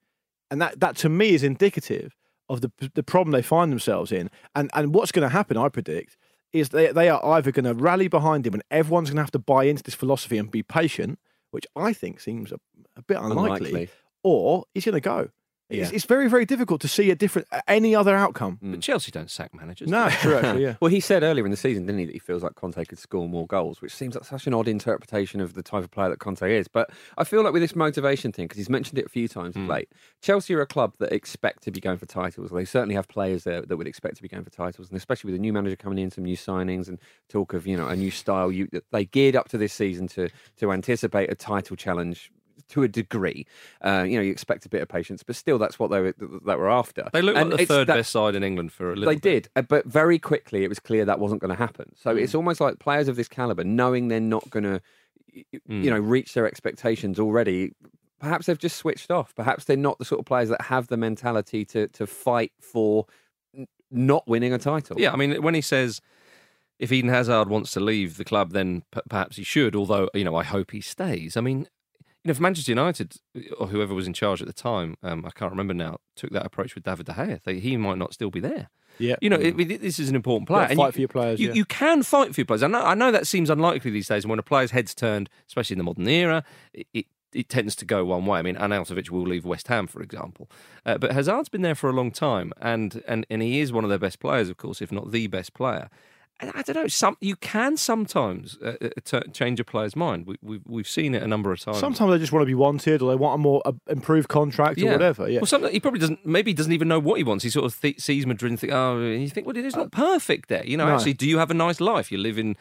and 0.51 0.61
that 0.61 0.81
that 0.81 0.97
to 0.97 1.09
me 1.09 1.29
is 1.31 1.45
indicative 1.45 2.17
of 2.49 2.61
the 2.61 2.73
the 2.95 3.05
problem 3.05 3.31
they 3.31 3.43
find 3.43 3.71
themselves 3.71 4.11
in. 4.11 4.31
And 4.57 4.69
and 4.75 4.93
what's 4.93 5.13
going 5.13 5.29
to 5.29 5.33
happen, 5.33 5.57
I 5.57 5.69
predict, 5.69 6.17
is 6.53 6.71
they 6.71 6.93
they 6.93 7.09
are 7.09 7.25
either 7.25 7.51
going 7.53 7.65
to 7.65 7.75
rally 7.75 8.09
behind 8.09 8.47
him, 8.47 8.55
and 8.55 8.63
everyone's 8.71 9.11
going 9.11 9.17
to 9.17 9.23
have 9.23 9.31
to 9.33 9.39
buy 9.39 9.65
into 9.65 9.83
this 9.83 9.95
philosophy 9.95 10.39
and 10.39 10.51
be 10.51 10.63
patient, 10.63 11.19
which 11.51 11.67
I 11.77 11.93
think 11.93 12.21
seems 12.21 12.53
a, 12.53 12.59
a 12.97 13.03
bit 13.03 13.19
unlikely, 13.19 13.69
Unlikely. 13.69 13.89
or 14.23 14.65
he's 14.75 14.85
going 14.85 14.95
to 14.95 15.01
go. 15.01 15.29
It's, 15.69 15.91
Yeah. 15.91 15.95
it's 15.95 16.05
very 16.05 16.29
very 16.29 16.45
difficult 16.45 16.81
to 16.83 16.89
see 16.89 17.11
a 17.11 17.15
different 17.15 17.49
any 17.67 17.95
other 17.95 18.15
outcome. 18.15 18.59
But 18.61 18.81
mm. 18.81 18.83
Chelsea 18.83 19.11
don't 19.11 19.31
sack 19.31 19.55
managers. 19.55 19.89
No, 19.89 20.09
true. 20.11 20.37
Actually, 20.37 20.63
yeah. 20.65 20.77
Well, 20.81 20.91
he 20.91 21.01
said 21.01 21.23
earlier 21.23 21.45
in 21.45 21.51
the 21.51 21.57
season, 21.57 21.87
didn't 21.87 22.01
he, 22.01 22.05
that 22.07 22.13
he 22.13 22.19
feels 22.19 22.43
like 22.43 22.55
Kanté 22.55 22.87
could 22.87 22.99
score 22.99 23.29
more 23.29 23.47
goals, 23.47 23.81
which 23.81 23.95
seems 23.95 24.15
like 24.15 24.25
such 24.25 24.47
an 24.47 24.55
odd 24.55 24.69
interpretation 24.69 25.41
of 25.41 25.55
the 25.55 25.63
type 25.63 25.85
of 25.85 25.91
player 25.91 26.11
that 26.11 26.19
Kanté 26.19 26.51
is. 26.51 26.69
But 26.69 26.91
I 27.17 27.25
feel 27.25 27.43
like 27.43 27.53
with 27.53 27.63
this 27.63 27.77
motivation 27.77 28.33
thing, 28.33 28.47
because 28.47 28.59
he's 28.59 28.71
mentioned 28.71 28.99
it 28.99 29.07
a 29.07 29.09
few 29.09 29.29
times 29.29 29.57
of 29.57 29.63
mm. 29.63 29.69
late, 29.69 29.89
Chelsea 30.21 30.55
are 30.55 30.61
a 30.61 30.67
club 30.67 30.95
that 30.99 31.13
expect 31.13 31.63
to 31.65 31.71
be 31.71 31.81
going 31.81 31.99
for 31.99 32.07
titles. 32.07 32.51
They 32.51 32.65
certainly 32.65 32.95
have 32.95 33.09
players 33.09 33.45
there 33.45 33.63
that 33.63 33.77
would 33.77 33.87
expect 33.87 34.17
to 34.17 34.23
be 34.23 34.29
going 34.29 34.45
for 34.45 34.51
titles, 34.51 34.89
and 34.89 34.97
especially 34.97 35.33
with 35.33 35.39
a 35.39 35.43
new 35.43 35.53
manager 35.53 35.77
coming 35.77 35.99
in, 35.99 36.11
some 36.11 36.25
new 36.25 36.37
signings, 36.37 36.89
and 36.89 36.99
talk 37.29 37.55
of 37.55 37.67
you 37.67 37.77
know 37.77 37.89
a 37.89 37.97
new 37.97 38.11
style. 38.11 38.53
You 38.53 38.69
they 38.91 39.05
geared 39.05 39.37
up 39.37 39.49
to 39.49 39.59
this 39.59 39.73
season 39.73 40.09
to 40.09 40.29
to 40.59 40.73
anticipate 40.73 41.31
a 41.31 41.35
title 41.35 41.77
challenge. 41.77 42.31
To 42.73 42.83
a 42.83 42.89
degree, 42.89 43.47
uh, 43.85 44.05
you 44.07 44.17
know, 44.17 44.23
you 44.23 44.31
expect 44.33 44.67
a 44.67 44.69
bit 44.69 44.83
of 44.83 44.89
patience, 44.89 45.23
but 45.23 45.37
still, 45.37 45.59
that's 45.59 45.79
what 45.79 45.91
they 45.91 46.01
were 46.01 46.15
that 46.47 46.59
were 46.59 46.71
after. 46.71 47.09
They 47.13 47.23
look 47.23 47.37
And 47.37 47.51
like 47.51 47.61
the 47.61 47.67
third 47.67 47.87
that- 47.89 47.97
best 47.97 48.11
side 48.13 48.35
in 48.35 48.43
England 48.43 48.73
for 48.73 48.93
a 48.93 48.97
little 48.97 49.11
they 49.13 49.17
bit. 49.17 49.23
did, 49.23 49.49
uh, 49.57 49.63
but 49.63 49.87
very 49.87 50.19
quickly 50.19 50.65
it 50.65 50.69
was 50.69 50.79
clear 50.79 51.05
that 51.05 51.19
wasn't 51.19 51.41
going 51.41 51.51
to 51.51 51.57
happen. 51.57 51.93
So 51.97 52.11
it's 52.17 52.35
almost 52.35 52.61
like 52.61 52.79
players 52.79 53.09
of 53.09 53.17
this 53.17 53.29
caliber, 53.29 53.65
knowing 53.65 54.09
they're 54.09 54.21
not 54.21 54.49
going 54.51 54.65
to, 54.65 54.81
you 55.69 55.91
know, 55.91 55.99
reach 55.99 56.35
their 56.35 56.47
expectations 56.47 57.19
already. 57.19 57.73
Perhaps 58.21 58.47
they've 58.47 58.59
just 58.59 58.77
switched 58.77 59.11
off. 59.11 59.35
Perhaps 59.35 59.65
they're 59.65 59.77
not 59.77 59.99
the 59.99 60.05
sort 60.05 60.19
of 60.21 60.27
players 60.27 60.49
that 60.49 60.63
have 60.63 60.87
the 60.89 60.97
mentality 60.97 61.65
to 61.67 61.89
to 61.89 62.07
fight 62.07 62.53
for 62.61 63.07
n- 63.57 63.67
not 63.91 64.27
winning 64.29 64.53
a 64.53 64.59
title. 64.59 64.97
Yeah, 65.01 65.13
I 65.13 65.17
mean, 65.17 65.43
when 65.43 65.55
he 65.55 65.61
says 65.61 66.01
if 66.79 66.91
Eden 66.93 67.11
Hazard 67.11 67.49
wants 67.49 67.71
to 67.73 67.81
leave 67.81 68.17
the 68.17 68.25
club, 68.25 68.53
then 68.53 68.83
p- 68.93 69.01
perhaps 69.09 69.37
he 69.37 69.45
should. 69.45 69.77
Although, 69.77 70.09
you 70.15 70.25
know, 70.25 70.37
I 70.37 70.45
hope 70.45 70.71
he 70.71 70.81
stays. 70.81 71.37
I 71.37 71.41
mean, 71.41 71.67
you 72.25 72.29
know, 72.29 72.33
if 72.33 72.41
Manchester 72.41 72.71
United 72.73 73.17
or 73.59 73.67
whoever 73.69 73.95
was 73.95 74.07
in 74.07 74.13
charge 74.13 74.41
at 74.41 74.47
the 74.47 74.53
time, 74.53 74.97
um, 75.03 75.25
I 75.27 75.31
can't 75.31 75.51
remember 75.51 75.75
now, 75.75 75.99
took 76.17 76.31
that 76.31 76.47
approach 76.47 76.75
with 76.75 76.85
David 76.85 77.07
De 77.07 77.13
Gea, 77.13 77.43
they, 77.43 77.59
he 77.59 77.77
might 77.77 77.99
not 77.99 78.15
still 78.15 78.31
be 78.31 78.41
there. 78.41 78.69
Yeah. 78.99 79.17
You 79.21 79.31
know, 79.31 79.37
it, 79.37 79.59
it- 79.59 79.81
this 79.81 79.99
is 79.99 80.09
an 80.09 80.15
important 80.17 80.47
player. 80.47 80.65
Gotta 80.69 80.77
fight 80.77 80.87
you, 80.87 80.93
for 80.93 81.01
your 81.01 81.09
players, 81.09 81.41
You, 81.41 81.49
yeah. 81.49 81.55
you 81.55 81.65
can 81.65 82.03
fight 82.03 82.35
for 82.35 82.41
your 82.41 82.47
players. 82.47 82.63
I 82.63 82.67
know, 82.69 82.83
I 82.85 82.95
know 82.95 83.11
that 83.11 83.27
seems 83.27 83.51
unlikely 83.51 83.91
these 83.91 84.09
days. 84.09 84.25
And 84.25 84.31
when 84.31 84.39
a 84.39 84.43
player's 84.43 84.71
head's 84.71 84.95
turned, 84.95 85.29
especially 85.49 85.75
in 85.75 85.79
the 85.79 85.85
modern 85.85 86.07
era, 86.07 86.45
it, 86.73 86.87
it, 86.93 87.07
it 87.33 87.49
tends 87.49 87.75
to 87.77 87.85
go 87.87 88.05
one 88.05 88.27
way. 88.27 88.39
I 88.39 88.43
mean, 88.43 88.57
Arnautovic 88.57 89.09
will 89.11 89.23
leave 89.23 89.45
West 89.47 89.69
Ham, 89.69 89.87
for 89.87 90.03
example. 90.03 90.51
Uh, 90.85 90.99
but 90.99 91.13
Hazard's 91.13 91.49
been 91.49 91.63
there 91.63 91.75
for 91.75 91.89
a 91.89 91.93
long 91.95 92.11
time, 92.11 92.53
and, 92.61 93.03
and, 93.09 93.27
and 93.31 93.41
he 93.43 93.61
is 93.61 93.73
one 93.73 93.85
of 93.85 93.91
their 93.91 93.99
best 93.99 94.21
players, 94.21 94.51
of 94.51 94.59
course, 94.59 94.83
if 94.83 94.93
not 94.93 95.11
the 95.11 95.27
best 95.27 95.55
player. 95.55 95.89
I 96.41 96.63
don't 96.63 96.75
know. 96.75 96.89
Some 96.89 97.17
you 97.21 97.37
can 97.37 97.77
sometimes 97.77 98.59
uh, 98.65 98.75
uh, 98.83 98.89
t- 99.05 99.31
change 99.33 99.61
a 99.61 99.65
player's 99.65 99.95
mind. 99.95 100.27
We, 100.27 100.37
we've 100.43 100.63
we've 100.67 100.89
seen 100.89 101.15
it 101.15 101.23
a 101.23 101.27
number 101.29 101.53
of 101.53 101.61
times. 101.61 101.79
Sometimes 101.79 102.11
they 102.11 102.19
just 102.19 102.33
want 102.33 102.43
to 102.43 102.47
be 102.47 102.55
wanted, 102.55 103.01
or 103.01 103.11
they 103.11 103.17
want 103.17 103.37
a 103.37 103.39
more 103.39 103.63
uh, 103.65 103.73
improved 103.89 104.29
contract, 104.29 104.83
or 104.83 104.91
whatever. 104.91 105.29
Yeah. 105.29 105.39
Well, 105.39 105.47
something 105.47 105.71
he 105.71 105.79
probably 105.79 106.01
doesn't. 106.01 106.27
Maybe 106.27 106.51
he 106.51 106.55
doesn't 106.55 106.73
even 106.73 106.89
know 106.89 106.99
what 106.99 107.19
he 107.19 107.25
wants. 107.25 107.45
He 107.45 107.51
sort 107.51 107.67
of 107.67 107.81
th- 107.81 108.01
sees 108.01 108.27
Madrid 108.27 108.51
and 108.51 108.59
think, 108.59 108.73
oh, 108.73 108.99
and 108.99 109.23
you 109.23 109.29
think, 109.29 109.47
well, 109.47 109.57
it's 109.57 109.77
not 109.77 109.93
perfect 109.93 110.49
there. 110.49 110.67
You 110.67 110.77
know, 110.77 110.87
No. 110.87 110.95
actually, 110.97 111.15
do 111.15 111.29
you 111.29 111.39
have 111.39 111.51
a 111.53 111.55
nice 111.55 111.81
life? 111.81 112.11
You 112.11 112.19
live 112.19 112.39
in, 112.39 112.57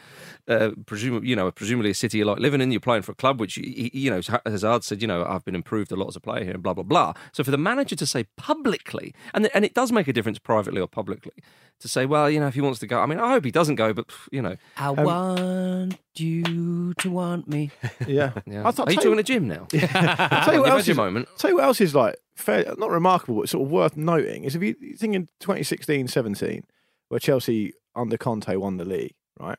uh, 0.47 0.71
presumably, 0.86 1.29
you 1.29 1.36
know, 1.36 1.49
presumably 1.49 1.89
a 1.89 1.95
city 1.95 2.19
you 2.19 2.25
like 2.25 2.38
living 2.38 2.62
in. 2.62 2.71
You're 2.71 2.79
playing 2.81 3.01
for 3.01 3.13
a 3.13 3.15
club 3.15 3.39
which, 3.39 3.57
you, 3.57 3.89
you 3.93 4.12
know, 4.12 4.21
Hazard 4.45 4.84
said, 4.84 5.01
you 5.01 5.07
know, 5.07 5.25
I've 5.25 5.43
been 5.43 5.55
improved 5.55 5.91
a 5.91 5.95
lot 5.95 6.10
as 6.10 6.15
a 6.15 6.19
player 6.19 6.43
here, 6.43 6.53
and 6.53 6.62
blah 6.62 6.75
blah 6.75 6.84
blah. 6.84 7.13
So 7.31 7.43
for 7.43 7.49
the 7.51 7.57
manager 7.57 7.95
to 7.95 8.05
say 8.05 8.25
publicly, 8.38 9.15
and 9.34 9.49
and 9.55 9.65
it 9.65 9.73
does 9.73 9.91
make 9.91 10.07
a 10.07 10.13
difference 10.13 10.38
privately 10.38 10.79
or 10.79 10.88
publicly, 10.88 11.31
to 11.79 11.88
say, 11.88 12.05
well, 12.05 12.29
you 12.29 12.39
know, 12.39 12.47
if 12.47 12.53
he 12.53 12.62
wants 12.62 12.79
to 12.79 12.88
go, 12.88 12.99
I 12.99 13.05
mean, 13.05 13.19
I 13.19 13.31
hope 13.31 13.43
he 13.43 13.51
doesn't 13.51 13.75
go, 13.75 13.93
but 13.93 14.05
you 14.31 14.41
know, 14.41 14.55
I 14.77 14.88
um, 14.88 15.03
want 15.03 15.97
you 16.15 16.93
to 16.93 17.10
want 17.10 17.47
me. 17.47 17.71
yeah. 18.07 18.34
yeah. 18.45 18.67
I 18.67 18.71
thought, 18.71 18.88
Are 18.88 18.91
you 18.91 18.97
tell 18.97 19.05
talking 19.05 19.19
a 19.19 19.23
gym 19.23 19.47
now? 19.47 19.67
I'll 19.73 20.45
tell 20.45 20.53
you 20.53 20.62
what 20.62 20.69
else 20.69 20.81
had 20.81 20.88
your 20.88 20.93
is, 20.93 20.97
moment. 20.97 21.27
Tell 21.38 21.49
you 21.49 21.55
what 21.55 21.65
else 21.65 21.81
is 21.81 21.95
like 21.95 22.17
fair, 22.36 22.73
not 22.77 22.89
remarkable, 22.89 23.41
but 23.41 23.49
sort 23.49 23.65
of 23.65 23.71
worth 23.71 23.95
noting 23.95 24.43
is 24.43 24.55
if 24.55 24.62
you 24.62 24.75
you 24.79 24.95
think 24.95 25.15
in 25.15 25.29
2016-17, 25.39 26.63
where 27.07 27.19
Chelsea 27.19 27.73
under 27.95 28.17
Conte 28.17 28.55
won 28.55 28.77
the 28.77 28.86
league, 28.86 29.15
right? 29.39 29.57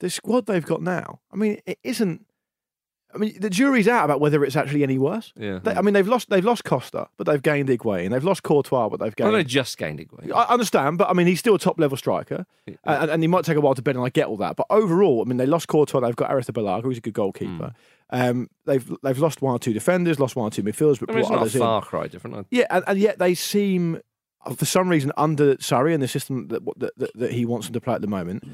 The 0.00 0.10
squad 0.10 0.46
they've 0.46 0.64
got 0.64 0.82
now, 0.82 1.20
I 1.32 1.36
mean, 1.36 1.60
it 1.66 1.78
isn't. 1.82 2.26
I 3.14 3.18
mean, 3.18 3.36
the 3.38 3.50
jury's 3.50 3.86
out 3.88 4.04
about 4.04 4.20
whether 4.20 4.42
it's 4.44 4.56
actually 4.56 4.82
any 4.82 4.96
worse. 4.98 5.32
Yeah. 5.36 5.58
They, 5.62 5.72
I 5.74 5.82
mean, 5.82 5.92
they've 5.94 6.08
lost 6.08 6.30
they've 6.30 6.44
lost 6.44 6.64
Costa, 6.64 7.08
but 7.16 7.26
they've 7.26 7.42
gained 7.42 7.68
Higuain. 7.68 8.10
They've 8.10 8.24
lost 8.24 8.42
Courtois, 8.42 8.88
but 8.88 9.00
they've 9.00 9.14
Well, 9.18 9.30
gained. 9.32 9.40
they 9.40 9.44
just 9.44 9.76
gained 9.78 9.98
Higuain. 10.00 10.32
I 10.34 10.44
understand, 10.44 10.98
but 10.98 11.08
I 11.10 11.12
mean, 11.12 11.26
he's 11.26 11.38
still 11.40 11.54
a 11.54 11.58
top 11.58 11.78
level 11.78 11.96
striker, 11.96 12.46
and, 12.84 13.10
and 13.10 13.22
he 13.22 13.26
might 13.26 13.44
take 13.44 13.56
a 13.56 13.60
while 13.60 13.74
to 13.74 13.82
bed, 13.82 13.96
and 13.96 14.04
I 14.04 14.08
get 14.08 14.26
all 14.28 14.36
that. 14.38 14.56
But 14.56 14.66
overall, 14.70 15.20
I 15.20 15.24
mean, 15.28 15.36
they 15.36 15.46
lost 15.46 15.68
Courtois, 15.68 16.00
they've 16.00 16.16
got 16.16 16.30
Arrizabalaga, 16.30 16.84
who's 16.84 16.98
a 16.98 17.02
good 17.02 17.14
goalkeeper. 17.14 17.74
Um, 18.10 18.48
they've 18.66 18.90
they've 19.02 19.18
lost 19.18 19.40
one 19.42 19.54
or 19.54 19.58
two 19.58 19.72
defenders, 19.72 20.18
lost 20.20 20.36
one 20.36 20.46
or 20.46 20.50
two 20.50 20.62
midfielders, 20.62 21.00
but 21.00 21.10
I 21.10 21.12
mean, 21.12 21.20
it's 21.20 21.28
brought 21.28 21.40
others 21.40 21.54
in. 21.54 21.60
far 21.60 21.82
cry 21.82 22.06
different. 22.08 22.36
I- 22.36 22.44
Yeah, 22.50 22.66
and, 22.70 22.84
and 22.86 22.98
yet 22.98 23.18
they 23.18 23.34
seem, 23.34 24.00
for 24.56 24.64
some 24.66 24.88
reason, 24.88 25.12
under 25.16 25.56
Sarri 25.56 25.94
and 25.94 26.02
the 26.02 26.08
system 26.08 26.48
that, 26.48 26.62
that, 26.76 26.92
that, 26.98 27.10
that 27.14 27.32
he 27.32 27.44
wants 27.46 27.66
them 27.68 27.74
to 27.74 27.80
play 27.80 27.94
at 27.94 28.00
the 28.00 28.06
moment, 28.06 28.44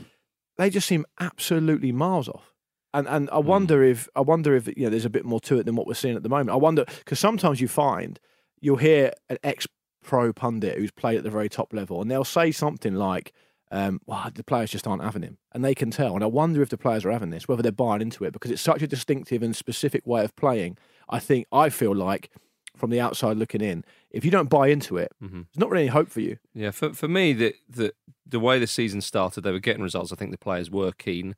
they 0.59 0.71
just 0.71 0.87
seem 0.87 1.05
absolutely 1.21 1.90
miles 1.92 2.29
off. 2.29 2.53
And 2.94 3.07
and 3.09 3.29
Hmm. 3.29 3.35
I 3.37 3.38
wonder 3.38 3.83
if 3.83 4.09
I 4.16 4.20
wonder 4.20 4.55
if 4.57 4.66
you 4.68 4.85
know 4.85 4.90
there's 4.90 5.05
a 5.05 5.11
bit 5.11 5.24
more 5.24 5.40
to 5.40 5.59
it 5.59 5.66
than 5.66 5.77
what 5.77 5.87
we're 5.87 5.94
seeing 5.94 6.16
at 6.16 6.22
the 6.22 6.29
moment. 6.29 6.51
I 6.51 6.57
wonder 6.57 6.85
because 6.98 7.18
sometimes 7.18 7.61
you 7.61 7.68
find 7.68 8.18
you'll 8.61 8.77
hear 8.79 9.12
an 9.29 9.38
ex 9.42 9.66
pro 10.03 10.33
pundit 10.33 10.79
who's 10.79 10.90
played 10.90 11.18
at 11.18 11.24
the 11.24 11.31
very 11.31 11.48
top 11.48 11.72
level, 11.72 12.01
and 12.01 12.11
they'll 12.11 12.24
say 12.24 12.51
something 12.51 12.94
like, 12.94 13.33
um, 13.70 14.01
"Well, 14.07 14.31
the 14.35 14.42
players 14.42 14.70
just 14.70 14.87
aren't 14.87 15.03
having 15.03 15.22
him," 15.22 15.37
and 15.53 15.62
they 15.64 15.74
can 15.74 15.90
tell. 15.90 16.14
And 16.14 16.24
I 16.24 16.29
wonder 16.29 16.62
if 16.62 16.70
the 16.70 16.79
players 16.79 17.05
are 17.05 17.11
having 17.11 17.31
this, 17.31 17.46
whether 17.46 17.62
they're 17.62 17.72
buying 17.72 18.01
into 18.01 18.24
it, 18.24 18.33
because 18.33 18.51
it's 18.51 18.62
such 18.62 18.81
a 18.83 18.87
distinctive 18.87 19.42
and 19.42 19.55
specific 19.55 20.07
way 20.07 20.24
of 20.24 20.35
playing. 20.35 20.79
I 21.11 21.18
think 21.18 21.46
I 21.53 21.68
feel 21.68 21.94
like 21.94 22.31
from 22.74 22.90
the 22.90 23.01
outside 23.01 23.37
looking 23.37 23.61
in, 23.61 23.85
if 24.11 24.24
you 24.24 24.31
don't 24.31 24.48
buy 24.48 24.68
into 24.68 24.96
it, 24.96 25.11
Mm-hmm. 25.22 25.35
there's 25.53 25.59
not 25.59 25.68
really 25.70 25.83
any 25.85 25.90
hope 25.90 26.09
for 26.09 26.20
you. 26.20 26.38
Yeah, 26.55 26.70
for 26.70 26.94
for 26.94 27.09
me, 27.09 27.35
the 27.35 27.55
the 27.68 27.92
the 28.24 28.40
way 28.40 28.59
the 28.59 28.66
season 28.66 29.03
started, 29.03 29.42
they 29.42 29.53
were 29.53 29.59
getting 29.61 29.83
results. 29.83 30.11
I 30.12 30.16
think 30.16 30.31
the 30.31 30.38
players 30.38 30.70
were 30.70 30.92
keen, 30.92 31.35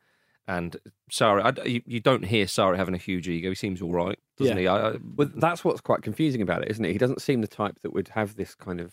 and 0.58 0.76
Sarri, 1.10 1.42
I, 1.42 1.64
you, 1.64 1.80
you 1.86 2.00
don't 2.00 2.24
hear 2.24 2.46
Sarri 2.46 2.76
having 2.76 2.94
a 2.94 2.98
huge 2.98 3.28
ego. 3.28 3.48
He 3.50 3.54
seems 3.54 3.80
all 3.80 3.92
right, 3.92 4.18
doesn't 4.36 4.56
Yeah. 4.56 4.60
he? 4.60 4.66
I, 4.68 4.88
I, 4.90 4.96
Well, 5.16 5.30
that's 5.34 5.64
what's 5.64 5.80
quite 5.80 6.02
confusing 6.02 6.42
about 6.42 6.62
it, 6.62 6.70
isn't 6.70 6.84
it? 6.84 6.92
He 6.92 6.98
doesn't 6.98 7.22
seem 7.22 7.40
the 7.40 7.46
type 7.46 7.78
that 7.82 7.92
would 7.92 8.08
have 8.08 8.36
this 8.36 8.54
kind 8.54 8.80
of 8.80 8.92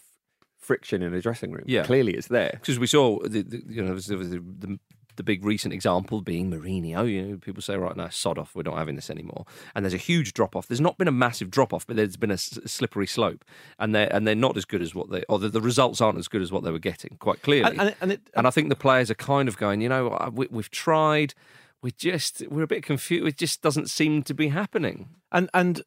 friction 0.60 1.02
in 1.02 1.14
a 1.14 1.22
dressing 1.22 1.52
room. 1.52 1.64
Yeah. 1.68 1.84
Clearly, 1.84 2.14
it's 2.14 2.28
there. 2.28 2.52
because 2.54 2.78
we 2.80 2.88
saw 2.88 3.20
the, 3.24 3.42
the 3.42 3.62
you 3.68 3.82
know 3.82 3.96
there 3.96 4.18
was 4.18 4.30
the, 4.30 4.44
the 4.60 4.78
the 5.18 5.24
big 5.24 5.44
recent 5.44 5.74
example 5.74 6.22
being 6.22 6.50
Mourinho. 6.50 7.12
You 7.12 7.22
know, 7.24 7.38
people 7.38 7.62
say 7.62 7.76
right 7.78 7.96
now, 7.98 8.10
sod 8.10 8.38
off, 8.38 8.56
we're 8.56 8.64
not 8.64 8.78
having 8.78 8.96
this 8.96 9.10
anymore. 9.10 9.46
And 9.76 9.84
there's 9.84 9.94
a 9.94 9.98
huge 9.98 10.34
drop 10.34 10.56
off. 10.56 10.68
There's 10.68 10.82
not 10.82 10.98
been 10.98 11.08
a 11.08 11.12
massive 11.12 11.52
drop 11.52 11.74
off, 11.74 11.86
but 11.86 11.96
there's 11.98 12.16
been 12.18 12.32
a 12.32 12.36
s- 12.36 12.58
slippery 12.66 13.08
slope, 13.08 13.44
and 13.78 13.94
they 13.94 14.06
are 14.06 14.14
and 14.14 14.26
they're 14.26 14.36
not 14.36 14.56
as 14.58 14.66
good 14.66 14.82
as 14.82 14.96
what 14.96 15.10
they 15.12 15.24
or 15.28 15.38
the, 15.40 15.50
the 15.50 15.62
results 15.62 16.00
aren't 16.02 16.18
as 16.18 16.28
good 16.28 16.42
as 16.42 16.52
what 16.52 16.64
they 16.64 16.72
were 16.72 16.80
getting. 16.80 17.18
Quite 17.20 17.42
clearly, 17.42 17.70
And, 17.72 17.80
and, 17.82 17.96
and, 18.02 18.12
it, 18.14 18.22
And 18.36 18.48
I 18.48 18.50
think 18.52 18.70
the 18.70 18.76
players 18.76 19.12
are 19.12 19.16
kind 19.16 19.48
of 19.50 19.58
going, 19.58 19.82
you 19.82 19.90
know, 19.90 20.32
we, 20.34 20.48
we've 20.50 20.72
tried, 20.72 21.34
We're 21.82 21.92
just 21.98 22.44
we're 22.50 22.64
a 22.64 22.68
bit 22.68 22.84
confused. 22.84 23.28
It 23.28 23.38
just 23.38 23.62
doesn't 23.62 23.90
seem 23.90 24.24
to 24.24 24.34
be 24.34 24.48
happening. 24.48 25.10
and 25.32 25.50
and 25.54 25.82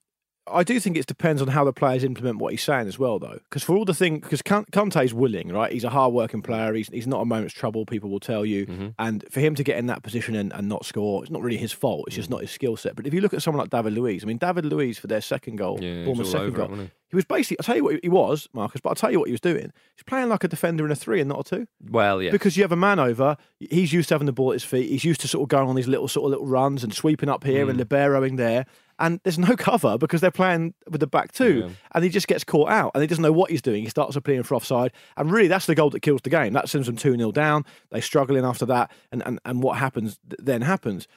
I 0.53 0.63
do 0.65 0.79
think 0.81 0.97
it 0.97 1.07
depends 1.07 1.41
on 1.41 1.49
how 1.49 1.65
the 1.65 1.73
players 1.73 2.05
implement 2.05 2.39
what 2.39 2.53
he's 2.53 2.63
saying 2.63 2.89
as 2.89 2.99
well, 2.99 3.19
though. 3.19 3.39
Because 3.49 3.63
for 3.63 3.77
all 3.77 3.85
the 3.85 3.95
thing, 3.95 4.19
because 4.21 4.43
Kanté's 4.43 5.15
willing, 5.15 5.49
right? 5.53 5.73
He's 5.73 5.85
a 5.85 5.91
hard-working 5.91 6.43
player. 6.43 6.75
He's 6.75 6.89
he's 6.89 7.07
not 7.07 7.21
a 7.21 7.25
moment's 7.25 7.55
trouble. 7.55 7.87
People 7.87 8.11
will 8.11 8.21
tell 8.21 8.45
you, 8.45 8.67
Mm-hmm. 8.67 8.89
and 8.99 9.25
for 9.31 9.41
him 9.41 9.55
to 9.55 9.63
get 9.65 9.79
in 9.79 9.87
that 9.87 10.03
position 10.03 10.35
and, 10.35 10.53
and 10.53 10.69
not 10.69 10.85
score, 10.85 11.23
it's 11.23 11.31
not 11.31 11.43
really 11.43 11.57
his 11.57 11.73
fault. 11.73 12.05
It's 12.09 12.15
Mm. 12.15 12.21
just 12.21 12.31
not 12.31 12.41
his 12.43 12.51
skill 12.51 12.77
set. 12.77 12.97
But 12.97 13.07
if 13.07 13.15
you 13.15 13.21
look 13.21 13.35
at 13.35 13.43
someone 13.43 13.61
like 13.61 13.71
David 13.71 13.93
Luiz, 13.95 14.23
I 14.25 14.27
mean, 14.27 14.39
David 14.39 14.65
Luiz 14.67 14.99
for 14.99 15.07
their 15.07 15.21
second 15.21 15.57
goal, 15.57 15.79
Yeah, 15.81 15.91
he 15.91 15.97
was 15.99 16.05
Bournemouth's 16.07 16.31
second 16.33 16.49
it, 16.49 16.55
goal, 16.57 16.69
wasn't 16.69 16.89
he? 16.89 16.95
he 17.11 17.17
was 17.17 17.25
basically. 17.25 17.59
I'll 17.61 17.65
tell 17.65 17.77
you 17.77 17.85
what 17.85 18.01
he 18.03 18.09
was, 18.09 18.49
Marcus, 18.53 18.81
but 18.81 18.91
I'll 18.91 18.95
tell 18.95 19.11
you 19.11 19.19
what 19.19 19.29
he 19.29 19.33
was 19.33 19.41
doing. 19.41 19.73
He's 19.97 20.05
playing 20.05 20.29
like 20.29 20.45
a 20.45 20.49
defender 20.49 20.85
in 20.85 20.93
a 20.93 20.97
three 20.97 21.21
and 21.21 21.29
not 21.29 21.41
a 21.47 21.57
two. 21.57 21.67
Well, 21.91 22.23
yeah. 22.23 22.31
Because 22.31 22.57
you 22.57 22.63
have 22.63 22.73
a 22.73 22.77
man 22.77 22.99
over, 22.99 23.37
he's 23.59 23.93
used 23.93 24.09
to 24.09 24.15
having 24.15 24.27
the 24.27 24.33
ball 24.33 24.51
at 24.51 24.55
his 24.55 24.65
feet. 24.65 24.89
He's 24.91 25.05
used 25.05 25.21
to 25.23 25.29
sort 25.29 25.43
of 25.43 25.49
going 25.49 25.69
on 25.69 25.75
these 25.77 25.89
little 25.89 26.09
sort 26.09 26.25
of 26.27 26.31
little 26.31 26.47
runs 26.47 26.85
and 26.85 26.93
sweeping 26.95 27.29
up 27.29 27.45
here 27.45 27.67
Mm. 27.67 27.71
and 27.71 27.81
liberoing 27.81 28.37
there. 28.37 28.67
And 29.01 29.19
there's 29.25 29.39
no 29.39 29.57
cover 29.59 29.99
because 29.99 30.21
they're 30.21 30.31
playing 30.31 30.75
with 30.89 31.01
the 31.01 31.07
back 31.09 31.33
two, 31.33 31.71
and 31.93 32.05
he 32.05 32.11
just 32.11 32.29
gets 32.29 32.45
caught 32.45 32.69
out 32.71 32.93
and 32.95 33.03
he 33.03 33.07
doesn't 33.09 33.23
know 33.23 33.33
what 33.33 33.51
he's 33.51 33.63
doing. 33.63 33.83
He 33.83 33.89
starts 33.89 34.15
appealing 34.15 34.45
for 34.45 34.55
offside, 34.55 34.93
and 35.17 35.33
really 35.33 35.49
that's 35.49 35.67
the 35.67 35.75
goal 35.75 35.91
that 35.91 36.01
kills 36.01 36.21
the 36.23 36.31
game. 36.31 36.53
That 36.53 36.69
sends 36.69 36.87
them 36.87 36.97
two 36.97 37.17
0 37.17 37.33
down. 37.33 37.65
They 37.91 38.01
struggle 38.01 38.37
in 38.37 38.45
after 38.45 38.67
that, 38.67 38.93
and, 39.11 39.23
and 39.27 39.41
and 39.45 39.63
what 39.63 39.79
happens 39.79 40.19
then 40.39 40.63
happens. 40.63 41.09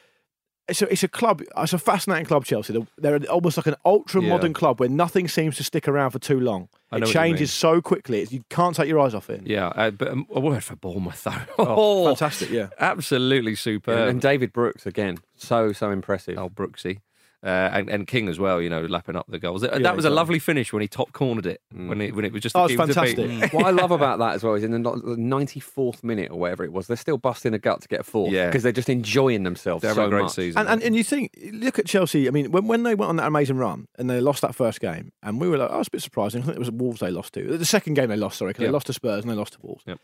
It's 0.70 0.82
a, 0.82 0.90
it's 0.90 1.04
a 1.04 1.10
club. 1.10 1.42
It's 1.58 1.74
a 1.74 1.78
fascinating 1.78 2.26
club, 2.26 2.46
Chelsea. 2.46 2.72
They're, 2.72 2.88
they're 3.20 3.30
almost 3.30 3.58
like 3.58 3.68
an 3.68 3.76
ultra 3.84 4.22
modern 4.22 4.52
Yeah. 4.52 4.60
club 4.60 4.80
where 4.80 4.88
nothing 4.88 5.28
seems 5.28 5.58
to 5.58 5.64
stick 5.66 5.90
around 5.90 6.12
for 6.12 6.20
too 6.20 6.40
long. 6.40 6.70
I 6.90 6.96
It 6.96 7.00
know 7.02 7.06
changes 7.08 7.52
so 7.52 7.82
quickly. 7.82 8.22
It's, 8.22 8.32
you 8.32 8.44
can't 8.50 8.74
take 8.74 8.88
your 8.88 9.02
eyes 9.02 9.14
off 9.14 9.30
it. 9.30 9.46
Yeah, 9.46 9.68
uh, 9.76 9.92
but 9.92 10.08
um, 10.08 10.26
a 10.34 10.40
word 10.40 10.64
for 10.64 10.78
Bournemouth 10.78 11.22
though. 11.26 11.34
Oh, 11.60 12.06
fantastic, 12.06 12.50
yeah. 12.50 12.70
absolutely 12.80 13.56
superb. 13.56 13.98
and, 13.98 14.10
and 14.12 14.22
David 14.22 14.54
Brooks 14.54 14.86
again, 14.86 15.18
so 15.36 15.74
so 15.74 15.92
impressive. 15.92 16.38
Oh, 16.38 16.50
Brooksy. 16.50 17.00
Uh, 17.44 17.70
and, 17.74 17.90
and 17.90 18.08
King 18.08 18.30
as 18.30 18.40
well, 18.40 18.62
you 18.62 18.70
know, 18.70 18.86
lapping 18.86 19.18
up 19.18 19.26
the 19.28 19.38
goals. 19.38 19.62
That 19.64 19.74
Yeah, 19.74 19.80
that 19.80 19.96
was 19.98 20.06
a 20.06 20.10
lovely 20.10 20.40
finish 20.40 20.72
when 20.72 20.82
he 20.82 20.88
top 20.88 21.12
cornered 21.12 21.46
it 21.46 21.60
when 21.74 22.00
it 22.00 22.16
when 22.16 22.24
it 22.24 22.32
was 22.32 22.42
just. 22.42 22.56
Oh, 22.56 22.62
a 22.62 22.64
it's 22.66 22.72
keeper 22.72 22.88
to 22.94 23.02
beat. 23.02 23.16
fantastic. 23.18 23.54
what 23.54 23.66
I 23.66 23.72
love 23.72 23.92
about 24.00 24.20
that 24.20 24.36
as 24.36 24.44
well 24.44 24.54
is 24.54 24.64
in 24.64 24.72
the 24.72 24.80
94th 24.80 26.04
minute 26.04 26.32
or 26.32 26.40
whatever 26.40 26.64
it 26.64 26.72
was, 26.72 26.88
they're 26.88 26.96
still 26.98 27.18
busting 27.18 27.54
a 27.54 27.60
gut 27.60 27.82
to 27.82 27.88
get 27.88 28.00
a 28.00 28.04
fourth 28.04 28.32
Yeah. 28.32 28.46
because 28.48 28.64
they're 28.64 28.72
just 28.72 28.90
enjoying 28.90 29.44
themselves 29.44 29.82
They're 29.82 29.94
so 29.94 30.06
a 30.06 30.10
great 30.10 30.24
much. 30.24 30.32
season. 30.34 30.60
And, 30.62 30.70
and 30.70 30.84
and 30.84 30.96
you 30.96 31.04
think, 31.04 31.32
look 31.52 31.80
at 31.80 31.86
Chelsea. 31.86 32.28
I 32.28 32.32
mean, 32.32 32.52
when, 32.52 32.68
when 32.68 32.84
they 32.84 32.96
went 32.96 33.10
on 33.10 33.16
that 33.18 33.28
amazing 33.28 33.58
run 33.58 33.88
and 33.98 34.10
they 34.10 34.20
lost 34.22 34.42
that 34.42 34.56
first 34.56 34.80
game, 34.80 35.12
and 35.22 35.40
we 35.42 35.48
were 35.50 35.58
like, 35.58 35.70
oh, 35.72 35.80
it's 35.80 35.88
a 35.88 35.92
bit 35.92 36.02
surprising. 36.02 36.42
I 36.44 36.46
think 36.46 36.56
it 36.56 36.60
was 36.60 36.72
Wolves 36.72 37.00
they 37.00 37.12
lost 37.12 37.34
to. 37.34 37.58
The 37.58 37.66
second 37.66 37.96
game 37.96 38.10
they 38.10 38.16
lost, 38.16 38.38
sorry, 38.38 38.52
because 38.52 38.62
Yep. 38.64 38.70
they 38.70 38.74
lost 38.74 38.88
to 38.88 38.94
Spurs 38.94 39.24
and 39.24 39.32
they 39.32 39.36
lost 39.36 39.54
to 39.54 39.60
Wolves. 39.62 39.84
Yep. 39.86 40.00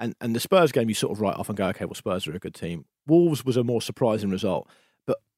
And 0.00 0.14
and 0.20 0.34
the 0.34 0.40
Spurs 0.40 0.72
game, 0.72 0.88
you 0.88 0.94
sort 0.94 1.12
of 1.12 1.20
write 1.20 1.36
off 1.36 1.48
and 1.48 1.56
go, 1.58 1.68
okay, 1.68 1.84
well, 1.84 1.94
Spurs 1.94 2.26
are 2.26 2.34
a 2.34 2.38
good 2.38 2.54
team. 2.54 2.86
Wolves 3.06 3.44
was 3.44 3.56
a 3.56 3.62
more 3.62 3.82
surprising 3.82 4.30
result. 4.30 4.68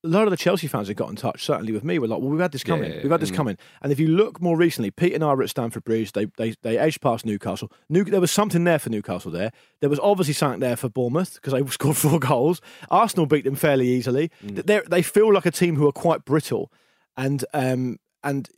But 0.02 0.08
a 0.08 0.08
lot 0.08 0.24
of 0.24 0.30
the 0.30 0.36
Chelsea 0.36 0.66
fans 0.66 0.88
that 0.88 0.94
got 0.94 1.10
in 1.10 1.16
touch, 1.16 1.44
certainly 1.44 1.72
with 1.72 1.84
me, 1.84 1.98
were 1.98 2.08
like, 2.08 2.20
well, 2.20 2.28
we've 2.28 2.40
had 2.40 2.52
this 2.52 2.64
coming. 2.64 2.90
yeah, 2.90 3.02
we've 3.02 3.10
had 3.10 3.20
this 3.20 3.30
mm. 3.30 3.36
coming. 3.36 3.58
And 3.82 3.92
if 3.92 4.00
you 4.00 4.08
look 4.08 4.40
more 4.40 4.56
recently, 4.56 4.90
Pete 4.90 5.14
and 5.14 5.22
I 5.22 5.32
were 5.34 5.42
at 5.42 5.50
Stamford 5.50 5.84
Bridge. 5.84 6.12
They, 6.12 6.26
they, 6.36 6.54
they 6.62 6.76
edged 6.78 7.00
past 7.00 7.24
Newcastle. 7.24 7.70
New, 7.88 8.04
there 8.04 8.20
was 8.20 8.30
something 8.32 8.64
there 8.64 8.78
for 8.78 8.90
Newcastle 8.90 9.30
there. 9.30 9.52
There 9.80 9.90
was 9.90 10.00
obviously 10.00 10.34
something 10.34 10.60
there 10.60 10.76
for 10.76 10.88
Bournemouth 10.88 11.34
because 11.34 11.52
they 11.52 11.64
scored 11.70 11.96
four 11.96 12.18
goals. 12.18 12.60
Arsenal 12.90 13.26
beat 13.26 13.44
them 13.44 13.54
fairly 13.54 13.88
easily. 13.88 14.30
Mm. 14.44 14.66
They 14.66 14.80
they 14.88 15.02
feel 15.02 15.32
like 15.32 15.46
a 15.46 15.50
team 15.50 15.76
who 15.76 15.86
are 15.86 15.92
quite 15.92 16.24
brittle. 16.24 16.72
And 17.16 17.44
um, 17.54 17.98
and 18.24 18.48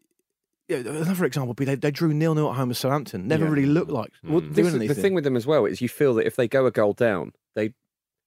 yeah, 0.69 0.79
another 0.79 1.27
example 1.27 1.49
would 1.49 1.57
be 1.57 1.65
they, 1.65 1.75
they 1.75 1.91
drew 1.91 2.15
nil 2.15 2.35
nil 2.35 2.49
at 2.51 2.57
home 2.57 2.69
with 2.69 2.79
Southampton. 2.79 3.29
Never 3.29 3.45
Yeah. 3.45 3.51
really 3.51 3.67
looked 3.67 3.91
like 3.91 4.13
Well, 4.23 4.41
doing 4.41 4.53
this 4.53 4.75
anything. 4.75 4.89
the 4.89 4.95
thing 4.95 5.15
with 5.15 5.25
them 5.25 5.37
as 5.37 5.47
well 5.47 5.67
is 5.67 5.81
you 5.83 5.89
feel 5.89 6.15
that 6.15 6.27
if 6.27 6.37
they 6.37 6.49
go 6.49 6.65
a 6.67 6.71
goal 6.71 6.95
down, 6.95 7.33
they 7.55 7.75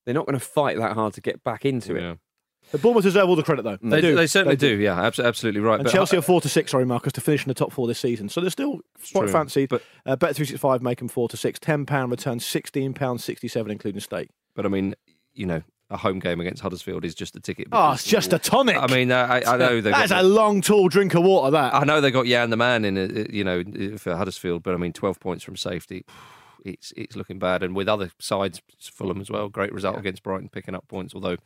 they're 0.05 0.13
not 0.13 0.25
going 0.25 0.37
to 0.39 0.45
fight 0.45 0.77
that 0.77 0.93
hard 0.93 1.13
to 1.15 1.21
get 1.21 1.43
back 1.43 1.65
into 1.65 1.95
it. 1.95 2.19
Yeah. 2.67 2.71
But 2.73 2.81
Bournemouth 2.81 3.03
deserve 3.03 3.29
all 3.29 3.35
the 3.35 3.43
credit 3.43 3.63
though. 3.63 3.77
They, 3.81 4.01
do. 4.01 4.15
they 4.15 4.27
certainly 4.27 4.55
do. 4.57 4.77
Yeah, 4.77 5.01
abs- 5.05 5.19
absolutely 5.19 5.61
right. 5.61 5.75
And 5.75 5.85
But 5.85 5.93
Chelsea 5.93 6.17
I- 6.17 6.19
are 6.19 6.21
four 6.23 6.41
to 6.41 6.49
six, 6.49 6.71
sorry, 6.71 6.85
Marcus, 6.85 7.13
to 7.13 7.21
finish 7.21 7.43
in 7.43 7.47
the 7.47 7.53
top 7.53 7.71
four 7.71 7.87
this 7.87 7.99
season. 7.99 8.29
So 8.29 8.41
they're 8.41 8.49
still 8.49 8.81
quite 9.13 9.23
true. 9.23 9.31
fancied. 9.31 9.69
But- 9.69 9.83
uh, 10.05 10.15
Bet 10.15 10.35
three 10.35 10.45
six 10.45 10.59
five 10.59 10.81
make 10.81 10.99
them 10.99 11.07
four 11.07 11.29
to 11.29 11.37
six. 11.37 11.59
Ten 11.59 11.85
pound 11.85 12.11
return, 12.11 12.39
sixteen 12.39 12.93
pound 12.93 13.21
sixty 13.21 13.47
seven, 13.47 13.71
including 13.71 14.01
stake. 14.01 14.29
But 14.55 14.65
I 14.65 14.69
mean, 14.69 14.95
you 15.33 15.45
know, 15.45 15.61
a 15.89 15.95
home 15.97 16.19
game 16.19 16.41
against 16.41 16.61
Huddersfield 16.61 17.05
is 17.05 17.15
just 17.15 17.35
a 17.37 17.39
ticket. 17.39 17.67
Oh, 17.71 17.93
it's 17.93 18.03
just 18.03 18.33
a 18.33 18.39
tonic. 18.39 18.75
I 18.75 18.87
mean, 18.87 19.09
uh, 19.11 19.25
I, 19.29 19.53
I 19.53 19.57
know 19.57 19.79
they. 19.79 19.91
That's 19.91 20.11
a 20.11 20.21
long, 20.23 20.59
tall 20.61 20.89
drink 20.89 21.13
of 21.13 21.23
water. 21.23 21.51
That 21.51 21.73
I 21.73 21.85
know 21.85 22.01
they 22.01 22.11
got 22.11 22.25
Jan 22.25 22.49
the 22.49 22.57
man 22.57 22.83
in, 22.83 22.97
uh, 22.97 23.23
you 23.29 23.43
know, 23.45 23.63
for 23.97 24.15
Huddersfield, 24.17 24.63
but 24.63 24.73
I 24.73 24.77
mean, 24.77 24.91
twelve 24.91 25.19
points 25.21 25.43
from 25.45 25.55
safety. 25.55 26.03
It's 26.67 26.93
it's 26.97 27.15
looking 27.15 27.39
bad, 27.39 27.63
and 27.63 27.75
with 27.75 27.87
other 27.87 28.11
sides, 28.19 28.61
Fulham 28.79 29.21
as 29.21 29.29
well. 29.29 29.49
Great 29.49 29.73
result 29.73 29.97
against 29.97 30.23
Brighton, 30.23 30.49
picking 30.49 30.75
up 30.75 30.87
points. 30.87 31.13
Although 31.15 31.37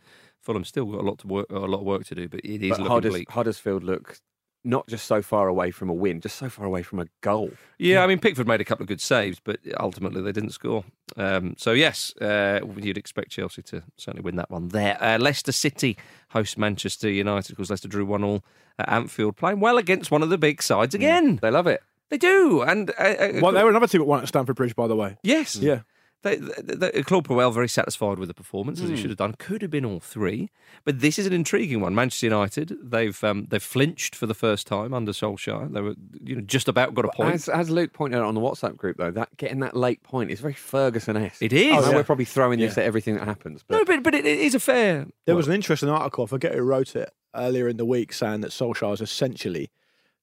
Fulham 0.42 0.64
still 0.66 0.86
got 0.86 1.02
a 1.02 1.08
lot 1.08 1.20
to 1.20 1.28
work, 1.28 1.48
a 1.50 1.60
lot 1.60 1.80
of 1.80 1.86
work 1.86 2.06
to 2.06 2.16
do, 2.16 2.28
but 2.28 2.40
it 2.42 2.64
is 2.64 2.70
But 2.72 2.80
looking 2.80 2.92
Hudders- 2.92 3.14
bleak. 3.14 3.32
Huddersfield 3.32 3.84
look 3.84 4.18
not 4.64 4.88
just 4.88 5.08
so 5.08 5.24
far 5.24 5.48
away 5.48 5.72
from 5.72 5.90
a 5.90 5.94
win, 5.94 6.22
just 6.22 6.36
so 6.36 6.48
far 6.48 6.66
away 6.68 6.84
from 6.84 7.00
a 7.00 7.08
goal. 7.22 7.50
Yeah, 7.80 8.04
I 8.04 8.08
mean 8.08 8.20
Pickford 8.20 8.48
made 8.48 8.62
a 8.62 8.64
couple 8.66 8.84
of 8.84 8.88
good 8.88 9.02
saves, 9.02 9.40
but 9.44 9.60
ultimately 9.80 10.22
they 10.22 10.32
didn't 10.32 10.52
score. 10.52 10.84
Um, 11.18 11.56
so 11.58 11.72
yes, 11.72 12.16
uh, 12.22 12.60
you'd 12.78 12.98
expect 12.98 13.32
Chelsea 13.32 13.64
to 13.64 13.82
certainly 13.98 14.24
win 14.24 14.36
that 14.36 14.52
one 14.52 14.68
there. 14.68 15.02
Uh, 15.02 15.18
Leicester 15.18 15.52
City 15.52 15.98
host 16.30 16.58
Manchester 16.60 17.10
United 17.10 17.50
because 17.54 17.72
Leicester 17.72 17.88
drew 17.88 18.06
one 18.06 18.24
all 18.24 18.44
at 18.78 18.88
Anfield, 18.88 19.36
playing 19.36 19.60
well 19.62 19.78
against 19.80 20.12
one 20.12 20.22
of 20.22 20.30
the 20.30 20.38
big 20.38 20.62
sides 20.62 20.94
again. 20.94 21.38
They 21.42 21.50
love 21.50 21.66
it. 21.66 21.82
They 22.12 22.18
do, 22.18 22.62
and 22.62 22.92
uh, 23.00 23.04
uh, 23.04 23.32
well, 23.42 23.54
they 23.54 23.64
were 23.64 23.70
another 23.70 23.88
team 23.88 24.02
that 24.02 24.06
won 24.06 24.22
at 24.22 24.28
Stamford 24.28 24.58
Bridge, 24.58 24.76
by 24.76 24.86
the 24.86 24.98
way. 24.98 25.18
yes, 25.24 25.56
Yeah. 25.56 25.82
They, 26.24 26.36
they, 26.36 26.92
they, 26.92 27.02
Claude 27.02 27.28
Puel 27.28 27.52
very 27.52 27.68
satisfied 27.68 28.20
with 28.20 28.28
the 28.28 28.36
performance 28.36 28.80
as 28.80 28.90
he 28.90 28.96
should 28.96 29.10
have 29.10 29.18
done. 29.18 29.34
Could 29.40 29.64
have 29.64 29.72
been 29.72 29.86
all 29.86 30.00
three, 30.00 30.52
but 30.86 31.00
this 31.00 31.18
is 31.18 31.26
an 31.26 31.34
intriguing 31.34 31.82
one. 31.82 31.96
Manchester 31.96 32.28
United 32.28 32.78
they've 32.84 33.24
um, 33.24 33.48
they've 33.50 33.64
flinched 33.64 34.14
for 34.14 34.28
the 34.28 34.36
first 34.36 34.68
time 34.68 34.94
under 34.94 35.14
Solskjaer. 35.14 35.74
They 35.74 35.82
were 35.82 35.96
you 36.24 36.36
know 36.36 36.42
just 36.42 36.68
about 36.68 36.94
got 36.94 37.06
a 37.06 37.08
point. 37.08 37.34
As, 37.34 37.50
as 37.50 37.72
Luke 37.72 37.94
pointed 37.94 38.18
out 38.18 38.26
on 38.26 38.36
the 38.36 38.42
WhatsApp 38.42 38.78
group, 38.78 38.98
though, 38.98 39.10
that 39.10 39.36
getting 39.38 39.62
that 39.62 39.76
late 39.76 40.04
point 40.04 40.30
is 40.30 40.40
very 40.40 40.54
Ferguson-esque. 40.54 41.42
It 41.42 41.54
is. 41.54 41.72
I 41.72 41.80
know 41.80 41.90
yeah. 41.90 41.96
we're 41.96 42.04
probably 42.04 42.26
throwing 42.26 42.60
this 42.60 42.78
Yeah. 42.78 42.84
at 42.84 42.88
everything 42.88 43.16
that 43.16 43.26
happens, 43.26 43.64
but 43.68 43.78
no, 43.78 43.86
but 43.86 44.04
but 44.04 44.14
it, 44.14 44.28
it 44.28 44.40
is 44.42 44.54
a 44.54 44.60
fair. 44.60 45.08
There 45.26 45.36
was 45.36 45.48
an 45.48 45.56
interesting 45.56 45.90
article, 45.90 46.26
I 46.26 46.28
forget 46.28 46.54
who 46.54 46.62
wrote 46.62 46.96
it, 46.96 47.12
earlier 47.34 47.68
in 47.68 47.78
the 47.78 47.86
week 47.86 48.14
saying 48.14 48.42
that 48.42 48.52
Solskjaer 48.52 48.94
is 48.94 49.02
essentially 49.02 49.72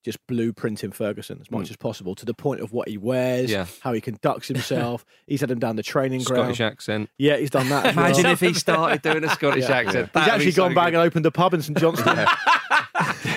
just 0.04 0.24
blueprinting 0.26 0.94
Ferguson 0.94 1.38
as 1.40 1.50
much 1.50 1.68
hmm. 1.68 1.72
as 1.72 1.76
possible 1.76 2.14
to 2.14 2.24
the 2.24 2.34
point 2.34 2.61
of 2.61 2.72
what 2.72 2.88
he 2.88 2.96
wears, 2.96 3.50
Yeah. 3.50 3.66
how 3.80 3.92
he 3.92 4.00
conducts 4.00 4.48
himself. 4.48 5.04
he's 5.26 5.40
had 5.40 5.50
him 5.50 5.58
down 5.58 5.76
the 5.76 5.82
training 5.82 6.20
Scottish 6.20 6.34
ground. 6.34 6.54
Scottish 6.56 6.72
accent. 6.72 7.11
Yeah, 7.18 7.37
he's 7.37 7.50
done 7.50 7.68
that. 7.68 7.87
as 7.87 7.96
well. 7.96 8.06
Imagine 8.06 8.26
if 8.26 8.40
he 8.40 8.54
started 8.54 9.02
doing 9.02 9.24
a 9.24 9.28
Scottish 9.30 9.64
accent. 9.64 10.11
He's 10.14 10.28
actually 10.28 10.46
be 10.46 10.50
so 10.52 10.64
gone 10.64 10.74
back 10.74 10.87
good. 10.92 10.94
and 10.98 11.06
opened 11.06 11.26
a 11.26 11.30
pub 11.30 11.54
in 11.54 11.62
St 11.62 11.76
Johnstone. 11.78 12.26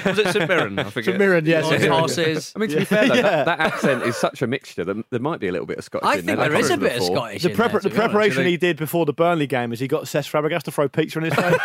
Was 0.05 0.17
it 0.17 0.27
St 0.33 0.47
Mirren? 0.47 0.79
I 0.79 0.83
forget. 0.85 1.05
St 1.05 1.17
Mirren, 1.17 1.45
yes. 1.45 1.65
Horse- 1.65 1.85
horses. 2.17 2.53
I 2.55 2.59
mean, 2.59 2.69
to 2.69 2.77
be 2.77 2.85
fair, 2.85 3.07
though, 3.07 3.13
Yeah. 3.15 3.21
that, 3.21 3.45
that 3.45 3.59
accent 3.59 4.03
is 4.03 4.15
such 4.15 4.41
a 4.41 4.47
mixture 4.47 4.83
that 4.83 5.05
there 5.11 5.19
might 5.19 5.39
be 5.39 5.47
a 5.47 5.51
little 5.51 5.67
bit 5.67 5.77
of 5.77 5.83
Scottish 5.83 6.07
I 6.07 6.15
in 6.15 6.25
think 6.25 6.39
there. 6.39 6.49
there 6.49 6.49
They've 6.49 6.59
is 6.59 6.69
a 6.69 6.73
covered 6.73 6.89
bit 6.89 6.97
of. 6.97 7.03
Scottish. 7.03 7.41
The, 7.43 7.51
in 7.51 7.57
there, 7.57 7.67
the 7.67 7.79
be 7.79 7.85
honest. 7.85 7.95
preparation 7.95 8.45
he 8.45 8.57
did 8.57 8.77
before 8.77 9.05
the 9.05 9.13
Burnley 9.13 9.47
game 9.47 9.71
is 9.73 9.79
he 9.79 9.87
got 9.87 10.03
Cesc 10.03 10.31
Fabregas 10.31 10.63
to 10.63 10.71
throw 10.71 10.87
pizza 10.89 11.19
in 11.19 11.25
his 11.25 11.33
face. 11.33 11.57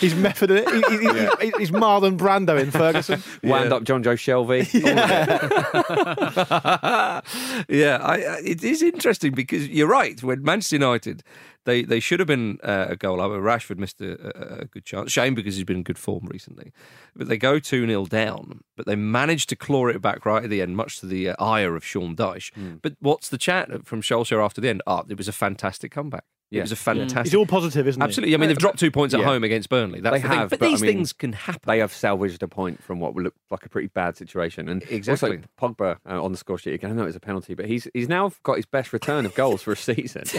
He's 0.00 0.14
method 0.14 0.50
it. 0.50 0.68
He, 0.68 0.96
he, 0.96 0.98
he- 0.98 1.46
he's, 1.46 1.56
he's 1.58 1.70
Marlon 1.70 2.18
Brando 2.18 2.60
in 2.60 2.70
Ferguson. 2.70 3.22
Wound 3.42 3.72
up 3.72 3.84
Jonjo 3.84 4.14
Shelvey. 4.16 4.64
yeah, 7.68 7.98
I, 8.02 8.14
I- 8.14 8.40
it 8.44 8.64
is 8.64 8.82
interesting 8.82 9.32
because 9.32 9.68
you're 9.68 9.88
right. 9.88 10.22
When 10.22 10.42
Manchester 10.42 10.76
United, 10.76 11.22
they, 11.64 11.82
they 11.82 12.00
should 12.00 12.20
have 12.20 12.26
been 12.26 12.58
uh, 12.62 12.86
a 12.90 12.96
goal 12.96 13.20
over. 13.20 13.40
Rashford 13.40 13.78
missed 13.78 14.00
a, 14.00 14.58
a, 14.58 14.62
a 14.62 14.64
good 14.66 14.84
chance. 14.84 15.12
Shame 15.12 15.34
because 15.34 15.56
he's 15.56 15.64
been 15.64 15.78
in 15.78 15.82
good 15.82 15.98
form 15.98 16.26
recently. 16.30 16.72
But 17.16 17.28
they 17.28 17.38
go 17.38 17.58
2 17.58 17.86
0 17.86 18.06
down, 18.06 18.60
but 18.76 18.86
they 18.86 18.96
managed 18.96 19.48
to 19.50 19.56
claw 19.56 19.86
it 19.88 20.02
back 20.02 20.26
right 20.26 20.44
at 20.44 20.50
the 20.50 20.62
end, 20.62 20.76
much 20.76 21.00
to 21.00 21.06
the 21.06 21.30
uh, 21.30 21.44
ire 21.44 21.76
of 21.76 21.84
Sean 21.84 22.14
Dyche. 22.16 22.50
But 22.82 22.94
what's 23.00 23.28
the 23.28 23.38
chat 23.38 23.86
from 23.86 24.02
Solskjaer 24.02 24.44
after 24.44 24.60
the 24.60 24.68
end? 24.68 24.82
Ah, 24.86 25.04
it 25.08 25.16
was 25.16 25.28
a 25.28 25.32
fantastic 25.32 25.92
comeback. 25.92 26.24
It 26.58 26.62
was 26.62 26.72
a 26.72 26.76
fantastic. 26.76 27.26
It's 27.26 27.34
all 27.34 27.46
positive, 27.46 27.86
isn't 27.88 28.00
it? 28.00 28.04
Absolutely. 28.04 28.34
I 28.34 28.38
mean, 28.38 28.48
they've 28.48 28.58
dropped 28.58 28.78
two 28.78 28.90
points 28.90 29.14
at 29.14 29.20
Yeah. 29.20 29.26
home 29.26 29.44
against 29.44 29.68
Burnley. 29.68 30.00
That's 30.00 30.14
They 30.16 30.22
the 30.22 30.28
thing. 30.28 30.38
have, 30.38 30.50
but, 30.50 30.58
but 30.60 30.66
I 30.66 30.70
these 30.70 30.82
mean, 30.82 30.90
things 30.96 31.12
can 31.12 31.32
happen. 31.32 31.60
they 31.66 31.78
have 31.78 31.92
salvaged 31.92 32.42
a 32.42 32.48
point 32.48 32.82
from 32.82 33.00
what 33.00 33.14
would 33.14 33.24
look 33.24 33.34
like 33.50 33.64
a 33.66 33.68
pretty 33.68 33.88
bad 33.88 34.16
situation. 34.16 34.68
And 34.68 34.82
Exactly. 34.90 35.30
also 35.30 35.42
Pogba 35.74 35.98
uh, 36.08 36.22
on 36.22 36.32
the 36.32 36.38
score 36.38 36.58
sheet 36.58 36.74
again. 36.74 36.90
I 36.90 36.94
know 36.94 37.02
it 37.02 37.06
was 37.06 37.16
a 37.16 37.20
penalty, 37.20 37.54
but 37.54 37.66
he's 37.66 37.88
he's 37.94 38.08
now 38.08 38.32
got 38.42 38.56
his 38.56 38.66
best 38.66 38.92
return 38.92 39.26
of 39.26 39.34
goals 39.34 39.62
for 39.62 39.72
a 39.72 39.76
season. 39.76 40.22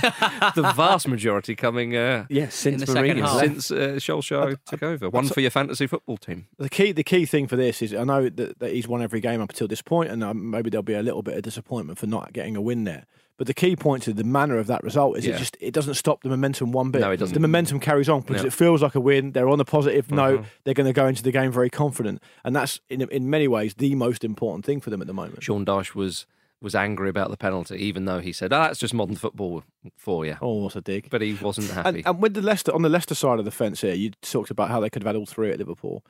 the 0.55 0.73
vast 0.75 1.07
majority 1.07 1.55
coming 1.55 1.95
uh, 1.95 2.25
yeah, 2.29 2.49
since 2.49 2.81
the 2.81 2.87
second 2.91 3.17
Mourinho 3.17 3.21
half. 3.27 3.39
since 3.39 3.71
uh, 3.71 3.75
Solskjaer 3.97 4.57
took 4.65 4.83
over. 4.83 5.09
One 5.09 5.27
for 5.27 5.41
your 5.41 5.51
fantasy 5.51 5.87
football 5.87 6.17
team. 6.17 6.47
The 6.57 6.69
key, 6.69 6.91
the 6.91 7.03
key 7.03 7.25
thing 7.25 7.47
for 7.47 7.55
this 7.55 7.81
is 7.81 7.93
I 7.93 8.03
know 8.03 8.29
that, 8.29 8.59
that 8.59 8.71
he's 8.73 8.87
won 8.87 9.01
every 9.01 9.19
game 9.19 9.41
up 9.41 9.49
until 9.49 9.67
this 9.67 9.81
point, 9.81 10.09
and 10.11 10.23
um, 10.23 10.49
maybe 10.49 10.69
there'll 10.69 10.83
be 10.83 10.93
a 10.93 11.03
little 11.03 11.21
bit 11.21 11.35
of 11.37 11.43
disappointment 11.43 11.99
for 11.99 12.07
not 12.07 12.33
getting 12.33 12.55
a 12.55 12.61
win 12.61 12.83
there. 12.83 13.05
But 13.37 13.47
the 13.47 13.53
key 13.53 13.75
point 13.75 14.03
to 14.03 14.13
the 14.13 14.23
manner 14.23 14.57
of 14.57 14.67
that 14.67 14.81
result 14.83 15.17
is 15.17 15.25
Yeah. 15.25 15.35
it 15.35 15.39
just 15.39 15.57
it 15.59 15.73
doesn't 15.73 15.95
stop 15.95 16.21
the 16.23 16.29
momentum 16.29 16.71
one 16.71 16.91
bit. 16.91 17.01
No, 17.01 17.11
it 17.11 17.17
doesn't. 17.17 17.33
The 17.33 17.39
momentum 17.39 17.79
carries 17.81 18.07
on 18.07 18.21
because 18.21 18.43
Yeah. 18.43 18.47
it 18.47 18.53
feels 18.53 18.81
like 18.81 18.95
a 18.95 18.99
win. 19.01 19.31
They're 19.33 19.49
on 19.49 19.59
a 19.59 19.65
positive 19.65 20.09
note. 20.09 20.41
Mhm. 20.41 20.45
They're 20.63 20.73
going 20.73 20.87
to 20.87 20.93
go 20.93 21.05
into 21.07 21.21
the 21.21 21.31
game 21.31 21.51
very 21.51 21.69
confident, 21.69 22.21
and 22.45 22.55
that's 22.55 22.79
in 22.89 23.01
in 23.01 23.29
many 23.29 23.47
ways 23.47 23.73
the 23.73 23.93
most 23.95 24.23
important 24.23 24.65
thing 24.65 24.79
for 24.79 24.89
them 24.89 25.01
at 25.01 25.07
the 25.07 25.13
moment. 25.13 25.43
Sean 25.43 25.65
Dyche 25.65 25.95
was 25.95 26.25
was 26.61 26.73
angry 26.73 27.09
about 27.09 27.29
the 27.29 27.37
penalty, 27.37 27.75
even 27.75 28.05
though 28.05 28.19
he 28.19 28.31
said, 28.31 28.53
"Oh, 28.53 28.57
that's 28.61 28.79
just 28.79 28.93
modern 28.93 29.15
football 29.17 29.63
for 29.97 30.25
you." 30.25 30.37
Oh, 30.41 30.63
what's 30.63 30.77
a 30.77 30.81
dig! 30.81 31.09
But 31.11 31.21
he 31.21 31.33
wasn't 31.33 31.69
happy. 31.71 31.97
And, 31.99 32.07
and 32.07 32.21
with 32.21 32.33
the 32.33 32.41
Leicester 32.41 32.73
on 32.73 32.81
the 32.81 32.89
Leicester 32.89 33.13
side 33.15 33.37
of 33.39 33.45
the 33.45 33.51
fence 33.51 33.81
here, 33.81 33.93
you 33.93 34.11
talked 34.21 34.49
about 34.49 34.69
how 34.69 34.79
they 34.79 34.89
could 34.89 35.03
have 35.03 35.07
had 35.07 35.17
all 35.17 35.25
three 35.25 35.51
at 35.51 35.59
Liverpool. 35.59 36.03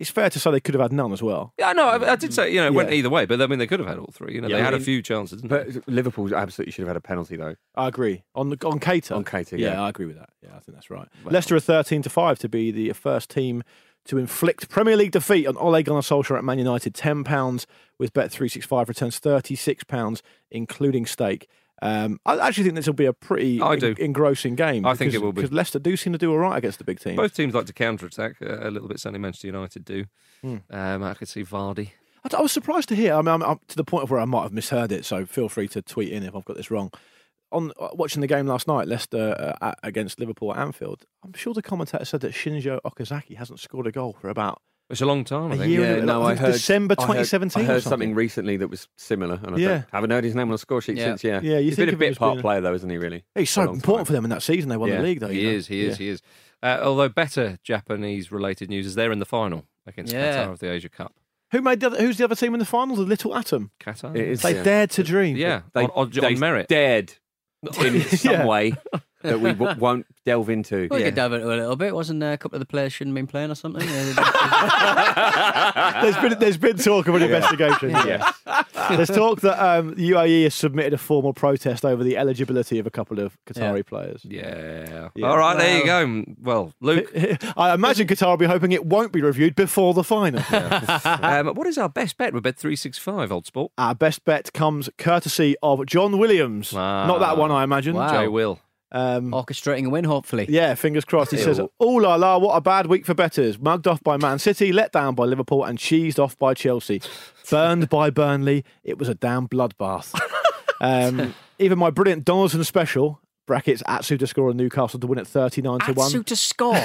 It's 0.00 0.10
fair 0.10 0.28
to 0.28 0.40
say 0.40 0.50
they 0.50 0.60
could 0.60 0.74
have 0.74 0.82
had 0.82 0.92
none 0.92 1.12
as 1.12 1.22
well. 1.22 1.52
Yeah, 1.56 1.72
no, 1.72 1.86
I, 1.86 2.12
I 2.12 2.16
did 2.16 2.34
say 2.34 2.50
you 2.52 2.60
know 2.60 2.66
it 2.66 2.74
went 2.74 2.90
Yeah. 2.90 2.96
either 2.96 3.10
way, 3.10 3.26
but 3.26 3.40
I 3.40 3.46
mean 3.46 3.58
they 3.60 3.66
could 3.66 3.78
have 3.80 3.88
had 3.88 3.98
all 3.98 4.10
three. 4.12 4.34
You 4.34 4.40
know, 4.40 4.48
Yeah, 4.48 4.56
they 4.56 4.62
I 4.62 4.64
had 4.64 4.74
a 4.74 4.78
mean- 4.78 4.84
few 4.84 5.02
chances. 5.02 5.40
Didn't 5.40 5.50
they? 5.72 5.78
But 5.80 5.88
Liverpool 5.88 6.34
absolutely 6.34 6.72
should 6.72 6.82
have 6.82 6.88
had 6.88 6.96
a 6.96 7.00
penalty 7.00 7.36
though. 7.36 7.54
I 7.76 7.86
agree 7.88 8.24
on 8.34 8.50
the, 8.50 8.56
on 8.66 8.80
Keita. 8.80 9.14
On 9.14 9.24
Keita, 9.24 9.52
yeah. 9.58 9.74
yeah. 9.74 9.82
I 9.82 9.88
agree 9.88 10.06
with 10.06 10.16
that. 10.18 10.30
Yeah, 10.42 10.50
I 10.56 10.58
think 10.60 10.74
that's 10.74 10.90
right. 10.90 11.08
Leicester 11.24 11.54
are 11.56 11.60
thirteen 11.60 12.02
to 12.02 12.10
five 12.10 12.38
to 12.40 12.48
be 12.48 12.70
the 12.72 12.92
first 12.92 13.30
team 13.30 13.62
to 14.06 14.18
inflict 14.18 14.68
Premier 14.68 14.96
League 14.96 15.12
defeat 15.12 15.46
on 15.46 15.56
Ole 15.56 15.82
Gunnar 15.82 16.00
Solskjaer 16.00 16.36
at 16.38 16.44
Man 16.44 16.58
United. 16.58 16.92
Ten 16.94 17.22
pounds 17.24 17.66
with 17.98 18.12
Bet 18.12 18.30
three 18.32 18.48
six 18.48 18.66
five 18.66 18.88
returns 18.88 19.18
thirty 19.20 19.54
six 19.54 19.84
pounds, 19.84 20.22
including 20.50 21.06
stake. 21.06 21.48
Um, 21.84 22.18
I 22.24 22.38
actually 22.38 22.64
think 22.64 22.76
this 22.76 22.86
will 22.86 22.94
be 22.94 23.04
a 23.04 23.12
pretty 23.12 23.60
I 23.60 23.74
en- 23.74 23.78
do. 23.78 23.94
engrossing 23.98 24.54
game. 24.54 24.86
I 24.86 24.94
think 24.94 25.12
it 25.12 25.20
will 25.20 25.32
be. 25.32 25.42
because 25.42 25.52
Leicester 25.52 25.78
do 25.78 25.96
seem 25.96 26.14
to 26.14 26.18
do 26.18 26.30
all 26.32 26.38
right 26.38 26.56
against 26.56 26.78
the 26.78 26.84
big 26.84 26.98
teams. 26.98 27.16
Both 27.16 27.34
teams 27.36 27.52
like 27.54 27.66
to 27.66 27.72
counter 27.74 28.06
attack 28.06 28.36
uh, 28.40 28.66
a 28.66 28.70
little 28.70 28.88
bit. 28.88 28.98
Certainly, 29.00 29.20
Manchester 29.20 29.48
United 29.48 29.84
do. 29.84 30.06
Hmm. 30.42 30.56
Um, 30.70 31.02
I 31.02 31.12
could 31.14 31.28
see 31.28 31.44
Vardy. 31.44 31.90
I, 32.24 32.36
I 32.36 32.40
was 32.40 32.52
surprised 32.52 32.88
to 32.88 32.94
hear. 32.96 33.12
I 33.14 33.18
mean, 33.18 33.28
I'm, 33.28 33.42
I'm 33.42 33.60
to 33.68 33.76
the 33.76 33.84
point 33.84 34.04
of 34.04 34.10
where 34.10 34.20
I 34.20 34.24
might 34.24 34.44
have 34.44 34.52
misheard 34.52 34.92
it. 34.92 35.04
So 35.04 35.26
feel 35.26 35.48
free 35.50 35.68
to 35.68 35.82
tweet 35.82 36.10
in 36.10 36.22
if 36.22 36.34
I've 36.34 36.44
got 36.46 36.56
this 36.56 36.70
wrong. 36.70 36.90
On 37.52 37.70
uh, 37.78 37.88
watching 37.92 38.22
the 38.22 38.26
game 38.26 38.46
last 38.46 38.66
night, 38.66 38.88
Leicester 38.88 39.36
uh, 39.38 39.68
at- 39.68 39.78
against 39.82 40.18
Liverpool 40.18 40.52
at 40.54 40.58
Anfield, 40.60 41.04
I'm 41.22 41.34
sure 41.34 41.52
the 41.52 41.60
commentator 41.62 42.04
said 42.06 42.20
that 42.22 42.32
Shinji 42.32 42.80
Okazaki 42.84 43.36
hasn't 43.36 43.60
scored 43.60 43.86
a 43.86 43.92
goal 43.92 44.16
for 44.18 44.28
about 44.30 44.60
It's 44.90 45.00
a 45.00 45.06
long 45.06 45.24
time. 45.24 45.50
I 45.50 45.54
A 45.54 45.58
think. 45.58 45.70
year 45.70 45.80
Yeah, 45.80 45.92
and- 45.96 46.06
no, 46.06 46.22
I 46.22 46.32
I 46.32 46.34
heard 46.34 46.52
December 46.52 46.94
I 46.98 47.02
heard- 47.02 47.06
2017 47.24 47.62
I 47.62 47.64
or 47.64 47.66
heard 47.68 47.82
something. 47.82 47.90
something 47.90 48.14
recently 48.14 48.56
that 48.58 48.68
was 48.68 48.86
similar, 48.98 49.40
and 49.42 49.56
I 49.56 49.58
Yeah. 49.58 49.68
don't- 49.68 49.84
haven't 49.92 50.10
heard 50.10 50.24
his 50.24 50.34
name 50.34 50.48
on 50.48 50.52
the 50.52 50.58
score 50.58 50.82
sheet 50.82 50.98
Yeah. 50.98 51.04
since. 51.06 51.24
Yeah, 51.24 51.40
Yeah, 51.42 51.58
you 51.58 51.64
he's 51.70 51.76
think 51.76 51.86
been 51.86 51.94
a 51.94 51.98
bit 51.98 52.18
part 52.18 52.34
being- 52.34 52.42
player 52.42 52.60
though, 52.60 52.74
isn't 52.74 52.90
he? 52.90 52.98
Really? 52.98 53.24
He's 53.34 53.50
so 53.50 53.62
important 53.62 53.84
time. 53.84 54.04
for 54.04 54.12
them 54.12 54.24
in 54.24 54.30
that 54.30 54.42
season. 54.42 54.68
They 54.68 54.76
won 54.76 54.90
Yeah, 54.90 54.96
the 54.98 55.02
league, 55.02 55.20
though. 55.20 55.28
He 55.28 55.46
is, 55.46 55.66
he 55.68 55.86
is, 55.86 55.96
he 55.96 56.08
is. 56.08 56.20
Uh, 56.62 56.80
although 56.82 57.08
better 57.08 57.58
Japanese-related 57.62 58.68
news 58.68 58.86
is 58.86 58.94
they're 58.94 59.12
in 59.12 59.18
the 59.18 59.24
final 59.26 59.64
against 59.86 60.12
Yeah. 60.12 60.46
Qatar 60.46 60.52
of 60.52 60.58
the 60.60 60.70
Asia 60.70 60.88
Cup. 60.90 61.14
Who 61.52 61.62
made 61.62 61.80
the 61.80 61.86
other, 61.86 61.98
who's 62.00 62.18
the 62.18 62.24
other 62.24 62.34
team 62.34 62.52
in 62.54 62.58
the 62.58 62.64
final? 62.66 62.96
The 62.96 63.02
Little 63.02 63.34
Atom. 63.36 63.70
Qatar. 63.80 64.14
It 64.16 64.28
is, 64.28 64.42
They 64.42 64.54
yeah. 64.56 64.62
dared 64.62 64.90
to 64.90 65.02
dream. 65.02 65.36
Yeah, 65.36 65.62
They, 65.72 65.84
on, 65.84 65.90
on, 65.94 66.10
they 66.10 66.34
on 66.34 66.38
merit. 66.38 66.68
dared 66.68 67.14
in 67.80 68.00
some 68.16 68.46
way 68.46 68.74
that 69.24 69.40
we 69.40 69.52
w- 69.52 69.74
won't 69.80 70.06
delve 70.24 70.48
into. 70.50 70.86
Well, 70.90 70.98
you 71.00 71.04
Yeah. 71.04 71.10
could 71.10 71.16
delve 71.16 71.32
into 71.34 71.46
a 71.46 71.56
little 71.56 71.76
bit. 71.76 71.94
Wasn't 71.94 72.22
uh, 72.22 72.26
a 72.26 72.38
couple 72.38 72.56
of 72.56 72.60
the 72.60 72.66
players 72.66 72.92
shouldn't 72.92 73.16
have 73.16 73.26
been 73.26 73.30
playing 73.30 73.50
or 73.50 73.54
something? 73.56 73.84
There's 76.02 76.16
been 76.16 76.38
there's 76.38 76.56
been 76.56 76.76
talk 76.76 77.08
of 77.08 77.14
an 77.14 77.22
investigation. 77.22 77.90
Yeah. 78.04 78.32
There's 78.90 79.08
talk 79.08 79.40
that 79.40 79.58
um, 79.64 79.94
the 79.94 80.10
UAE 80.10 80.42
has 80.44 80.54
submitted 80.54 80.92
a 80.92 80.98
formal 80.98 81.32
protest 81.32 81.84
over 81.84 82.04
the 82.04 82.16
eligibility 82.18 82.78
of 82.78 82.86
a 82.86 82.90
couple 82.90 83.18
of 83.18 83.38
Qatari 83.46 83.86
players. 83.86 84.20
Yeah. 84.24 85.08
Yeah. 85.14 85.26
All 85.26 85.38
right, 85.38 85.56
there 85.56 85.78
you 85.78 85.84
go. 85.86 86.24
Well, 86.42 86.74
Luke, 86.80 87.10
I 87.56 87.72
imagine 87.72 88.06
Qatar 88.06 88.28
will 88.30 88.36
be 88.36 88.46
hoping 88.46 88.72
it 88.72 88.84
won't 88.84 89.12
be 89.12 89.22
reviewed 89.22 89.54
before 89.54 89.94
the 89.94 90.04
final. 90.04 90.42
um, 91.22 91.54
what 91.54 91.66
is 91.66 91.78
our 91.78 91.88
best 91.88 92.18
bet 92.18 92.34
with 92.34 92.42
Bet 92.42 92.56
three 92.56 92.76
six 92.76 92.98
five? 92.98 93.32
Old 93.32 93.46
sport. 93.46 93.72
Our 93.78 93.94
best 93.94 94.24
bet 94.24 94.52
comes 94.52 94.90
courtesy 94.98 95.56
of 95.62 95.86
John 95.86 96.18
Williams. 96.18 96.72
Wow. 96.72 97.06
Not 97.06 97.20
that 97.20 97.38
one, 97.38 97.50
I 97.50 97.64
imagine. 97.64 97.94
Wow. 97.94 98.12
Jay 98.12 98.28
Will. 98.28 98.58
Um, 98.92 99.32
orchestrating 99.32 99.86
a 99.86 99.90
win, 99.90 100.04
hopefully. 100.04 100.46
Yeah, 100.48 100.74
fingers 100.74 101.04
crossed. 101.04 101.32
He 101.32 101.36
says, 101.36 101.60
"Oh 101.80 101.94
la 101.94 102.14
la, 102.14 102.38
what 102.38 102.54
a 102.54 102.60
bad 102.60 102.86
week 102.86 103.04
for 103.06 103.14
betters. 103.14 103.58
Mugged 103.58 103.88
off 103.88 104.02
by 104.02 104.16
Man 104.16 104.38
City, 104.38 104.72
let 104.72 104.92
down 104.92 105.14
by 105.14 105.24
Liverpool, 105.24 105.64
and 105.64 105.78
cheesed 105.78 106.18
off 106.18 106.38
by 106.38 106.54
Chelsea. 106.54 107.02
Burned 107.50 107.88
by 107.88 108.10
Burnley. 108.10 108.64
It 108.84 108.98
was 108.98 109.08
a 109.08 109.14
damn 109.14 109.48
bloodbath. 109.48 110.18
um, 110.80 111.34
even 111.58 111.78
my 111.78 111.90
brilliant 111.90 112.24
Donaldson 112.24 112.62
special." 112.64 113.20
Brackets 113.46 113.82
Atsu 113.86 114.16
to 114.18 114.26
score 114.26 114.48
on 114.50 114.56
Newcastle 114.56 114.98
to 115.00 115.06
win 115.06 115.18
at 115.18 115.26
39 115.26 115.80
to 115.80 115.92
1. 115.92 116.06
Atsu 116.06 116.22
to 116.22 116.36
score. 116.36 116.76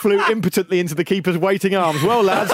Flew 0.00 0.24
impotently 0.30 0.80
into 0.80 0.94
the 0.94 1.04
keeper's 1.04 1.36
waiting 1.36 1.74
arms. 1.74 2.02
Well, 2.02 2.22
lads, 2.22 2.52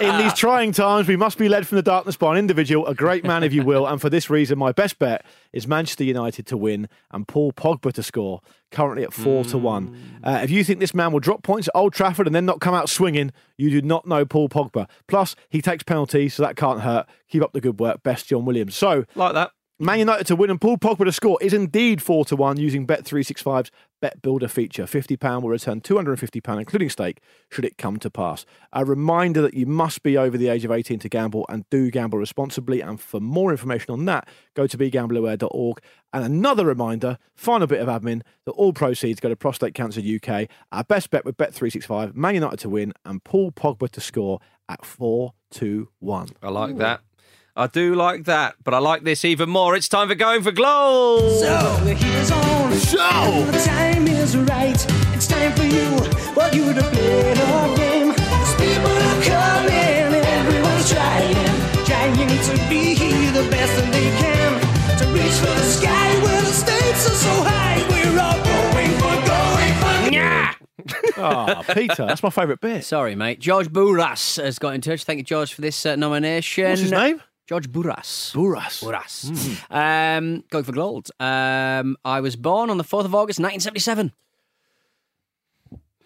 in 0.00 0.18
these 0.18 0.34
trying 0.34 0.72
times, 0.72 1.08
we 1.08 1.16
must 1.16 1.38
be 1.38 1.48
led 1.48 1.66
from 1.66 1.76
the 1.76 1.82
darkness 1.82 2.16
by 2.16 2.32
an 2.32 2.38
individual, 2.38 2.86
a 2.86 2.94
great 2.94 3.24
man, 3.24 3.42
if 3.42 3.52
you 3.52 3.62
will. 3.64 3.86
And 3.86 4.00
for 4.00 4.10
this 4.10 4.28
reason, 4.28 4.58
my 4.58 4.72
best 4.72 4.98
bet 4.98 5.24
is 5.52 5.66
Manchester 5.66 6.04
United 6.04 6.46
to 6.46 6.56
win 6.56 6.88
and 7.10 7.26
Paul 7.26 7.52
Pogba 7.52 7.92
to 7.94 8.02
score, 8.02 8.40
currently 8.70 9.04
at 9.04 9.12
4 9.14 9.44
to 9.46 9.58
1. 9.58 10.20
Uh, 10.22 10.40
if 10.42 10.50
you 10.50 10.62
think 10.64 10.80
this 10.80 10.94
man 10.94 11.12
will 11.12 11.20
drop 11.20 11.42
points 11.42 11.68
at 11.68 11.76
Old 11.76 11.94
Trafford 11.94 12.26
and 12.26 12.34
then 12.34 12.44
not 12.44 12.60
come 12.60 12.74
out 12.74 12.88
swinging, 12.90 13.32
you 13.56 13.70
do 13.70 13.80
not 13.80 14.06
know 14.06 14.24
Paul 14.26 14.48
Pogba. 14.48 14.88
Plus, 15.08 15.34
he 15.48 15.62
takes 15.62 15.82
penalties, 15.82 16.34
so 16.34 16.42
that 16.42 16.56
can't 16.56 16.80
hurt. 16.82 17.06
Keep 17.28 17.42
up 17.42 17.52
the 17.52 17.60
good 17.60 17.80
work. 17.80 18.02
Best 18.02 18.26
John 18.26 18.44
Williams. 18.44 18.76
So, 18.76 19.04
Like 19.14 19.34
that. 19.34 19.52
Man 19.78 19.98
United 19.98 20.26
to 20.28 20.36
win 20.36 20.48
and 20.48 20.58
Paul 20.58 20.78
Pogba 20.78 21.04
to 21.04 21.12
score 21.12 21.36
is 21.42 21.52
indeed 21.52 22.00
4 22.00 22.24
to 22.26 22.36
1 22.36 22.56
using 22.56 22.86
Bet365's 22.86 23.70
Bet 24.00 24.22
Builder 24.22 24.48
feature. 24.48 24.84
£50 24.84 25.42
will 25.42 25.50
return 25.50 25.82
£250, 25.82 26.58
including 26.58 26.88
stake, 26.88 27.20
should 27.50 27.66
it 27.66 27.76
come 27.76 27.98
to 27.98 28.08
pass. 28.08 28.46
A 28.72 28.86
reminder 28.86 29.42
that 29.42 29.52
you 29.52 29.66
must 29.66 30.02
be 30.02 30.16
over 30.16 30.38
the 30.38 30.48
age 30.48 30.64
of 30.64 30.70
18 30.70 30.98
to 31.00 31.10
gamble 31.10 31.44
and 31.50 31.68
do 31.68 31.90
gamble 31.90 32.18
responsibly. 32.18 32.80
And 32.80 32.98
for 32.98 33.20
more 33.20 33.50
information 33.50 33.92
on 33.92 34.06
that, 34.06 34.26
go 34.54 34.66
to 34.66 34.78
begambleaware.org. 34.78 35.80
And 36.10 36.24
another 36.24 36.64
reminder, 36.64 37.18
final 37.34 37.66
bit 37.66 37.82
of 37.82 37.88
admin, 37.88 38.22
that 38.46 38.52
all 38.52 38.72
proceeds 38.72 39.20
go 39.20 39.28
to 39.28 39.36
Prostate 39.36 39.74
Cancer 39.74 40.00
UK. 40.00 40.48
Our 40.72 40.84
best 40.84 41.10
bet 41.10 41.26
with 41.26 41.36
Bet365, 41.36 42.14
Man 42.14 42.36
United 42.36 42.60
to 42.60 42.70
win 42.70 42.94
and 43.04 43.22
Paul 43.24 43.52
Pogba 43.52 43.90
to 43.90 44.00
score 44.00 44.40
at 44.70 44.86
4 44.86 45.34
to 45.50 45.90
1. 45.98 46.28
I 46.42 46.48
like 46.48 46.78
that. 46.78 47.02
I 47.58 47.66
do 47.68 47.94
like 47.94 48.24
that, 48.24 48.56
but 48.64 48.74
I 48.74 48.78
like 48.78 49.02
this 49.02 49.24
even 49.24 49.48
more. 49.48 49.74
It's 49.74 49.88
time 49.88 50.08
for 50.08 50.14
going 50.14 50.42
for 50.42 50.52
gold. 50.52 51.40
So 51.40 51.80
the 51.84 51.94
heat 51.94 52.14
is 52.16 52.30
on. 52.30 52.72
So! 52.74 52.98
The 53.50 53.62
time 53.64 54.06
is 54.06 54.36
right. 54.36 54.76
It's 55.14 55.26
time 55.26 55.52
for 55.52 55.64
you, 55.64 55.96
for 56.36 56.54
you 56.54 56.74
to 56.74 56.82
play 56.82 57.32
the 57.32 57.74
game. 57.76 58.10
As 58.12 58.54
people 58.60 58.92
are 58.92 59.22
coming, 59.24 60.20
everyone's 60.20 60.92
trying, 60.92 61.34
trying 61.86 62.12
to 62.28 62.68
be 62.68 62.92
the 63.32 63.48
best 63.50 63.74
that 63.76 63.90
they 63.90 64.10
can. 64.20 64.98
To 64.98 65.06
reach 65.14 65.32
for 65.40 65.46
the 65.46 65.64
sky 65.64 66.22
where 66.22 66.42
the 66.42 66.52
stakes 66.52 67.08
are 67.08 67.14
so 67.14 67.42
high. 67.42 67.80
We're 67.88 68.20
all 68.20 68.36
going 68.44 68.92
for, 69.00 69.16
going 69.32 69.74
for. 69.80 70.12
Yeah. 70.12 70.52
Ah, 71.16 71.64
Peter, 71.72 72.04
that's 72.04 72.22
my 72.22 72.28
favourite 72.28 72.60
bit. 72.60 72.84
Sorry, 72.84 73.14
mate. 73.14 73.40
George 73.40 73.68
Buras 73.68 74.42
has 74.42 74.58
got 74.58 74.74
in 74.74 74.82
touch. 74.82 75.04
Thank 75.04 75.16
you, 75.16 75.24
George, 75.24 75.54
for 75.54 75.62
this 75.62 75.86
uh, 75.86 75.96
nomination. 75.96 76.68
What's 76.68 76.82
his 76.82 76.92
name? 76.92 77.22
George 77.46 77.70
Buras. 77.70 78.32
Buras. 78.34 78.82
Buras. 78.82 79.62
Um, 79.70 80.42
going 80.50 80.64
for 80.64 80.72
gold. 80.72 81.10
Um, 81.20 81.96
I 82.04 82.20
was 82.20 82.34
born 82.36 82.70
on 82.70 82.76
the 82.78 82.84
4th 82.84 83.04
of 83.04 83.14
August, 83.14 83.38
1977. 83.38 84.12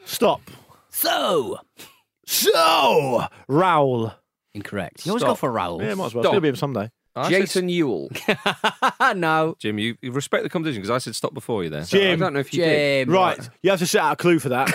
Stop. 0.05 0.43
So. 0.91 1.59
So, 2.27 3.25
Raoul. 3.49 4.13
Incorrect. 4.55 5.07
You 5.07 5.13
always 5.13 5.23
Stop. 5.23 5.31
go 5.33 5.35
for 5.37 5.51
Raoul. 5.53 5.83
Yeah, 5.83 5.95
might 5.95 6.07
as 6.07 6.15
well. 6.15 6.25
Stop. 6.25 6.35
It'll 6.35 6.41
be 6.43 6.49
him 6.49 6.57
someday. 6.57 6.91
I 7.17 7.25
said- 7.31 7.41
Jason 7.41 7.69
Euell. 7.69 9.17
no. 9.17 9.57
Jim, 9.59 9.79
you, 9.79 9.97
you 10.01 10.13
respect 10.13 10.45
the 10.45 10.49
competition 10.51 10.81
because 10.83 10.95
I 10.95 10.99
said 10.99 11.15
stop 11.17 11.35
before 11.35 11.65
you 11.65 11.71
there. 11.71 11.81
I 11.83 11.85
Jim. 11.85 12.21
don't 12.21 12.33
know 12.35 12.41
if 12.41 12.53
you 12.55 12.63
did. 12.63 13.07
Jim. 13.09 13.15
Right, 13.15 13.49
you 13.63 13.71
have 13.71 13.81
to 13.81 13.87
set 13.87 14.03
out 14.03 14.13
a 14.13 14.17
clue 14.17 14.39
for 14.39 14.51
that. 14.51 14.69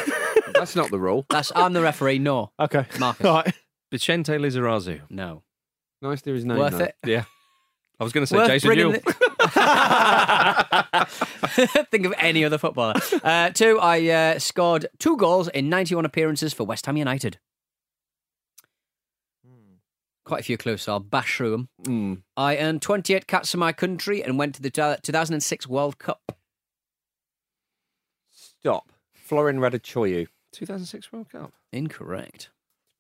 That's 0.53 0.76
not 0.76 0.91
the 0.91 0.99
rule. 0.99 1.26
That's, 1.30 1.51
I'm 1.55 1.74
the 1.74 1.82
referee. 1.82 2.20
No. 2.20 2.51
okay. 2.59 2.86
Marcus. 2.99 3.24
Right. 3.26 3.53
Bixente 3.93 4.38
Lizarazu. 4.38 5.01
No. 5.09 5.43
Nice 6.01 6.21
to 6.21 6.29
hear 6.29 6.35
his 6.35 6.45
name. 6.45 6.57
Worth 6.57 6.77
though. 6.77 6.85
it. 6.85 6.95
Yeah. 7.05 7.23
I 7.99 8.03
was 8.03 8.11
going 8.13 8.23
to 8.23 8.27
say 8.27 8.35
Worth 8.37 8.47
Jason 8.47 8.67
bringing 8.67 8.91
Newell. 8.91 9.01
the- 9.01 9.15
Think 11.91 12.05
of 12.05 12.13
any 12.17 12.43
other 12.43 12.57
footballer. 12.57 12.95
Uh, 13.23 13.49
two, 13.51 13.79
I 13.79 14.07
uh, 14.09 14.39
scored 14.39 14.87
two 14.99 15.15
goals 15.17 15.47
in 15.49 15.69
91 15.69 16.03
appearances 16.05 16.53
for 16.53 16.65
West 16.65 16.85
Ham 16.87 16.97
United. 16.97 17.39
Quite 20.25 20.39
a 20.39 20.43
few 20.43 20.57
clues, 20.57 20.81
so 20.81 20.93
I'll 20.93 20.99
bash 20.99 21.37
through 21.37 21.51
them. 21.51 21.69
Mm. 21.83 22.23
I 22.35 22.57
earned 22.57 22.81
28 22.81 23.27
caps 23.27 23.51
for 23.51 23.57
my 23.57 23.71
country 23.71 24.23
and 24.23 24.39
went 24.39 24.55
to 24.55 24.61
the 24.61 24.71
2006 24.71 25.67
World 25.67 25.99
Cup. 25.99 26.35
Stop. 28.31 28.91
Florin 29.13 29.59
Raducioiu. 29.59 30.27
2006 30.51 31.11
World 31.13 31.29
Cup. 31.29 31.53
Incorrect. 31.71 32.49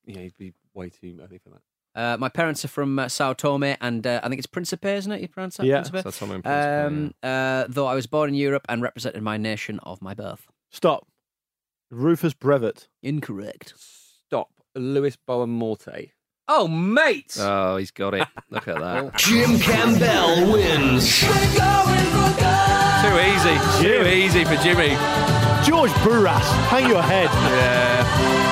Yeah, 0.05 0.19
he'd 0.21 0.37
be 0.37 0.53
way 0.75 0.89
too 0.89 1.17
early 1.19 1.39
for 1.39 1.49
that. 1.49 1.61
Uh, 1.95 2.17
my 2.19 2.27
parents 2.29 2.65
are 2.65 2.67
from 2.67 2.99
uh, 2.99 3.07
Sao 3.07 3.31
Tome 3.33 3.75
and 3.79 4.05
uh, 4.05 4.19
I 4.21 4.27
think 4.27 4.39
it's 4.39 4.47
Principe, 4.47 4.89
isn't 4.97 5.11
it? 5.11 5.21
You 5.21 5.27
pronounce 5.29 5.57
that? 5.57 5.65
Yeah. 5.65 5.81
Principe? 5.81 6.01
Sao 6.03 6.25
Tome 6.25 6.41
Principe, 6.41 6.87
Um, 6.87 7.13
uh, 7.23 7.65
though 7.69 7.87
I 7.87 7.95
was 7.95 8.05
born 8.05 8.29
in 8.29 8.35
Europe 8.35 8.65
and 8.67 8.81
represented 8.81 9.23
my 9.23 9.37
nation 9.37 9.79
of 9.83 10.01
my 10.01 10.13
birth. 10.13 10.47
Stop. 10.71 11.07
Rufus 11.89 12.33
Brevett. 12.33 12.87
Incorrect. 13.01 13.73
Stop. 13.77 14.49
Luis 14.75 15.15
Boa 15.15 15.47
Morte. 15.47 16.11
Oh, 16.47 16.67
mate! 16.67 17.37
Oh, 17.39 17.77
he's 17.77 17.89
got 17.91 18.13
it. 18.13 18.27
Look 18.51 18.67
at 18.67 18.77
that. 18.79 19.15
Jim 19.17 19.57
Campbell 19.57 20.51
wins. 20.51 21.21
Too 23.01 23.17
easy. 23.19 23.57
Too 23.81 24.07
easy 24.07 24.43
for 24.45 24.55
Jimmy. 24.61 24.89
George 25.65 25.89
Buras. 26.03 26.43
Hang 26.67 26.87
your 26.89 27.01
head. 27.01 27.29
Yeah. 27.31 28.44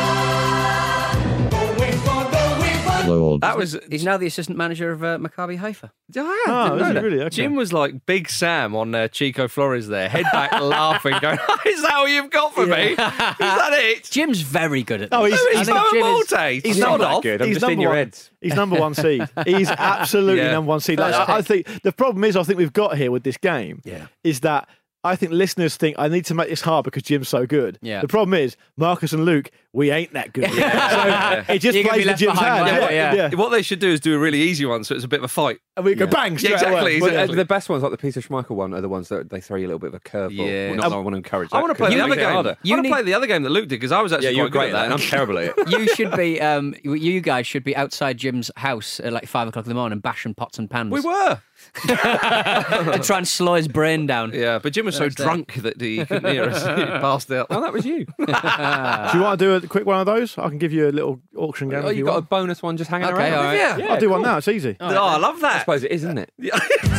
The 3.13 3.37
That 3.39 3.57
was 3.57 3.77
He's 3.89 4.03
now 4.03 4.17
the 4.17 4.27
assistant 4.27 4.57
manager 4.57 4.91
of 4.91 5.03
uh, 5.03 5.17
Maccabi 5.17 5.57
Haifa. 5.57 5.91
Ah, 6.17 6.43
Oh, 6.47 6.63
didn't 6.69 6.75
is 6.77 6.81
know 6.81 6.87
he 6.87 6.93
that. 6.93 7.03
really? 7.03 7.19
Okay. 7.21 7.29
Jim 7.29 7.55
was 7.55 7.71
like 7.73 8.05
Big 8.05 8.29
Sam 8.29 8.75
on 8.75 8.93
uh, 8.93 9.07
Chico 9.07 9.47
Flores 9.47 9.87
there, 9.87 10.09
head 10.09 10.25
back 10.31 10.51
laughing, 10.61 11.15
going, 11.21 11.39
"Is 11.65 11.81
that 11.81 11.93
all 11.95 12.07
you've 12.07 12.29
got 12.29 12.53
for 12.53 12.65
me? 12.65 12.91
Is 12.91 12.97
that 12.97 13.69
it?" 13.73 14.03
Jim's 14.11 14.41
very 14.41 14.83
good 14.83 15.01
at 15.03 15.09
Oh, 15.11 15.23
this. 15.27 15.39
he's- 15.39 15.55
I 15.55 15.57
he's 15.59 15.67
think 15.67 15.79
Jim 15.91 15.97
is- 15.97 16.03
Morte. 16.31 16.61
He's 16.63 16.77
Not 16.77 16.99
not 16.99 17.13
off. 17.15 17.23
good. 17.23 17.41
I'm 17.41 17.47
he's 17.47 17.57
just 17.57 17.63
in 17.63 17.69
number 17.71 17.81
your 17.81 17.89
one. 17.91 17.97
heads. 17.97 18.29
He's 18.41 18.55
number 18.55 18.79
one 18.79 18.93
seed. 18.93 19.27
He's 19.45 19.69
absolutely 19.69 20.43
Yeah. 20.43 20.51
number 20.51 20.67
one 20.69 20.81
seed. 20.81 20.99
Like, 20.99 21.13
I, 21.15 21.37
I 21.37 21.41
think 21.41 21.65
the 21.83 21.93
problem 21.93 22.23
is, 22.25 22.35
I 22.35 22.43
think 22.43 22.57
we've 22.57 22.73
got 22.73 22.97
here 22.97 23.09
with 23.09 23.23
this 23.23 23.37
game 23.37 23.81
Yeah. 23.85 24.07
is 24.23 24.41
that 24.41 24.67
I 25.03 25.15
think 25.17 25.31
listeners 25.33 25.75
think 25.75 25.95
I 25.99 26.07
need 26.07 26.25
to 26.25 26.33
make 26.33 26.49
this 26.49 26.61
hard 26.61 26.85
because 26.85 27.03
Jim's 27.03 27.27
so 27.27 27.45
good. 27.45 27.77
Yeah. 27.81 28.01
The 28.01 28.07
problem 28.07 28.33
is 28.35 28.55
Marcus 28.77 29.11
and 29.11 29.25
Luke, 29.25 29.51
we 29.73 29.91
ain't 29.91 30.13
that 30.13 30.31
good. 30.33 30.45
so 30.49 31.43
it 31.53 31.59
just 31.59 31.75
You're 31.77 31.83
plays 31.89 32.05
be 32.05 32.13
Jim's 32.13 32.19
behind 32.39 32.67
hand. 32.69 32.81
by 32.81 32.91
Yeah, 32.93 33.13
yeah. 33.13 33.29
yeah. 33.31 33.35
What 33.37 33.49
they 33.49 33.61
should 33.61 33.79
do 33.79 33.89
is 33.89 33.99
do 33.99 34.15
a 34.15 34.19
really 34.19 34.39
easy 34.41 34.65
one, 34.65 34.83
so 34.83 34.95
it's 34.95 35.03
a 35.03 35.07
bit 35.07 35.19
of 35.19 35.23
a 35.25 35.27
fight. 35.27 35.59
And 35.75 35.85
we 35.85 35.95
go 35.95 36.05
bang 36.05 36.37
straight 36.37 36.53
exactly, 36.53 36.77
away. 36.77 36.95
exactly. 36.97 37.27
But, 37.27 37.35
the 37.35 37.45
best 37.45 37.67
ones, 37.67 37.81
like 37.81 37.91
the 37.91 37.97
Peter 37.97 38.21
Schmeichel 38.21 38.51
one, 38.51 38.73
are 38.73 38.81
the 38.81 38.87
ones 38.89 39.09
that 39.09 39.29
they 39.29 39.41
throw 39.41 39.57
you 39.57 39.65
a 39.65 39.69
little 39.69 39.79
bit 39.79 39.87
of 39.87 39.95
a 39.95 39.99
curveball. 39.99 40.31
Yeah. 40.47 40.67
Well, 40.69 40.75
not 40.77 40.89
that 40.91 40.95
I 40.95 40.99
want 40.99 41.13
to 41.13 41.17
encourage 41.17 41.49
that. 41.49 41.57
I 41.57 41.61
want 41.61 41.71
to 41.71 41.75
play 41.75 41.87
'cause 41.89 41.95
the 41.95 42.01
other 42.03 42.15
game. 42.15 42.29
harder. 42.31 42.49
I 42.51 42.55
You 42.63 42.75
want 42.75 42.85
to 42.85 42.89
need- 42.89 42.93
play 42.93 43.01
the 43.03 43.13
other 43.15 43.27
game 43.27 43.43
that 43.43 43.49
Luke 43.49 43.63
did 43.67 43.75
because 43.79 43.91
I 43.91 44.01
was 44.01 44.13
actually 44.13 44.27
Yeah, 44.29 44.31
you're 44.37 44.49
quite 44.51 44.69
great 44.69 44.73
at 44.73 44.75
at 44.75 44.79
that, 44.79 44.83
and. 44.85 44.93
I'm 44.93 44.99
terrible 44.99 45.37
at 45.39 45.45
it. 45.57 45.67
You 45.69 45.87
should 45.95 46.15
be. 46.15 46.39
Um, 46.39 46.75
you 46.83 47.19
guys 47.21 47.47
should 47.47 47.63
be 47.63 47.75
outside 47.75 48.17
Jim's 48.17 48.51
house 48.55 48.99
at 48.99 49.11
like 49.11 49.25
five 49.27 49.47
o'clock 49.47 49.65
in 49.65 49.69
the 49.69 49.75
morning, 49.75 49.99
bashing 49.99 50.33
pots 50.35 50.59
and 50.59 50.69
pans 50.69 50.91
We 50.91 51.01
were, 51.01 51.41
to 51.87 52.99
try 53.03 53.17
and 53.17 53.27
slow 53.27 53.55
his 53.55 53.67
brain 53.67 54.05
down. 54.05 54.31
yeah, 54.33 54.59
but 54.59 54.73
Jim 54.73 54.85
was 54.85 54.95
so 54.95 55.03
That's 55.03 55.19
it. 55.19 55.23
drunk 55.23 55.53
that 55.55 55.79
he 55.81 56.05
couldn't 56.05 56.31
hear 56.31 56.43
us. 56.45 56.61
He 56.63 56.85
passed 56.85 57.31
out. 57.31 57.47
Oh, 57.49 57.61
that 57.61 57.73
was 57.73 57.85
you. 57.85 58.05
Do 58.17 58.23
you 58.27 59.23
want 59.23 59.39
to 59.39 59.45
do 59.45 59.53
a 59.55 59.61
quick 59.67 59.85
one 59.85 59.99
of 59.99 60.05
those? 60.05 60.37
I 60.37 60.49
can 60.49 60.57
give 60.57 60.71
you 60.73 60.89
a 60.89 60.91
little 60.91 61.19
auction 61.35 61.69
game. 61.69 61.83
oh, 61.83 61.87
if 61.89 61.93
you 61.93 61.99
you 61.99 62.05
got 62.05 62.11
a 62.11 62.13
want. 62.15 62.29
bonus 62.29 62.61
one 62.63 62.77
just 62.77 62.89
hanging 62.89 63.07
Okay, 63.07 63.29
around. 63.29 63.33
all 63.33 63.43
right. 63.43 63.57
Yeah. 63.79 63.93
I'll 63.93 63.99
do 63.99 64.09
one 64.09 64.21
now. 64.21 64.37
It's 64.37 64.47
easy. 64.47 64.77
Oh, 64.79 64.93
oh 64.93 65.05
I 65.07 65.17
love 65.17 65.39
that. 65.41 65.55
I 65.55 65.59
suppose 65.59 65.83
it 65.83 65.91
is, 65.91 66.03
isn't 66.03 66.17
it? 66.17 66.31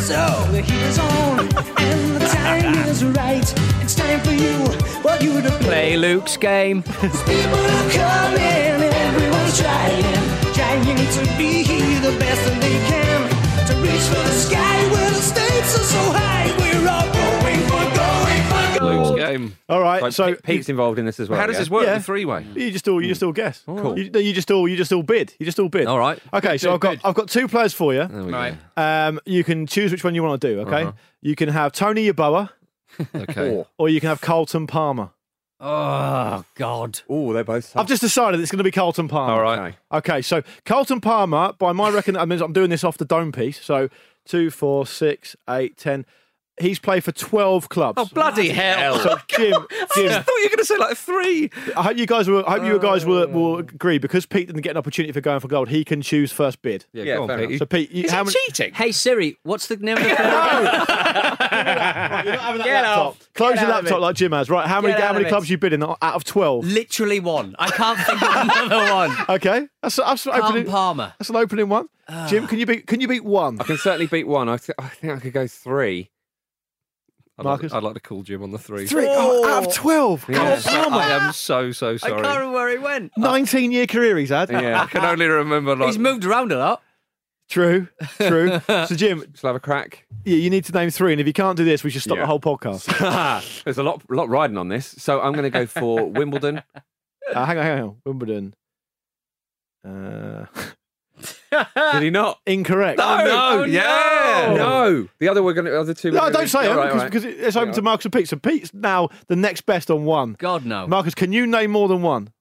So 0.04 0.14
the 0.52 0.60
heat 0.60 0.74
is 0.82 0.98
on 0.98 1.38
and 1.40 2.16
the 2.20 2.26
time 2.28 2.74
is 2.88 3.02
right. 3.06 3.54
It's 3.82 3.94
time 3.94 4.20
for 4.20 4.32
you, 4.32 4.66
for 5.00 5.16
you 5.24 5.40
to 5.40 5.48
play. 5.48 5.64
Play 5.64 5.96
Luke's 5.96 6.36
game. 6.36 6.82
People 6.82 7.06
are 7.06 7.90
coming, 7.90 8.82
everyone's 8.92 9.58
trying, 9.58 10.04
trying 10.52 10.84
to 10.84 11.38
be 11.38 11.62
the 12.00 12.14
best 12.18 12.44
that 12.44 12.58
they 12.60 12.72
can. 12.86 13.03
To 13.84 13.90
reach 13.90 14.00
for 14.02 14.14
the 14.14 14.30
sky 14.30 14.90
where 14.90 15.10
the 15.10 15.16
stakes 15.16 15.78
are 15.78 15.82
so 15.82 15.98
high. 16.12 16.46
We're 16.58 16.88
all 16.88 17.12
going 17.12 17.60
for, 17.68 17.96
going 17.96 18.42
for 18.48 18.80
gold. 18.80 19.16
Luke's 19.16 19.20
game. 19.22 19.56
All 19.68 19.80
right. 19.80 20.00
So, 20.04 20.10
So 20.10 20.34
Pete's 20.36 20.68
involved 20.68 20.98
in 20.98 21.04
this 21.04 21.20
as 21.20 21.28
well. 21.28 21.38
How 21.38 21.46
does 21.46 21.54
yeah? 21.54 21.60
this 21.60 21.70
work? 21.70 21.86
Yeah. 21.86 21.98
The 21.98 22.02
three 22.04 22.24
way. 22.24 22.46
You 22.54 22.70
just 22.70 22.88
all 22.88 23.02
you 23.02 23.08
just 23.08 23.22
all 23.22 23.32
guess. 23.32 23.62
Cool. 23.66 23.98
You, 23.98 24.10
you 24.20 24.32
just 24.32 24.50
all 24.50 24.66
you 24.66 24.76
just 24.76 24.92
all 24.92 25.02
bid. 25.02 25.34
You 25.38 25.44
just 25.46 25.58
all 25.58 25.68
bid. 25.68 25.86
All 25.86 25.98
right. 25.98 26.18
Okay, 26.32 26.56
so 26.56 26.72
I've 26.72 26.80
got 26.80 26.98
I've 27.04 27.14
got 27.14 27.28
two 27.28 27.46
players 27.46 27.74
for 27.74 27.92
you. 27.92 28.04
Right. 28.04 28.56
Um, 28.76 29.20
you 29.26 29.44
can 29.44 29.66
choose 29.66 29.92
which 29.92 30.02
one 30.04 30.14
you 30.14 30.22
want 30.22 30.40
to 30.40 30.54
do. 30.54 30.60
Okay, 30.60 30.90
you 31.20 31.36
can 31.36 31.50
have 31.50 31.72
Tony 31.72 32.10
Yeboah 32.10 32.48
Okay. 33.14 33.64
or 33.78 33.88
you 33.88 34.00
can 34.00 34.08
have 34.08 34.20
Carlton 34.20 34.66
Palmer. 34.66 35.10
Oh 35.60 36.44
God. 36.56 37.00
Oh, 37.08 37.32
they're 37.32 37.44
both. 37.44 37.76
I've 37.76 37.86
just 37.86 38.02
decided 38.02 38.40
it's 38.40 38.50
going 38.50 38.58
to 38.58 38.64
be 38.64 38.70
Carlton 38.70 39.08
Palmer. 39.08 39.32
All 39.32 39.42
right. 39.42 39.74
Okay. 39.92 40.12
Okay, 40.12 40.22
so 40.22 40.42
Carlton 40.64 41.00
Palmer, 41.00 41.52
by 41.58 41.72
my 41.72 41.90
reckon, 41.90 42.16
I 42.16 42.24
mean, 42.24 42.40
I'm 42.42 42.52
doing 42.52 42.70
this 42.70 42.84
off 42.84 42.98
the 42.98 43.04
dome 43.04 43.32
piece. 43.32 43.62
So 43.62 43.88
two, 44.24 44.50
four, 44.50 44.86
six, 44.86 45.36
eight, 45.48 45.76
ten. 45.76 46.04
He's 46.60 46.78
played 46.78 47.02
for 47.02 47.10
twelve 47.12 47.68
clubs. 47.68 47.96
Oh 47.98 48.08
bloody 48.14 48.48
hell! 48.50 48.98
So 49.00 49.16
Jim, 49.26 49.54
I 49.72 49.86
thought 49.86 49.96
you 49.98 50.04
were 50.44 50.48
going 50.48 50.58
to 50.58 50.64
say 50.64 50.76
like 50.76 50.96
three. 50.96 51.50
I 51.76 51.82
hope 51.82 51.96
you 51.96 52.06
guys 52.06 52.28
will. 52.28 52.44
I 52.46 52.58
hope 52.58 52.64
you 52.66 52.78
guys 52.78 53.04
will, 53.04 53.24
oh. 53.24 53.26
will 53.26 53.58
agree 53.58 53.98
because 53.98 54.24
Pete 54.24 54.46
didn't 54.46 54.62
get 54.62 54.70
an 54.70 54.76
opportunity 54.76 55.10
for 55.12 55.20
going 55.20 55.40
for 55.40 55.48
gold. 55.48 55.68
He 55.68 55.84
can 55.84 56.00
choose 56.00 56.30
first 56.30 56.62
bid. 56.62 56.86
Yeah, 56.92 57.02
Yeah, 57.04 57.16
go 57.16 57.22
on, 57.24 57.28
Pete. 57.38 57.48
enough. 57.48 57.58
So 57.58 57.66
Pete, 57.66 57.90
you, 57.90 58.04
Is 58.04 58.12
how 58.12 58.18
he 58.18 58.24
many? 58.26 58.36
cheating? 58.46 58.72
Hey 58.74 58.92
Siri, 58.92 59.36
what's 59.42 59.66
the 59.66 59.76
name 59.78 59.96
of 59.96 60.04
the 60.04 60.10
third? 60.14 60.18
Right, 60.18 60.64
you're 62.24 62.34
not 62.34 62.42
having 62.42 62.58
that 62.58 62.64
Get 62.64 62.82
laptop. 62.82 63.06
off. 63.06 63.28
Close 63.34 63.54
Get 63.54 63.60
your 63.62 63.70
out 63.72 63.78
of 63.78 63.84
laptop 63.84 63.98
it. 63.98 64.02
like 64.02 64.16
Jim 64.16 64.32
has. 64.32 64.50
Right, 64.50 64.66
how 64.68 64.80
many 64.80 64.94
Get 64.94 65.02
how 65.02 65.08
out 65.08 65.12
many 65.14 65.24
of 65.24 65.28
clubs 65.30 65.46
it. 65.46 65.50
you 65.50 65.58
bid 65.58 65.72
in 65.72 65.82
out 65.82 65.98
of 66.02 66.24
twelve? 66.24 66.64
Literally 66.66 67.20
one. 67.20 67.56
I 67.58 67.70
can't 67.70 67.98
think 67.98 68.22
of 68.22 68.30
another 68.68 68.92
one. 68.94 69.16
Okay, 69.28 69.66
that's 69.82 69.96
that's 69.96 70.26
an 70.26 70.32
Carlton 70.32 70.50
opening. 70.50 70.70
Palmer. 70.70 71.14
That's 71.18 71.30
an 71.30 71.36
opening 71.36 71.68
one. 71.68 71.88
Jim, 72.28 72.46
can 72.46 72.58
you 72.58 72.66
beat 72.66 72.86
can 72.86 73.00
you 73.00 73.08
beat 73.08 73.24
one? 73.24 73.60
I 73.60 73.64
can 73.64 73.78
certainly 73.78 74.06
beat 74.06 74.26
one. 74.28 74.48
I, 74.48 74.58
th- 74.58 74.76
I 74.78 74.88
think 74.88 75.12
I 75.14 75.18
could 75.18 75.32
go 75.32 75.46
three. 75.48 76.10
I'd 77.36 77.44
like, 77.44 77.50
Marcus? 77.52 77.72
I'd 77.72 77.82
like 77.82 77.94
to 77.94 78.00
call 78.00 78.22
Jim 78.22 78.42
on 78.42 78.52
the 78.52 78.58
three. 78.58 78.86
Three 78.86 79.06
oh, 79.08 79.48
out 79.48 79.66
of 79.66 79.74
twelve. 79.74 80.24
Yeah. 80.28 80.36
Carlton 80.36 80.72
Palmer. 80.72 80.96
I 80.98 81.10
am 81.10 81.32
so 81.32 81.72
so 81.72 81.96
sorry. 81.96 82.12
I 82.12 82.22
can't 82.22 82.26
remember 82.38 82.52
where 82.52 82.70
he 82.70 82.78
went. 82.78 83.12
Nineteen 83.16 83.72
year 83.72 83.86
career 83.86 84.16
he's 84.18 84.30
had. 84.30 84.50
Yeah, 84.50 84.82
I 84.82 84.86
can 84.86 85.04
only 85.04 85.26
remember 85.26 85.74
like 85.74 85.88
He's 85.88 85.98
moved 85.98 86.24
around 86.24 86.52
a 86.52 86.58
lot. 86.58 86.82
True, 87.50 87.88
true. 88.16 88.60
so 88.66 88.94
Jim, 88.94 89.24
Shall 89.34 89.48
I 89.48 89.52
have 89.52 89.56
a 89.56 89.60
crack? 89.60 90.06
yeah, 90.24 90.36
you 90.36 90.48
need 90.48 90.64
to 90.64 90.72
name 90.72 90.90
three, 90.90 91.12
and 91.12 91.20
if 91.20 91.26
you 91.26 91.32
can't 91.32 91.56
do 91.56 91.64
this, 91.64 91.84
we 91.84 91.90
should 91.90 92.02
stop 92.02 92.16
Yeah. 92.16 92.22
the 92.22 92.26
whole 92.26 92.40
podcast. 92.40 93.62
There's 93.64 93.76
a 93.78 93.82
lot, 93.82 94.02
lot 94.10 94.30
riding 94.30 94.56
on 94.56 94.68
this, 94.68 94.94
so 94.98 95.20
I'm 95.20 95.32
going 95.32 95.44
to 95.44 95.50
go 95.50 95.66
for 95.66 96.06
Wimbledon. 96.06 96.62
Uh, 97.34 97.44
hang 97.44 97.58
on, 97.58 97.64
hang 97.64 97.82
on. 97.82 97.96
Wimbledon. 98.06 98.54
Uh, 99.86 100.46
Did 101.92 102.02
he 102.02 102.10
not? 102.10 102.38
incorrect. 102.46 102.98
no, 102.98 103.04
oh, 103.20 103.24
no. 103.58 103.64
yeah, 103.64 104.54
No, 104.56 105.08
the 105.18 105.28
other 105.28 105.42
we're 105.42 105.52
going 105.54 105.66
to. 105.66 105.70
The 105.72 105.80
other 105.80 105.94
two. 105.94 106.10
No, 106.10 106.22
we're 106.22 106.30
don't 106.32 106.48
say 106.48 106.62
do- 106.64 106.70
it 106.70 106.74
because, 106.74 106.90
all 106.92 106.96
right. 106.98 107.04
because 107.10 107.24
it's 107.24 107.56
open 107.56 107.68
Yeah. 107.68 107.74
to 107.74 107.82
Marcus 107.82 108.04
and 108.06 108.12
Pete. 108.12 108.28
So 108.28 108.36
Pete's 108.36 108.72
now 108.74 109.08
the 109.28 109.36
next 109.36 109.62
best 109.62 109.90
on 109.90 110.04
one. 110.04 110.36
God 110.38 110.64
no. 110.64 110.86
Marcus, 110.86 111.14
can 111.14 111.32
you 111.32 111.46
name 111.46 111.70
more 111.70 111.88
than 111.88 112.02
one? 112.02 112.32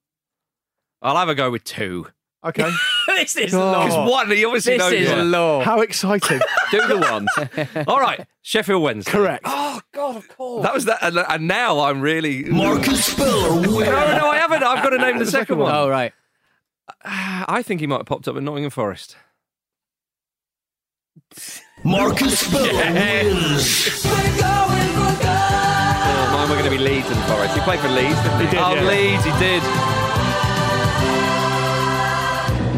I'll 1.01 1.17
have 1.17 1.29
a 1.29 1.35
go 1.35 1.51
with 1.51 1.63
two. 1.63 2.07
Okay. 2.45 2.69
this 3.07 3.35
is 3.37 3.51
God. 3.51 3.85
Because 3.85 4.09
one, 4.09 4.29
he 4.31 4.43
obviously 4.43 4.73
This 4.77 4.79
knows. 4.91 4.93
is 4.93 5.09
one. 5.09 5.31
low. 5.31 5.59
How 5.61 5.79
exciting! 5.79 6.39
do 6.71 6.87
the 6.87 6.97
one. 6.97 7.85
All 7.87 7.99
right, 8.01 8.27
Sheffield 8.41 8.81
Wednesday. 8.81 9.11
Correct. 9.11 9.43
oh 9.45 9.79
God, 9.93 10.17
of 10.17 10.27
course. 10.27 10.63
That 10.63 10.73
was 10.73 10.85
that, 10.85 10.99
and, 11.01 11.17
and 11.17 11.47
now 11.47 11.79
I'm 11.79 12.01
really. 12.01 12.43
Marcus 12.43 13.05
Speller 13.05 13.61
No, 13.61 13.79
no, 14.17 14.29
I 14.29 14.37
haven't. 14.37 14.61
I've 14.63 14.83
got 14.83 14.89
to 14.89 14.97
name 14.97 15.19
the 15.19 15.25
second 15.25 15.57
one. 15.57 15.73
Oh 15.73 15.87
right. 15.87 16.11
I 17.05 17.61
think 17.63 17.81
he 17.81 17.87
might 17.87 17.97
have 17.97 18.05
popped 18.05 18.27
up 18.27 18.35
at 18.37 18.43
Nottingham 18.43 18.69
Forest. 18.71 19.17
Marcus 21.83 22.39
Speller 22.39 22.93
wins. 22.93 24.05
We're 24.05 24.37
going. 24.39 24.83
Oh, 25.25 26.29
mine 26.33 26.49
were 26.49 26.55
going 26.55 26.71
to 26.71 26.71
be 26.71 26.77
Leeds 26.77 27.09
and 27.09 27.19
Forest. 27.25 27.55
He 27.55 27.61
played 27.61 27.79
for 27.79 27.89
Leeds, 27.89 28.15
didn't 28.21 28.39
he? 28.39 28.45
He 28.45 28.51
did, 28.51 28.59
oh, 28.59 28.73
yeah. 28.75 28.83
Leeds, 28.83 29.23
he 29.25 29.31
did. 29.39 29.63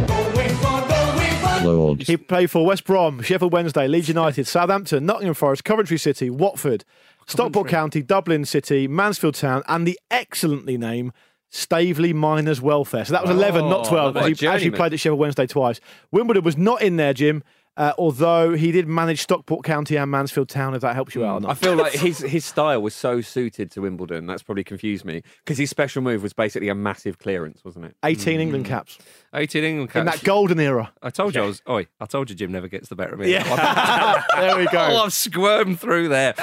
Going 0.07 0.55
for, 0.55 0.87
going 0.87 1.99
for 1.99 2.11
He 2.11 2.17
played 2.17 2.49
for 2.49 2.65
West 2.65 2.85
Brom, 2.85 3.21
Sheffield 3.21 3.53
Wednesday, 3.53 3.87
Leeds 3.87 4.07
United, 4.07 4.47
Southampton, 4.47 5.05
Nottingham 5.05 5.35
Forest, 5.35 5.63
Coventry 5.63 5.99
City, 5.99 6.29
Watford, 6.31 6.83
Stockport 7.27 7.67
County, 7.67 8.01
Dublin 8.01 8.45
City, 8.45 8.87
Mansfield 8.87 9.35
Town, 9.35 9.61
and 9.67 9.87
the 9.87 9.99
excellently 10.09 10.77
named 10.77 11.11
Staveley 11.49 12.13
Miners 12.13 12.61
Welfare. 12.61 13.05
So 13.05 13.13
that 13.13 13.21
was 13.21 13.31
11, 13.31 13.69
not 13.69 13.85
12. 13.87 14.15
what 14.15 14.23
a 14.25 14.27
because 14.27 14.39
he 14.39 14.47
actually 14.47 14.59
journeyman. 14.65 14.77
played 14.77 14.93
at 14.93 14.99
Sheffield 14.99 15.19
Wednesday 15.19 15.47
twice. 15.47 15.79
Wimbledon 16.11 16.43
was 16.43 16.57
not 16.57 16.81
in 16.81 16.97
there, 16.97 17.13
Jim, 17.13 17.43
uh, 17.77 17.93
although 17.97 18.53
he 18.53 18.71
did 18.71 18.87
manage 18.87 19.21
Stockport 19.21 19.63
County 19.65 19.95
and 19.97 20.09
Mansfield 20.09 20.49
Town, 20.49 20.73
if 20.75 20.81
that 20.81 20.95
helps 20.95 21.15
you 21.15 21.25
out 21.25 21.35
or 21.37 21.39
not. 21.41 21.51
I 21.51 21.53
feel 21.55 21.75
like 21.75 21.93
his 21.93 22.19
his 22.19 22.45
style 22.45 22.81
was 22.81 22.95
so 22.95 23.21
suited 23.21 23.71
to 23.71 23.81
Wimbledon. 23.81 24.27
That's 24.27 24.43
probably 24.43 24.63
confused 24.63 25.05
me 25.05 25.21
because 25.43 25.57
his 25.57 25.69
special 25.69 26.01
move 26.01 26.23
was 26.23 26.33
basically 26.33 26.69
a 26.69 26.75
massive 26.75 27.19
clearance, 27.19 27.63
wasn't 27.65 27.85
it? 27.85 27.95
18 28.03 28.39
England 28.39 28.65
caps 28.65 28.97
18 29.33 29.63
England 29.63 29.89
caps 29.91 29.99
in 29.99 30.05
that 30.05 30.23
golden 30.23 30.59
era. 30.59 30.93
I 31.01 31.09
told 31.09 31.35
you 31.35 31.43
I 31.43 31.45
was. 31.45 31.61
Oi, 31.69 31.87
I 31.99 32.05
told 32.05 32.29
you 32.29 32.35
Jim 32.35 32.51
never 32.51 32.67
gets 32.67 32.89
the 32.89 32.95
better 32.95 33.13
of 33.13 33.19
me. 33.19 33.31
there 33.33 34.57
we 34.57 34.67
Oh, 34.67 34.71
go. 34.71 34.79
I've 35.03 35.13
squirmed 35.13 35.79
through 35.79 36.07
there. 36.09 36.33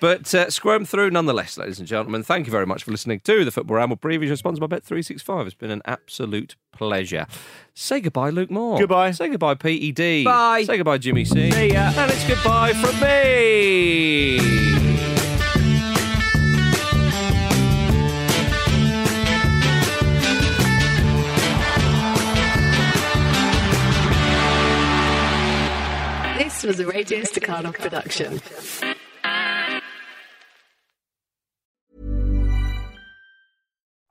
But 0.00 0.32
uh, 0.34 0.48
squirmed 0.50 0.88
through 0.88 1.10
nonetheless, 1.10 1.58
ladies 1.58 1.78
and 1.78 1.86
gentlemen. 1.86 2.22
Thank 2.22 2.46
you 2.46 2.50
very 2.52 2.64
much 2.66 2.84
for 2.84 2.90
listening 2.90 3.20
to 3.20 3.44
the 3.44 3.50
Football 3.50 3.76
Ramble 3.76 3.96
preview 3.98 4.34
sponsored 4.36 4.66
by 4.68 4.78
Bet365. 4.78 5.46
It's 5.46 5.54
been 5.54 5.70
an 5.70 5.82
absolute 5.84 6.56
pleasure. 6.72 7.26
Say 7.82 8.00
goodbye, 8.02 8.28
Luke 8.28 8.50
Moore. 8.50 8.78
Goodbye. 8.78 9.10
Say 9.12 9.30
goodbye, 9.30 9.54
PED. 9.54 10.26
Bye. 10.26 10.64
Say 10.66 10.76
goodbye, 10.76 10.98
Jimmy 10.98 11.24
C. 11.24 11.50
See 11.50 11.72
ya. 11.72 11.90
And 11.96 12.10
it's 12.10 12.28
goodbye 12.28 12.74
from 12.74 13.00
me. 13.00 14.38
This 26.36 26.64
was 26.64 26.80
a 26.80 26.86
Radio 26.86 27.24
Staccato 27.24 27.72
production. 27.72 28.42